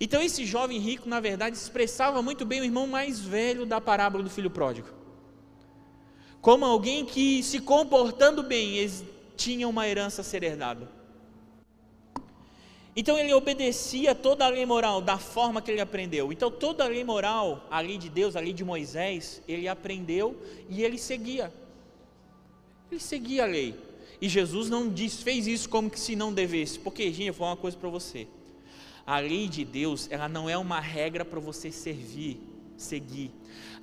Então 0.00 0.22
esse 0.22 0.46
jovem 0.46 0.78
rico, 0.78 1.06
na 1.06 1.20
verdade, 1.20 1.56
expressava 1.56 2.22
muito 2.22 2.46
bem 2.46 2.62
o 2.62 2.64
irmão 2.64 2.86
mais 2.86 3.20
velho 3.20 3.66
da 3.66 3.80
parábola 3.80 4.24
do 4.24 4.30
filho 4.30 4.48
pródigo. 4.48 4.88
Como 6.40 6.64
alguém 6.64 7.04
que, 7.04 7.42
se 7.42 7.60
comportando 7.60 8.42
bem, 8.42 8.90
tinha 9.36 9.68
uma 9.68 9.86
herança 9.86 10.22
a 10.22 10.24
ser 10.24 10.42
herdada. 10.42 10.88
Então 12.96 13.18
ele 13.18 13.32
obedecia 13.34 14.14
toda 14.14 14.46
a 14.46 14.48
lei 14.48 14.64
moral 14.64 15.02
da 15.02 15.18
forma 15.18 15.60
que 15.60 15.70
ele 15.70 15.82
aprendeu. 15.82 16.32
Então 16.32 16.50
toda 16.50 16.84
a 16.84 16.88
lei 16.88 17.04
moral, 17.04 17.66
a 17.70 17.80
lei 17.80 17.98
de 17.98 18.08
Deus, 18.08 18.36
a 18.36 18.40
lei 18.40 18.54
de 18.54 18.64
Moisés, 18.64 19.42
ele 19.46 19.68
aprendeu 19.68 20.34
e 20.68 20.82
ele 20.82 20.96
seguia. 20.96 21.52
Ele 22.90 23.00
seguia 23.00 23.44
a 23.44 23.46
lei. 23.46 23.74
E 24.20 24.28
Jesus 24.28 24.70
não 24.70 24.88
diz, 24.88 25.22
fez 25.22 25.46
isso 25.46 25.68
como 25.68 25.90
que 25.90 26.00
se 26.00 26.16
não 26.16 26.32
devesse. 26.32 26.78
Porque, 26.78 27.04
gente, 27.12 27.26
eu 27.26 27.32
vou 27.34 27.40
falar 27.40 27.50
uma 27.50 27.56
coisa 27.56 27.76
para 27.76 27.88
você. 27.88 28.26
A 29.06 29.18
lei 29.18 29.48
de 29.48 29.64
Deus, 29.64 30.08
ela 30.10 30.28
não 30.28 30.48
é 30.48 30.56
uma 30.56 30.80
regra 30.80 31.24
para 31.24 31.40
você 31.40 31.70
servir, 31.70 32.40
seguir. 32.76 33.32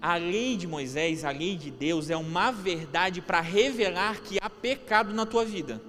A 0.01 0.15
lei 0.15 0.55
de 0.55 0.67
Moisés, 0.67 1.25
a 1.25 1.31
lei 1.31 1.55
de 1.55 1.71
Deus, 1.71 2.09
é 2.09 2.17
uma 2.17 2.51
verdade 2.51 3.21
para 3.21 3.41
revelar 3.41 4.21
que 4.21 4.37
há 4.41 4.49
pecado 4.49 5.13
na 5.13 5.25
tua 5.25 5.43
vida. 5.43 5.81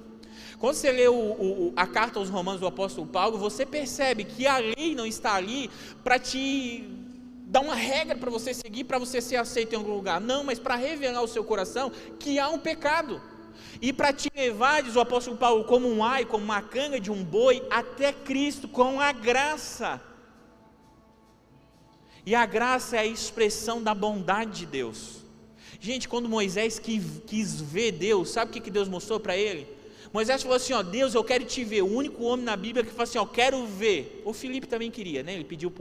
Quando 0.59 0.74
você 0.74 0.91
lê 0.91 1.07
o, 1.07 1.14
o, 1.14 1.72
a 1.76 1.87
carta 1.87 2.18
aos 2.18 2.29
Romanos 2.29 2.61
do 2.61 2.66
apóstolo 2.66 3.07
Paulo, 3.07 3.39
você 3.39 3.64
percebe 3.64 4.24
que 4.24 4.47
a 4.47 4.59
lei 4.59 4.95
não 4.95 5.07
está 5.07 5.35
ali 5.35 5.70
para 6.03 6.18
te 6.18 6.85
dar 7.47 7.61
uma 7.61 7.74
regra 7.74 8.16
para 8.16 8.31
você 8.31 8.53
seguir, 8.53 8.85
para 8.85 8.99
você 8.99 9.20
ser 9.20 9.37
aceito 9.37 9.72
em 9.74 9.76
algum 9.76 9.95
lugar. 9.95 10.20
Não, 10.20 10.43
mas 10.43 10.59
para 10.59 10.74
revelar 10.74 11.22
o 11.22 11.29
seu 11.29 11.45
coração 11.45 11.93
que 12.18 12.39
há 12.39 12.49
um 12.49 12.59
pecado. 12.59 13.22
E 13.80 13.92
para 13.92 14.12
te 14.12 14.30
levar, 14.34 14.82
diz 14.82 14.96
o 14.96 15.00
apóstolo 15.00 15.36
Paulo, 15.36 15.64
como 15.64 15.88
um 15.88 16.04
ai, 16.04 16.24
como 16.24 16.44
uma 16.44 16.61
canga 16.61 16.98
de 17.00 17.11
um 17.11 17.22
boi, 17.22 17.66
até 17.70 18.12
Cristo, 18.12 18.66
com 18.66 19.00
a 19.00 19.12
graça. 19.12 20.00
E 22.26 22.34
a 22.34 22.44
graça 22.44 22.96
é 22.96 23.00
a 23.00 23.06
expressão 23.06 23.82
da 23.82 23.94
bondade 23.94 24.61
de 24.61 24.66
Deus. 24.66 25.24
Gente, 25.80 26.09
quando 26.09 26.28
Moisés 26.28 26.78
quis, 26.78 27.61
ver 27.61 27.92
Deus, 27.92 28.30
sabe 28.30 28.50
o 28.50 28.62
que 28.62 28.70
Deus 28.70 28.88
mostrou 28.88 29.20
para 29.20 29.36
ele? 29.36 29.78
Moisés 30.12 30.42
falou 30.42 30.56
assim: 30.56 30.72
ó, 30.72 30.82
Deus, 30.82 31.14
eu 31.14 31.22
quero 31.22 31.44
te 31.44 31.64
ver. 31.64 31.82
O 31.82 31.92
único 31.92 32.24
homem 32.24 32.44
na 32.44 32.56
Bíblia 32.56 32.84
que 32.84 32.90
falou 32.90 33.04
assim: 33.04 33.18
ó, 33.18 33.26
quero 33.26 33.66
ver. 33.66 34.22
O 34.24 34.32
Felipe 34.32 34.66
também 34.66 34.90
queria, 34.90 35.22
né? 35.22 35.34
Ele 35.34 35.44
pediu 35.44 35.72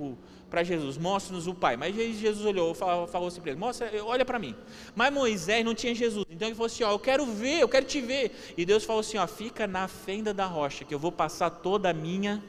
para 0.49 0.63
Jesus: 0.63 0.97
mostre-nos 0.97 1.47
o 1.47 1.53
Pai. 1.53 1.78
Mas 1.78 1.95
Jesus 1.95 2.45
olhou, 2.45 2.73
falou, 2.73 3.07
falou 3.07 3.28
assim 3.28 3.41
para 3.41 3.51
ele: 3.51 3.59
mostra, 3.59 3.89
olha 4.03 4.25
para 4.25 4.39
mim. 4.39 4.55
Mas 4.95 5.13
Moisés 5.13 5.63
não 5.63 5.73
tinha 5.73 5.95
Jesus. 5.95 6.25
Então 6.30 6.47
ele 6.47 6.55
falou 6.55 6.67
assim: 6.67 6.84
ó, 6.84 6.91
eu 6.91 6.99
quero 6.99 7.25
ver, 7.25 7.61
eu 7.61 7.69
quero 7.69 7.86
te 7.86 8.01
ver. 8.01 8.53
E 8.57 8.65
Deus 8.65 8.84
falou 8.84 8.99
assim: 8.99 9.17
ó, 9.17 9.28
fica 9.28 9.65
na 9.65 9.88
fenda 9.88 10.34
da 10.34 10.45
rocha, 10.45 10.84
que 10.84 10.93
eu 10.93 10.99
vou 10.99 11.11
passar 11.11 11.49
toda 11.49 11.89
a 11.89 11.93
minha 11.93 12.43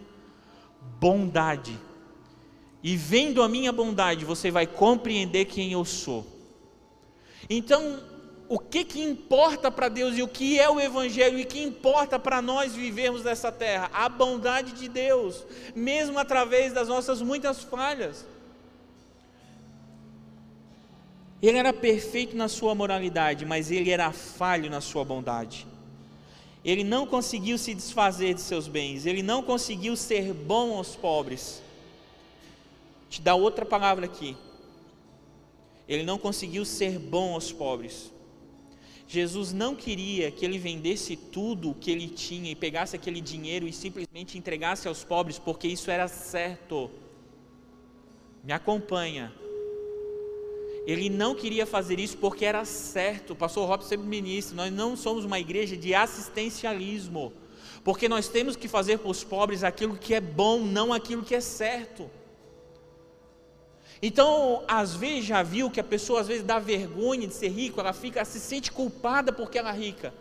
bondade. 1.00 1.78
E 2.82 2.96
vendo 2.96 3.42
a 3.42 3.48
minha 3.48 3.72
bondade, 3.72 4.24
você 4.24 4.50
vai 4.50 4.66
compreender 4.66 5.46
quem 5.46 5.72
eu 5.72 5.84
sou. 5.84 6.24
Então, 7.50 8.00
o 8.48 8.58
que, 8.58 8.82
que 8.82 9.02
importa 9.02 9.70
para 9.70 9.90
Deus 9.90 10.16
e 10.16 10.22
o 10.22 10.28
que 10.28 10.58
é 10.58 10.70
o 10.70 10.80
Evangelho 10.80 11.38
e 11.38 11.44
que 11.44 11.62
importa 11.62 12.18
para 12.18 12.40
nós 12.40 12.74
vivermos 12.74 13.22
nessa 13.22 13.52
terra? 13.52 13.90
A 13.92 14.08
bondade 14.08 14.72
de 14.72 14.88
Deus, 14.88 15.44
mesmo 15.74 16.18
através 16.18 16.72
das 16.72 16.88
nossas 16.88 17.20
muitas 17.20 17.62
falhas. 17.62 18.24
Ele 21.42 21.58
era 21.58 21.74
perfeito 21.74 22.34
na 22.34 22.48
sua 22.48 22.74
moralidade, 22.74 23.44
mas 23.44 23.70
ele 23.70 23.90
era 23.90 24.10
falho 24.12 24.70
na 24.70 24.80
sua 24.80 25.04
bondade. 25.04 25.66
Ele 26.64 26.82
não 26.82 27.06
conseguiu 27.06 27.58
se 27.58 27.74
desfazer 27.74 28.32
de 28.32 28.40
seus 28.40 28.66
bens, 28.66 29.04
ele 29.04 29.22
não 29.22 29.42
conseguiu 29.42 29.94
ser 29.94 30.32
bom 30.32 30.76
aos 30.76 30.96
pobres. 30.96 31.62
Te 33.10 33.20
dá 33.20 33.34
outra 33.34 33.66
palavra 33.66 34.06
aqui. 34.06 34.34
Ele 35.86 36.02
não 36.02 36.18
conseguiu 36.18 36.64
ser 36.64 36.98
bom 36.98 37.34
aos 37.34 37.52
pobres. 37.52 38.10
Jesus 39.10 39.54
não 39.54 39.74
queria 39.74 40.30
que 40.30 40.44
ele 40.44 40.58
vendesse 40.58 41.16
tudo 41.16 41.70
o 41.70 41.74
que 41.74 41.90
ele 41.90 42.08
tinha 42.08 42.50
e 42.50 42.54
pegasse 42.54 42.94
aquele 42.94 43.22
dinheiro 43.22 43.66
e 43.66 43.72
simplesmente 43.72 44.36
entregasse 44.36 44.86
aos 44.86 45.02
pobres, 45.02 45.38
porque 45.38 45.66
isso 45.66 45.90
era 45.90 46.06
certo. 46.06 46.90
Me 48.44 48.52
acompanha. 48.52 49.32
Ele 50.86 51.08
não 51.08 51.34
queria 51.34 51.64
fazer 51.64 51.98
isso 51.98 52.18
porque 52.18 52.44
era 52.44 52.66
certo. 52.66 53.32
O 53.32 53.36
pastor 53.36 53.66
Robson 53.66 53.88
sempre 53.88 54.06
ministra, 54.06 54.54
nós 54.54 54.70
não 54.70 54.94
somos 54.94 55.24
uma 55.24 55.40
igreja 55.40 55.74
de 55.74 55.94
assistencialismo, 55.94 57.32
porque 57.82 58.10
nós 58.10 58.28
temos 58.28 58.56
que 58.56 58.68
fazer 58.68 58.98
para 58.98 59.10
os 59.10 59.24
pobres 59.24 59.64
aquilo 59.64 59.96
que 59.96 60.12
é 60.12 60.20
bom, 60.20 60.60
não 60.60 60.92
aquilo 60.92 61.22
que 61.22 61.34
é 61.34 61.40
certo. 61.40 62.10
Então, 64.00 64.62
às 64.68 64.94
vezes 64.94 65.24
já 65.24 65.42
viu 65.42 65.70
que 65.70 65.80
a 65.80 65.84
pessoa 65.84 66.20
às 66.20 66.28
vezes 66.28 66.44
dá 66.44 66.58
vergonha 66.58 67.26
de 67.26 67.34
ser 67.34 67.48
rico, 67.48 67.80
ela 67.80 67.92
fica 67.92 68.24
se 68.24 68.38
sente 68.38 68.70
culpada 68.70 69.32
porque 69.32 69.58
ela 69.58 69.74
é 69.74 69.78
rica. 69.78 70.14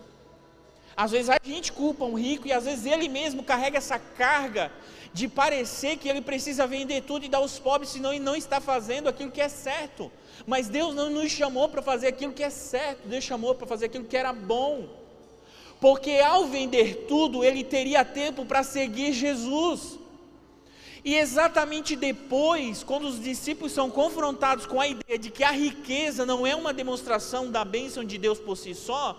Às 0.95 1.11
vezes 1.11 1.29
a 1.29 1.37
gente 1.43 1.71
culpa 1.71 2.05
um 2.05 2.15
rico 2.15 2.47
e 2.47 2.51
às 2.51 2.65
vezes 2.65 2.87
ele 2.87 3.07
mesmo 3.07 3.43
carrega 3.43 3.77
essa 3.77 3.99
carga 3.99 4.71
de 5.13 5.27
parecer 5.27 5.97
que 5.97 6.09
ele 6.09 6.21
precisa 6.21 6.65
vender 6.65 7.03
tudo 7.03 7.23
e 7.23 7.29
dar 7.29 7.37
aos 7.37 7.59
pobres, 7.59 7.91
senão 7.91 8.11
ele 8.11 8.23
não 8.23 8.35
está 8.35 8.59
fazendo 8.59 9.07
aquilo 9.07 9.29
que 9.29 9.41
é 9.41 9.47
certo. 9.47 10.11
Mas 10.47 10.67
Deus 10.67 10.95
não 10.95 11.11
nos 11.11 11.31
chamou 11.31 11.69
para 11.69 11.83
fazer 11.83 12.07
aquilo 12.07 12.33
que 12.33 12.43
é 12.43 12.49
certo, 12.49 13.07
Deus 13.07 13.23
chamou 13.23 13.53
para 13.53 13.67
fazer 13.67 13.85
aquilo 13.85 14.05
que 14.05 14.17
era 14.17 14.33
bom. 14.33 14.87
Porque 15.79 16.13
ao 16.13 16.45
vender 16.45 17.05
tudo, 17.07 17.43
ele 17.43 17.63
teria 17.63 18.03
tempo 18.03 18.43
para 18.43 18.63
seguir 18.63 19.13
Jesus. 19.13 19.99
E 21.07 21.15
exatamente 21.15 21.95
depois, 21.95 22.83
quando 22.83 23.07
os 23.07 23.17
discípulos 23.23 23.71
são 23.71 23.89
confrontados 23.89 24.65
com 24.65 24.81
a 24.81 24.89
ideia 24.89 25.17
de 25.17 25.29
que 25.31 25.41
a 25.41 25.51
riqueza 25.51 26.25
não 26.25 26.45
é 26.45 26.53
uma 26.53 26.73
demonstração 26.73 27.49
da 27.49 27.63
bênção 27.63 28.03
de 28.03 28.17
Deus 28.17 28.39
por 28.39 28.57
si 28.57 28.75
só, 28.75 29.17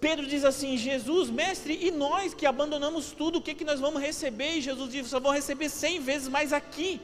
Pedro 0.00 0.26
diz 0.26 0.46
assim: 0.46 0.78
Jesus, 0.78 1.28
mestre, 1.28 1.78
e 1.78 1.90
nós 1.90 2.32
que 2.32 2.46
abandonamos 2.46 3.12
tudo, 3.12 3.36
o 3.36 3.42
que, 3.42 3.52
que 3.52 3.66
nós 3.66 3.80
vamos 3.80 4.00
receber? 4.00 4.52
E 4.54 4.62
Jesus 4.62 4.90
diz: 4.90 5.06
só 5.08 5.20
vão 5.20 5.30
receber 5.30 5.68
cem 5.68 6.00
vezes 6.00 6.26
mais 6.26 6.54
aqui. 6.54 6.98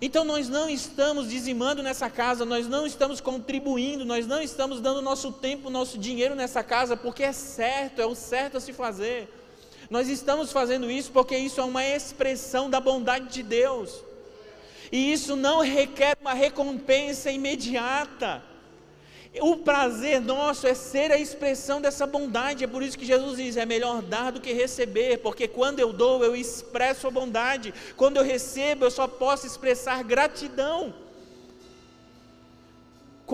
Então 0.00 0.24
nós 0.24 0.48
não 0.48 0.70
estamos 0.70 1.28
dizimando 1.28 1.82
nessa 1.82 2.08
casa, 2.08 2.44
nós 2.44 2.68
não 2.68 2.86
estamos 2.86 3.20
contribuindo, 3.20 4.04
nós 4.04 4.24
não 4.24 4.40
estamos 4.40 4.80
dando 4.80 5.02
nosso 5.02 5.32
tempo, 5.32 5.68
nosso 5.68 5.98
dinheiro 5.98 6.36
nessa 6.36 6.62
casa, 6.62 6.96
porque 6.96 7.24
é 7.24 7.32
certo, 7.32 8.00
é 8.00 8.06
o 8.06 8.14
certo 8.14 8.58
a 8.58 8.60
se 8.60 8.72
fazer. 8.72 9.40
Nós 9.90 10.08
estamos 10.08 10.52
fazendo 10.52 10.90
isso 10.90 11.10
porque 11.12 11.36
isso 11.36 11.60
é 11.60 11.64
uma 11.64 11.84
expressão 11.84 12.70
da 12.70 12.80
bondade 12.80 13.28
de 13.28 13.42
Deus. 13.42 14.02
E 14.90 15.12
isso 15.12 15.34
não 15.34 15.60
requer 15.60 16.16
uma 16.20 16.34
recompensa 16.34 17.30
imediata. 17.30 18.42
O 19.40 19.56
prazer 19.56 20.20
nosso 20.20 20.66
é 20.66 20.74
ser 20.74 21.10
a 21.10 21.18
expressão 21.18 21.80
dessa 21.80 22.06
bondade. 22.06 22.62
É 22.62 22.66
por 22.66 22.82
isso 22.82 22.96
que 22.96 23.04
Jesus 23.04 23.36
diz: 23.36 23.56
é 23.56 23.66
melhor 23.66 24.00
dar 24.02 24.30
do 24.30 24.40
que 24.40 24.52
receber, 24.52 25.18
porque 25.18 25.48
quando 25.48 25.80
eu 25.80 25.92
dou, 25.92 26.22
eu 26.22 26.36
expresso 26.36 27.08
a 27.08 27.10
bondade. 27.10 27.74
Quando 27.96 28.16
eu 28.16 28.22
recebo, 28.22 28.84
eu 28.84 28.90
só 28.90 29.08
posso 29.08 29.46
expressar 29.46 30.04
gratidão. 30.04 30.94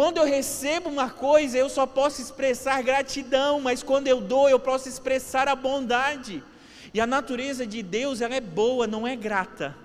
Quando 0.01 0.17
eu 0.17 0.25
recebo 0.25 0.89
uma 0.89 1.11
coisa, 1.11 1.59
eu 1.59 1.69
só 1.69 1.85
posso 1.85 2.23
expressar 2.23 2.83
gratidão, 2.83 3.61
mas 3.61 3.83
quando 3.83 4.09
eu 4.09 4.19
dou, 4.19 4.49
eu 4.49 4.59
posso 4.59 4.89
expressar 4.89 5.47
a 5.47 5.55
bondade. 5.55 6.43
E 6.95 6.99
a 7.03 7.07
natureza 7.07 7.67
de 7.67 7.83
Deus, 7.83 8.23
ela 8.23 8.35
é 8.35 8.41
boa, 8.41 8.87
não 8.87 9.07
é 9.07 9.15
grata. 9.15 9.77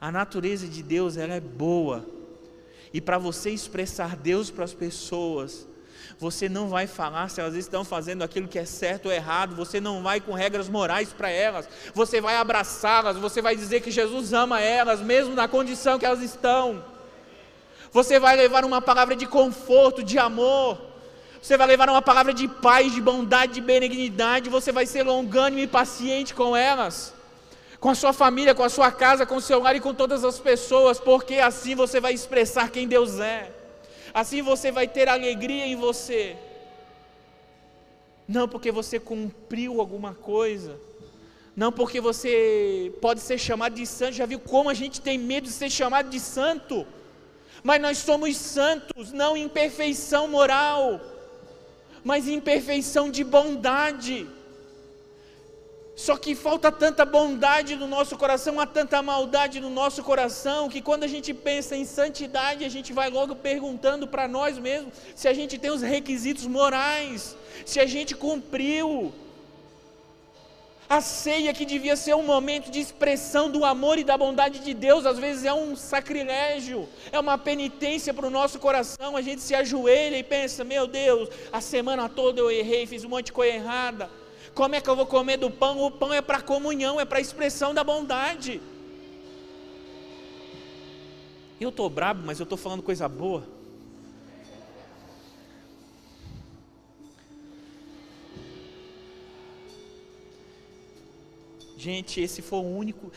A 0.00 0.10
natureza 0.10 0.66
de 0.66 0.82
Deus, 0.82 1.18
ela 1.18 1.34
é 1.34 1.40
boa. 1.40 2.06
E 2.90 3.02
para 3.02 3.18
você 3.18 3.50
expressar 3.50 4.16
Deus 4.16 4.50
para 4.50 4.64
as 4.64 4.72
pessoas, 4.72 5.68
você 6.18 6.48
não 6.48 6.70
vai 6.70 6.86
falar 6.86 7.28
se 7.28 7.38
elas 7.38 7.54
estão 7.54 7.84
fazendo 7.84 8.22
aquilo 8.22 8.48
que 8.48 8.58
é 8.58 8.64
certo 8.64 9.06
ou 9.10 9.12
errado, 9.12 9.54
você 9.54 9.78
não 9.78 10.02
vai 10.02 10.22
com 10.22 10.32
regras 10.32 10.70
morais 10.70 11.12
para 11.12 11.28
elas, 11.28 11.68
você 11.92 12.18
vai 12.18 12.36
abraçá-las, 12.36 13.18
você 13.18 13.42
vai 13.42 13.54
dizer 13.54 13.82
que 13.82 13.90
Jesus 13.90 14.32
ama 14.32 14.58
elas, 14.58 15.02
mesmo 15.02 15.34
na 15.34 15.46
condição 15.46 15.98
que 15.98 16.06
elas 16.06 16.22
estão. 16.22 16.89
Você 17.92 18.18
vai 18.20 18.36
levar 18.36 18.64
uma 18.64 18.80
palavra 18.80 19.16
de 19.16 19.26
conforto, 19.26 20.02
de 20.02 20.18
amor. 20.18 20.78
Você 21.42 21.56
vai 21.56 21.66
levar 21.66 21.88
uma 21.88 22.02
palavra 22.02 22.32
de 22.32 22.46
paz, 22.46 22.92
de 22.92 23.00
bondade, 23.00 23.54
de 23.54 23.60
benignidade. 23.60 24.48
Você 24.50 24.70
vai 24.70 24.86
ser 24.86 25.02
longânimo 25.02 25.62
e 25.62 25.66
paciente 25.66 26.34
com 26.34 26.56
elas, 26.56 27.12
com 27.80 27.90
a 27.90 27.94
sua 27.94 28.12
família, 28.12 28.54
com 28.54 28.62
a 28.62 28.68
sua 28.68 28.92
casa, 28.92 29.26
com 29.26 29.36
o 29.36 29.40
seu 29.40 29.60
lar 29.60 29.74
e 29.74 29.80
com 29.80 29.94
todas 29.94 30.24
as 30.24 30.38
pessoas, 30.38 31.00
porque 31.00 31.36
assim 31.36 31.74
você 31.74 31.98
vai 31.98 32.12
expressar 32.12 32.70
quem 32.70 32.86
Deus 32.86 33.18
é. 33.18 33.50
Assim 34.12 34.42
você 34.42 34.70
vai 34.70 34.86
ter 34.86 35.08
alegria 35.08 35.66
em 35.66 35.76
você. 35.76 36.36
Não 38.28 38.46
porque 38.46 38.70
você 38.70 39.00
cumpriu 39.00 39.80
alguma 39.80 40.14
coisa. 40.14 40.78
Não 41.56 41.72
porque 41.72 42.00
você 42.00 42.92
pode 43.00 43.20
ser 43.20 43.38
chamado 43.38 43.74
de 43.74 43.86
santo. 43.86 44.12
Já 44.12 44.26
viu 44.26 44.38
como 44.38 44.70
a 44.70 44.74
gente 44.74 45.00
tem 45.00 45.18
medo 45.18 45.44
de 45.44 45.52
ser 45.52 45.70
chamado 45.70 46.08
de 46.08 46.20
santo? 46.20 46.86
Mas 47.62 47.80
nós 47.80 47.98
somos 47.98 48.36
santos, 48.36 49.12
não 49.12 49.36
em 49.36 49.48
perfeição 49.48 50.28
moral, 50.28 51.00
mas 52.02 52.28
em 52.28 52.40
perfeição 52.40 53.10
de 53.10 53.22
bondade. 53.22 54.26
Só 55.94 56.16
que 56.16 56.34
falta 56.34 56.72
tanta 56.72 57.04
bondade 57.04 57.76
no 57.76 57.86
nosso 57.86 58.16
coração, 58.16 58.58
há 58.58 58.64
tanta 58.64 59.02
maldade 59.02 59.60
no 59.60 59.68
nosso 59.68 60.02
coração, 60.02 60.66
que 60.66 60.80
quando 60.80 61.04
a 61.04 61.06
gente 61.06 61.34
pensa 61.34 61.76
em 61.76 61.84
santidade, 61.84 62.64
a 62.64 62.70
gente 62.70 62.90
vai 62.90 63.10
logo 63.10 63.36
perguntando 63.36 64.08
para 64.08 64.26
nós 64.26 64.56
mesmos 64.58 64.94
se 65.14 65.28
a 65.28 65.34
gente 65.34 65.58
tem 65.58 65.70
os 65.70 65.82
requisitos 65.82 66.46
morais, 66.46 67.36
se 67.66 67.78
a 67.78 67.84
gente 67.84 68.14
cumpriu. 68.14 69.12
A 70.90 71.00
ceia 71.00 71.54
que 71.54 71.64
devia 71.64 71.94
ser 71.94 72.16
um 72.16 72.24
momento 72.24 72.68
de 72.68 72.80
expressão 72.80 73.48
do 73.48 73.64
amor 73.64 73.96
e 73.96 74.02
da 74.02 74.18
bondade 74.18 74.58
de 74.58 74.74
Deus, 74.74 75.06
às 75.06 75.20
vezes 75.20 75.44
é 75.44 75.54
um 75.54 75.76
sacrilégio, 75.76 76.88
é 77.12 77.20
uma 77.20 77.38
penitência 77.38 78.12
para 78.12 78.26
o 78.26 78.30
nosso 78.30 78.58
coração. 78.58 79.16
A 79.16 79.22
gente 79.22 79.40
se 79.40 79.54
ajoelha 79.54 80.18
e 80.18 80.24
pensa: 80.24 80.64
meu 80.64 80.88
Deus, 80.88 81.28
a 81.52 81.60
semana 81.60 82.08
toda 82.08 82.40
eu 82.40 82.50
errei, 82.50 82.88
fiz 82.88 83.04
um 83.04 83.08
monte 83.08 83.26
de 83.26 83.32
coisa 83.32 83.54
errada. 83.54 84.10
Como 84.52 84.74
é 84.74 84.80
que 84.80 84.90
eu 84.90 84.96
vou 84.96 85.06
comer 85.06 85.36
do 85.36 85.48
pão? 85.48 85.80
O 85.80 85.92
pão 85.92 86.12
é 86.12 86.20
para 86.20 86.40
comunhão, 86.40 86.98
é 86.98 87.04
para 87.04 87.20
expressão 87.20 87.72
da 87.72 87.84
bondade. 87.84 88.60
Eu 91.60 91.68
estou 91.68 91.88
brabo, 91.88 92.22
mas 92.26 92.40
eu 92.40 92.44
estou 92.44 92.58
falando 92.58 92.82
coisa 92.82 93.08
boa. 93.08 93.46
Gente, 101.80 102.20
esse 102.20 102.42
foi 102.42 102.58
o 102.58 102.76
único. 102.82 103.10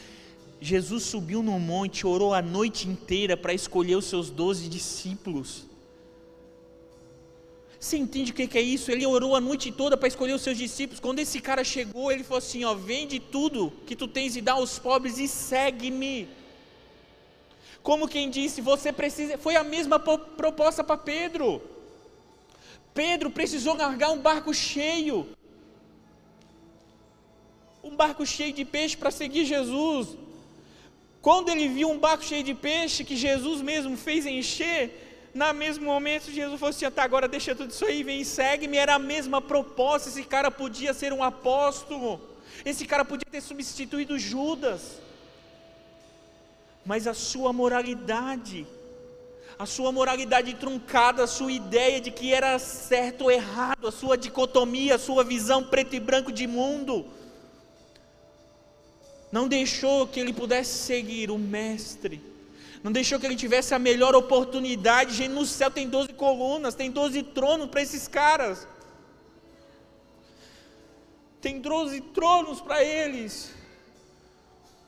Jesus 0.62 1.04
subiu 1.04 1.44
no 1.44 1.60
monte, 1.60 2.08
orou 2.08 2.34
a 2.34 2.42
noite 2.42 2.88
inteira 2.88 3.36
para 3.36 3.54
escolher 3.54 3.98
os 3.98 4.06
seus 4.06 4.30
doze 4.30 4.70
discípulos. 4.70 5.66
Você 7.78 7.98
entende 7.98 8.32
o 8.32 8.34
que 8.34 8.58
é 8.58 8.62
isso? 8.62 8.90
Ele 8.90 9.06
orou 9.06 9.36
a 9.36 9.42
noite 9.42 9.70
toda 9.70 9.98
para 9.98 10.08
escolher 10.08 10.32
os 10.32 10.42
seus 10.42 10.58
discípulos. 10.58 11.02
Quando 11.02 11.20
esse 11.20 11.42
cara 11.42 11.62
chegou, 11.66 12.10
ele 12.10 12.24
falou 12.24 12.38
assim: 12.38 12.64
ó, 12.64 12.74
vende 12.74 13.20
tudo 13.20 13.74
que 13.86 13.98
tu 13.98 14.08
tens 14.08 14.38
e 14.38 14.42
dá 14.42 14.54
aos 14.54 14.80
pobres 14.80 15.18
e 15.18 15.28
segue-me. 15.28 16.30
Como 17.82 18.08
quem 18.08 18.30
disse, 18.30 18.62
você 18.62 18.94
precisa. 18.94 19.38
Foi 19.38 19.58
a 19.58 19.64
mesma 19.66 20.00
proposta 20.00 20.82
para 20.86 20.96
Pedro. 20.96 21.62
Pedro 22.94 23.30
precisou 23.30 23.76
largar 23.76 24.12
um 24.12 24.20
barco 24.20 24.54
cheio 24.54 25.28
um 27.84 27.96
barco 27.96 28.26
cheio 28.26 28.54
de 28.54 28.64
peixe 28.64 28.96
para 28.96 29.12
seguir 29.12 29.46
Jesus. 29.46 30.08
Quando 31.22 31.50
ele 31.50 31.68
viu 31.68 31.90
um 31.90 32.00
barco 32.00 32.24
cheio 32.24 32.44
de 32.44 32.54
peixe 32.54 33.04
que 33.04 33.16
Jesus 33.16 33.62
mesmo 33.62 33.96
fez 33.98 34.26
encher, 34.26 35.32
na 35.34 35.52
mesmo 35.52 35.86
momento 35.86 36.32
Jesus 36.32 36.60
falou 36.60 36.70
assim: 36.70 36.90
tá, 36.92 37.04
agora 37.04 37.28
deixa 37.28 37.56
tudo 37.56 37.72
isso 37.72 37.86
aí, 37.86 38.04
vem 38.04 38.22
e 38.22 38.26
segue-me. 38.26 38.78
Era 38.78 38.96
a 38.96 39.00
mesma 39.00 39.42
proposta. 39.42 40.10
Esse 40.10 40.24
cara 40.24 40.50
podia 40.50 40.94
ser 40.94 41.12
um 41.12 41.24
apóstolo, 41.24 42.22
esse 42.64 42.86
cara 42.86 43.04
podia 43.04 43.28
ter 43.30 43.42
substituído 43.42 44.18
Judas, 44.18 45.02
mas 46.86 47.08
a 47.08 47.14
sua 47.14 47.52
moralidade, 47.52 48.66
a 49.58 49.66
sua 49.66 49.92
moralidade 49.92 50.54
truncada, 50.54 51.24
a 51.24 51.28
sua 51.28 51.52
ideia 51.52 52.00
de 52.00 52.12
que 52.12 52.34
era 52.34 52.60
certo 52.60 53.24
ou 53.24 53.32
errado, 53.32 53.88
a 53.88 53.92
sua 53.92 54.18
dicotomia, 54.18 54.96
a 54.96 55.00
sua 55.00 55.24
visão 55.24 55.64
preto 55.64 55.96
e 55.96 56.00
branco 56.00 56.32
de 56.32 56.46
mundo, 56.48 57.06
não 59.34 59.48
deixou 59.48 60.06
que 60.06 60.20
ele 60.20 60.32
pudesse 60.32 60.78
seguir 60.86 61.32
o 61.32 61.40
Mestre, 61.40 62.22
não 62.84 62.92
deixou 62.92 63.20
que 63.20 63.26
ele 63.26 63.36
tivesse 63.36 63.74
a 63.74 63.80
melhor 63.80 64.14
oportunidade. 64.14 65.16
Gente, 65.16 65.32
no 65.32 65.44
céu 65.44 65.72
tem 65.72 65.90
12 65.90 66.14
colunas, 66.14 66.76
tem 66.76 66.92
12 66.92 67.24
tronos 67.24 67.68
para 67.68 67.82
esses 67.82 68.08
caras. 68.08 68.68
Tem 71.42 71.60
12 71.60 72.00
tronos 72.18 72.62
para 72.62 72.84
eles. 72.84 73.52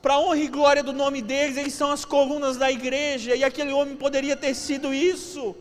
Para 0.00 0.20
honra 0.20 0.36
e 0.36 0.46
glória 0.46 0.82
do 0.84 0.92
nome 0.92 1.22
deles, 1.22 1.56
eles 1.56 1.74
são 1.74 1.90
as 1.90 2.04
colunas 2.04 2.56
da 2.56 2.70
igreja, 2.70 3.34
e 3.34 3.42
aquele 3.42 3.72
homem 3.72 3.96
poderia 3.96 4.36
ter 4.36 4.54
sido 4.54 4.94
isso. 4.94 5.56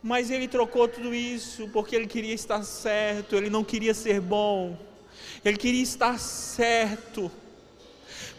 Mas 0.00 0.30
ele 0.30 0.46
trocou 0.46 0.86
tudo 0.86 1.12
isso 1.12 1.68
porque 1.72 1.96
ele 1.96 2.06
queria 2.06 2.34
estar 2.34 2.62
certo, 2.62 3.34
ele 3.34 3.50
não 3.50 3.64
queria 3.64 3.94
ser 3.94 4.20
bom 4.20 4.86
ele 5.48 5.58
queria 5.58 5.82
estar 5.82 6.18
certo. 6.18 7.30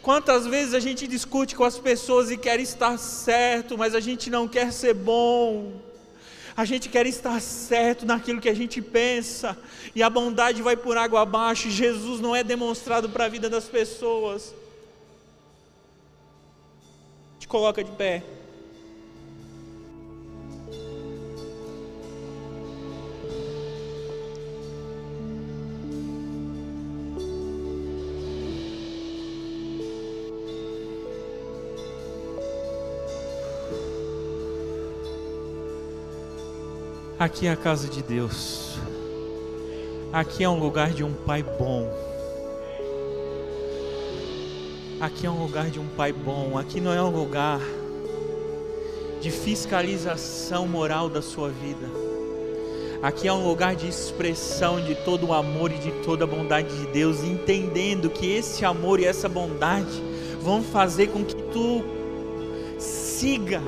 Quantas 0.02 0.46
vezes 0.46 0.72
a 0.72 0.80
gente 0.80 1.06
discute 1.06 1.54
com 1.54 1.64
as 1.64 1.78
pessoas 1.78 2.30
e 2.30 2.36
quer 2.36 2.58
estar 2.58 2.98
certo, 2.98 3.76
mas 3.76 3.94
a 3.94 4.00
gente 4.00 4.30
não 4.30 4.48
quer 4.48 4.72
ser 4.72 4.94
bom. 4.94 5.80
A 6.56 6.64
gente 6.64 6.88
quer 6.88 7.06
estar 7.06 7.40
certo 7.40 8.06
naquilo 8.06 8.40
que 8.40 8.48
a 8.48 8.54
gente 8.54 8.82
pensa, 8.82 9.56
e 9.94 10.02
a 10.02 10.10
bondade 10.10 10.62
vai 10.62 10.76
por 10.76 10.96
água 10.96 11.22
abaixo, 11.22 11.68
e 11.68 11.70
Jesus 11.70 12.20
não 12.20 12.34
é 12.34 12.42
demonstrado 12.42 13.08
para 13.08 13.26
a 13.26 13.28
vida 13.28 13.48
das 13.48 13.64
pessoas. 13.64 14.54
Te 17.38 17.46
coloca 17.46 17.82
de 17.84 17.90
pé. 17.92 18.22
Aqui 37.20 37.46
é 37.46 37.50
a 37.50 37.56
casa 37.56 37.86
de 37.86 38.02
Deus. 38.02 38.78
Aqui 40.10 40.42
é 40.42 40.48
um 40.48 40.58
lugar 40.58 40.88
de 40.88 41.04
um 41.04 41.12
pai 41.12 41.42
bom. 41.42 41.86
Aqui 44.98 45.26
é 45.26 45.30
um 45.30 45.42
lugar 45.42 45.68
de 45.68 45.78
um 45.78 45.86
pai 45.86 46.14
bom. 46.14 46.56
Aqui 46.56 46.80
não 46.80 46.94
é 46.94 47.02
um 47.02 47.10
lugar 47.10 47.60
de 49.20 49.30
fiscalização 49.30 50.66
moral 50.66 51.10
da 51.10 51.20
sua 51.20 51.50
vida. 51.50 51.86
Aqui 53.02 53.28
é 53.28 53.32
um 53.34 53.46
lugar 53.46 53.76
de 53.76 53.86
expressão 53.86 54.80
de 54.80 54.94
todo 54.94 55.26
o 55.26 55.34
amor 55.34 55.70
e 55.72 55.76
de 55.76 55.92
toda 56.02 56.24
a 56.24 56.26
bondade 56.26 56.74
de 56.74 56.86
Deus, 56.86 57.22
entendendo 57.22 58.08
que 58.08 58.32
esse 58.32 58.64
amor 58.64 58.98
e 58.98 59.04
essa 59.04 59.28
bondade 59.28 60.02
vão 60.40 60.62
fazer 60.62 61.08
com 61.08 61.22
que 61.22 61.34
tu 61.34 61.84
siga 62.78 63.60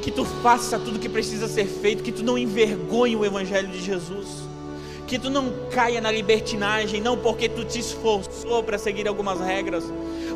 que 0.00 0.10
tu 0.10 0.24
faça 0.24 0.78
tudo 0.78 0.98
que 0.98 1.08
precisa 1.08 1.46
ser 1.46 1.66
feito, 1.66 2.02
que 2.02 2.12
tu 2.12 2.22
não 2.22 2.36
envergonhe 2.36 3.16
o 3.16 3.24
Evangelho 3.24 3.68
de 3.68 3.82
Jesus, 3.82 4.26
que 5.06 5.18
tu 5.18 5.28
não 5.30 5.52
caia 5.70 6.00
na 6.00 6.10
libertinagem, 6.10 7.00
não 7.00 7.16
porque 7.16 7.48
tu 7.48 7.64
te 7.64 7.78
esforçou 7.78 8.62
para 8.62 8.78
seguir 8.78 9.06
algumas 9.06 9.40
regras, 9.40 9.84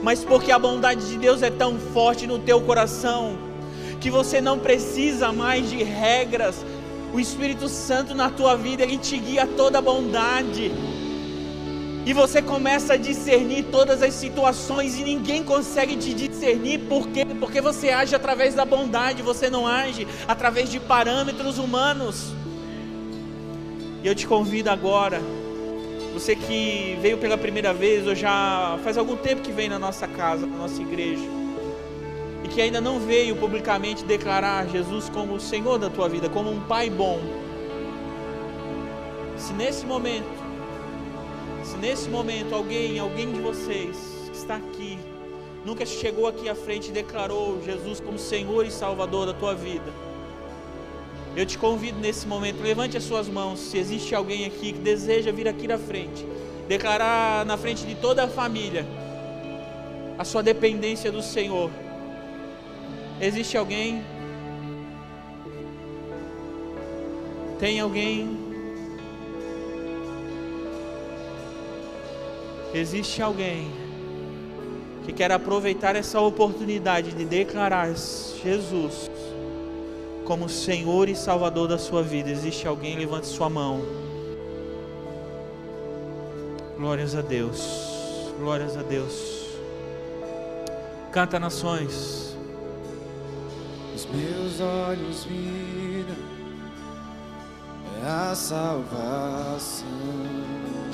mas 0.02 0.24
porque 0.24 0.52
a 0.52 0.58
bondade 0.58 1.08
de 1.08 1.16
Deus 1.16 1.42
é 1.42 1.50
tão 1.50 1.78
forte 1.78 2.26
no 2.26 2.38
teu 2.38 2.60
coração, 2.60 3.38
que 4.00 4.10
você 4.10 4.40
não 4.40 4.58
precisa 4.58 5.32
mais 5.32 5.70
de 5.70 5.82
regras, 5.82 6.56
o 7.12 7.20
Espírito 7.20 7.68
Santo 7.68 8.14
na 8.14 8.28
tua 8.28 8.56
vida, 8.56 8.82
ele 8.82 8.98
te 8.98 9.16
guia 9.16 9.46
toda 9.46 9.78
a 9.78 9.82
bondade. 9.82 10.72
E 12.06 12.12
você 12.12 12.42
começa 12.42 12.94
a 12.94 12.96
discernir 12.98 13.64
todas 13.72 14.02
as 14.02 14.12
situações 14.12 14.98
e 14.98 15.02
ninguém 15.02 15.42
consegue 15.42 15.96
te 15.96 16.12
discernir 16.12 16.80
por 16.80 17.08
quê? 17.08 17.24
Porque 17.40 17.62
você 17.62 17.88
age 17.88 18.14
através 18.14 18.54
da 18.54 18.64
bondade, 18.66 19.22
você 19.22 19.48
não 19.48 19.66
age 19.66 20.06
através 20.28 20.70
de 20.70 20.78
parâmetros 20.78 21.56
humanos. 21.56 22.34
E 24.02 24.06
eu 24.06 24.14
te 24.14 24.26
convido 24.26 24.68
agora, 24.68 25.18
você 26.12 26.36
que 26.36 26.98
veio 27.00 27.16
pela 27.16 27.38
primeira 27.38 27.72
vez 27.72 28.06
ou 28.06 28.14
já 28.14 28.78
faz 28.84 28.98
algum 28.98 29.16
tempo 29.16 29.40
que 29.40 29.50
vem 29.50 29.70
na 29.70 29.78
nossa 29.78 30.06
casa, 30.06 30.46
na 30.46 30.58
nossa 30.58 30.82
igreja, 30.82 31.24
e 32.44 32.48
que 32.48 32.60
ainda 32.60 32.82
não 32.82 33.00
veio 33.00 33.34
publicamente 33.34 34.04
declarar 34.04 34.68
Jesus 34.68 35.08
como 35.08 35.32
o 35.32 35.40
Senhor 35.40 35.78
da 35.78 35.88
tua 35.88 36.06
vida, 36.06 36.28
como 36.28 36.50
um 36.50 36.60
pai 36.60 36.90
bom. 36.90 37.18
Se 39.38 39.54
nesse 39.54 39.86
momento 39.86 40.43
se 41.74 41.80
nesse 41.80 42.08
momento 42.08 42.54
alguém, 42.54 42.98
alguém 42.98 43.32
de 43.32 43.40
vocês 43.40 43.96
que 44.30 44.36
está 44.36 44.56
aqui, 44.56 44.98
nunca 45.64 45.84
chegou 45.84 46.28
aqui 46.28 46.48
à 46.48 46.54
frente 46.54 46.88
e 46.88 46.92
declarou 46.92 47.60
Jesus 47.64 47.98
como 48.00 48.18
Senhor 48.18 48.64
e 48.64 48.70
Salvador 48.70 49.26
da 49.26 49.34
tua 49.34 49.54
vida, 49.54 49.92
eu 51.36 51.44
te 51.44 51.58
convido 51.58 51.98
nesse 51.98 52.28
momento, 52.28 52.62
levante 52.62 52.96
as 52.96 53.02
suas 53.02 53.28
mãos. 53.28 53.58
Se 53.58 53.76
existe 53.76 54.14
alguém 54.14 54.46
aqui 54.46 54.72
que 54.72 54.78
deseja 54.78 55.32
vir 55.32 55.48
aqui 55.48 55.66
na 55.66 55.76
frente, 55.76 56.24
declarar 56.68 57.44
na 57.44 57.56
frente 57.56 57.84
de 57.84 57.96
toda 57.96 58.22
a 58.22 58.28
família 58.28 58.86
a 60.16 60.24
sua 60.24 60.44
dependência 60.44 61.10
do 61.10 61.20
Senhor. 61.20 61.72
Existe 63.20 63.56
alguém? 63.56 64.04
Tem 67.58 67.80
alguém? 67.80 68.43
Existe 72.74 73.22
alguém 73.22 73.70
que 75.06 75.12
quer 75.12 75.30
aproveitar 75.30 75.94
essa 75.94 76.20
oportunidade 76.20 77.12
de 77.12 77.24
declarar 77.24 77.94
Jesus 77.94 79.08
como 80.24 80.48
Senhor 80.48 81.08
e 81.08 81.14
Salvador 81.14 81.68
da 81.68 81.78
sua 81.78 82.02
vida. 82.02 82.30
Existe 82.30 82.66
alguém? 82.66 82.98
Levante 82.98 83.28
sua 83.28 83.48
mão. 83.48 83.80
Glórias 86.76 87.14
a 87.14 87.20
Deus. 87.20 88.32
Glórias 88.40 88.76
a 88.76 88.82
Deus. 88.82 89.44
Canta 91.12 91.38
nações. 91.38 92.36
Os 93.94 94.04
meus 94.06 94.60
olhos 94.60 95.24
viram 95.24 96.16
a 98.04 98.34
salvação 98.34 99.86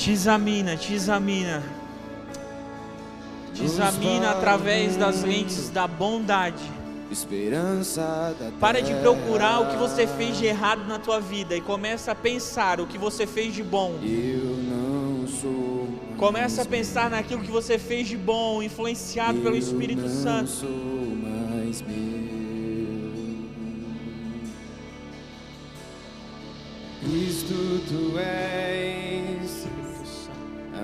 Te 0.00 0.12
examina, 0.12 0.78
te 0.78 0.94
examina. 0.94 1.62
Te 3.52 3.64
examina 3.64 4.30
através 4.30 4.96
das 4.96 5.22
lentes 5.22 5.68
da 5.68 5.86
bondade. 5.86 6.62
Esperança 7.10 8.34
da 8.40 8.50
Para 8.58 8.80
de 8.80 8.94
procurar 8.94 9.60
o 9.60 9.66
que 9.66 9.76
você 9.76 10.06
fez 10.06 10.38
de 10.38 10.46
errado 10.46 10.86
na 10.86 10.98
tua 10.98 11.20
vida 11.20 11.54
e 11.54 11.60
começa 11.60 12.12
a 12.12 12.14
pensar 12.14 12.80
o 12.80 12.86
que 12.86 12.96
você 12.96 13.26
fez 13.26 13.54
de 13.54 13.62
bom. 13.62 13.98
Eu 14.02 14.56
não 14.56 15.28
sou. 15.28 15.86
Começa 16.16 16.62
a 16.62 16.64
pensar 16.64 17.10
naquilo 17.10 17.42
que 17.42 17.50
você 17.50 17.78
fez 17.78 18.08
de 18.08 18.16
bom, 18.16 18.62
influenciado 18.62 19.38
pelo 19.40 19.54
Espírito 19.54 20.00
não 20.00 20.08
Santo. 20.08 20.48
sou 20.48 20.70
mais 20.70 21.82
meu. 21.82 22.20
Cristo, 27.02 27.82
tu 27.86 28.18
és 28.18 28.89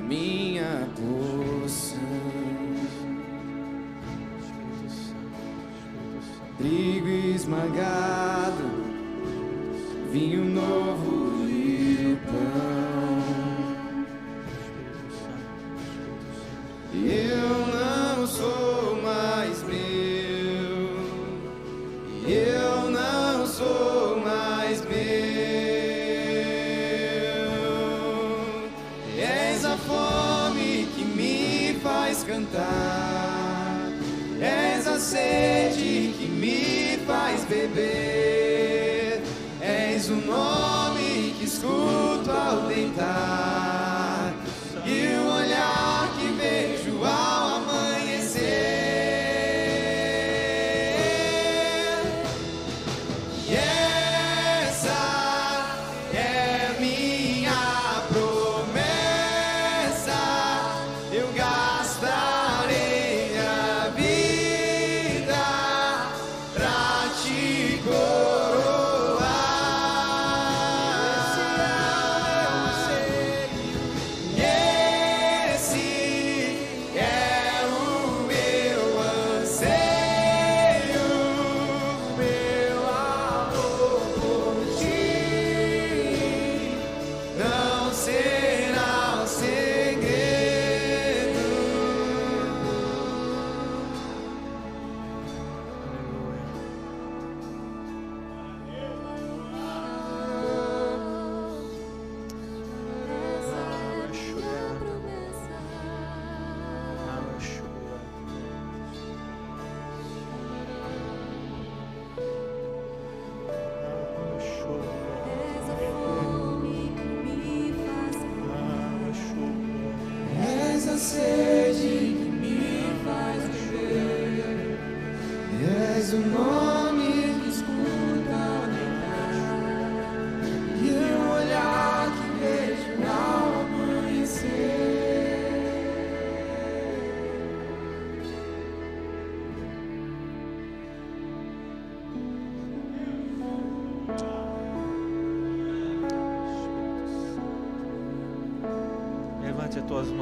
minha 0.06 0.88
porção. 0.96 1.96
Trigo 6.56 7.08
esmagado, 7.08 8.64
vinho 10.10 10.44
novo 10.44 11.05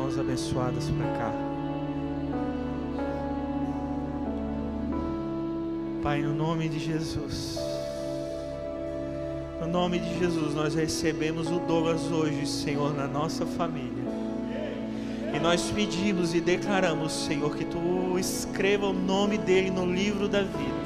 mãos 0.04 0.18
abençoadas 0.18 0.90
para 0.90 1.06
cá. 1.18 1.32
Pai, 6.02 6.20
no 6.20 6.34
nome 6.34 6.68
de 6.68 6.78
Jesus. 6.78 7.58
No 9.62 9.66
nome 9.66 9.98
de 9.98 10.18
Jesus, 10.18 10.54
nós 10.54 10.74
recebemos 10.74 11.50
o 11.50 11.58
Douglas 11.58 12.02
hoje, 12.12 12.46
Senhor, 12.46 12.94
na 12.94 13.08
nossa 13.08 13.46
família. 13.46 14.04
E 15.34 15.40
nós 15.40 15.70
pedimos 15.70 16.34
e 16.34 16.40
declaramos, 16.40 17.10
Senhor, 17.10 17.56
que 17.56 17.64
tu 17.64 18.18
escreva 18.18 18.88
o 18.88 18.92
nome 18.92 19.38
dele 19.38 19.70
no 19.70 19.90
livro 19.90 20.28
da 20.28 20.42
vida. 20.42 20.84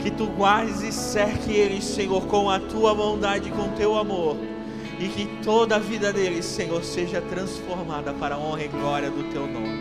Que 0.00 0.10
tu 0.10 0.26
guardes 0.26 0.82
e 0.82 0.92
cerque 0.92 1.50
ele, 1.50 1.80
Senhor, 1.80 2.26
com 2.26 2.50
a 2.50 2.60
tua 2.60 2.94
bondade, 2.94 3.50
com 3.50 3.68
o 3.68 3.72
teu 3.72 3.96
amor. 3.96 4.36
E 5.00 5.08
que 5.08 5.26
toda 5.42 5.76
a 5.76 5.78
vida 5.78 6.12
dele, 6.12 6.42
Senhor, 6.42 6.84
seja 6.84 7.22
transformada 7.22 8.12
para 8.12 8.34
a 8.34 8.38
honra 8.38 8.64
e 8.64 8.68
glória 8.68 9.10
do 9.10 9.24
teu 9.32 9.46
nome. 9.46 9.79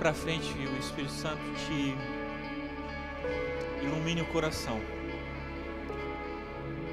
Para 0.00 0.14
frente 0.14 0.50
o 0.56 0.78
Espírito 0.78 1.12
Santo 1.12 1.42
te 1.66 1.94
ilumine 3.84 4.22
o 4.22 4.26
coração, 4.28 4.80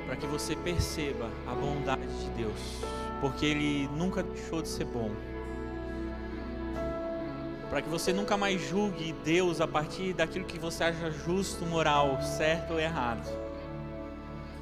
para 0.05 0.17
que 0.17 0.27
você 0.27 0.57
perceba 0.57 1.31
a 1.47 1.55
bondade 1.55 2.05
de 2.05 2.29
Deus, 2.31 2.81
porque 3.21 3.45
Ele 3.45 3.87
nunca 3.95 4.21
deixou 4.21 4.61
de 4.61 4.67
ser 4.67 4.83
bom. 4.83 5.09
Para 7.69 7.81
que 7.81 7.87
você 7.87 8.11
nunca 8.11 8.35
mais 8.35 8.61
julgue 8.61 9.15
Deus 9.23 9.61
a 9.61 9.67
partir 9.67 10.11
daquilo 10.11 10.43
que 10.43 10.59
você 10.59 10.83
acha 10.83 11.09
justo, 11.09 11.65
moral, 11.65 12.21
certo 12.21 12.73
ou 12.73 12.79
errado, 12.79 13.25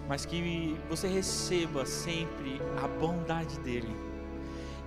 mas 0.08 0.24
que 0.24 0.78
você 0.88 1.08
receba 1.08 1.84
sempre 1.84 2.62
a 2.84 2.88
bondade 2.88 3.60
dEle. 3.62 3.96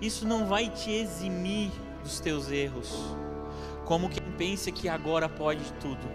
Isso 0.01 0.25
não 0.25 0.47
vai 0.47 0.71
te 0.71 0.93
eximir 0.93 1.73
dos 2.05 2.21
teus 2.21 2.53
erros, 2.53 3.17
como 3.89 4.11
quem 4.11 4.22
pensa 4.36 4.70
que 4.70 4.86
agora 4.86 5.30
pode 5.30 5.64
tudo. 5.80 6.07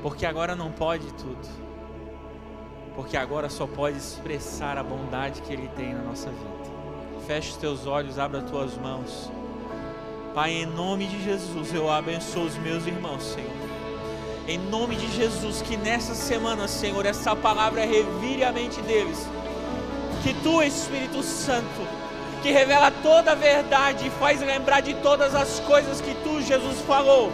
Porque 0.00 0.24
agora 0.24 0.56
não 0.56 0.72
pode 0.72 1.12
tudo. 1.12 1.46
Porque 2.96 3.14
agora 3.14 3.50
só 3.50 3.66
pode 3.66 3.98
expressar 3.98 4.78
a 4.78 4.82
bondade 4.82 5.42
que 5.42 5.52
Ele 5.52 5.68
tem 5.76 5.92
na 5.92 6.00
nossa 6.00 6.30
vida. 6.30 7.20
Feche 7.26 7.50
os 7.50 7.56
teus 7.58 7.86
olhos, 7.86 8.18
abra 8.18 8.38
as 8.38 8.50
tuas 8.50 8.78
mãos. 8.78 9.30
Pai, 10.34 10.52
em 10.52 10.64
nome 10.64 11.06
de 11.06 11.22
Jesus, 11.22 11.74
eu 11.74 11.90
abençoo 11.90 12.46
os 12.46 12.56
meus 12.56 12.86
irmãos, 12.86 13.24
Senhor. 13.24 13.52
Em 14.48 14.56
nome 14.56 14.96
de 14.96 15.14
Jesus, 15.14 15.60
que 15.60 15.76
nessa 15.76 16.14
semana, 16.14 16.66
Senhor, 16.66 17.04
essa 17.04 17.36
palavra 17.36 17.84
revire 17.84 18.42
a 18.42 18.50
mente 18.50 18.80
deles. 18.80 19.28
Que 20.22 20.32
tu, 20.42 20.62
Espírito 20.62 21.22
Santo, 21.22 22.03
que 22.44 22.52
revela 22.52 22.90
toda 22.90 23.32
a 23.32 23.34
verdade 23.34 24.06
e 24.06 24.10
faz 24.20 24.38
lembrar 24.42 24.80
de 24.80 24.92
todas 24.96 25.34
as 25.34 25.60
coisas 25.60 26.02
que 26.02 26.14
tu, 26.16 26.42
Jesus, 26.42 26.78
falou. 26.86 27.32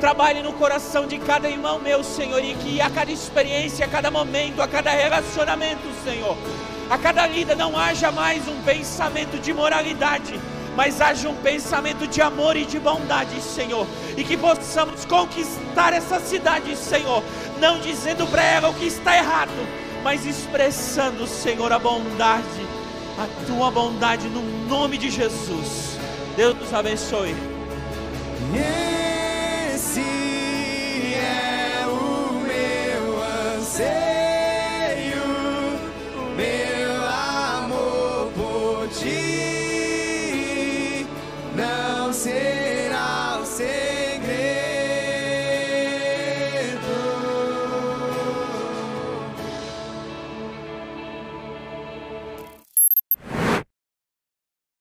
Trabalhe 0.00 0.42
no 0.42 0.52
coração 0.54 1.06
de 1.06 1.16
cada 1.16 1.48
irmão 1.48 1.78
meu, 1.78 2.02
Senhor, 2.02 2.44
e 2.44 2.52
que 2.54 2.80
a 2.80 2.90
cada 2.90 3.12
experiência, 3.12 3.86
a 3.86 3.88
cada 3.88 4.10
momento, 4.10 4.60
a 4.60 4.66
cada 4.66 4.90
relacionamento, 4.90 5.88
Senhor, 6.02 6.36
a 6.90 6.98
cada 6.98 7.28
vida 7.28 7.54
não 7.54 7.78
haja 7.78 8.10
mais 8.10 8.48
um 8.48 8.60
pensamento 8.62 9.40
de 9.40 9.52
moralidade, 9.54 10.40
mas 10.74 11.00
haja 11.00 11.28
um 11.28 11.36
pensamento 11.36 12.08
de 12.08 12.20
amor 12.20 12.56
e 12.56 12.64
de 12.64 12.80
bondade, 12.80 13.40
Senhor, 13.40 13.86
e 14.16 14.24
que 14.24 14.36
possamos 14.36 15.04
conquistar 15.04 15.92
essa 15.92 16.18
cidade, 16.18 16.74
Senhor, 16.74 17.22
não 17.60 17.78
dizendo 17.78 18.26
para 18.26 18.42
ela 18.42 18.70
o 18.70 18.74
que 18.74 18.86
está 18.86 19.16
errado, 19.16 19.52
mas 20.02 20.26
expressando, 20.26 21.28
Senhor, 21.28 21.72
a 21.72 21.78
bondade 21.78 22.81
a 23.18 23.26
tua 23.46 23.70
bondade 23.70 24.28
no 24.28 24.42
nome 24.68 24.98
de 24.98 25.10
Jesus. 25.10 25.98
Deus 26.36 26.56
nos 26.56 26.72
abençoe. 26.72 27.34
Esse 28.54 28.91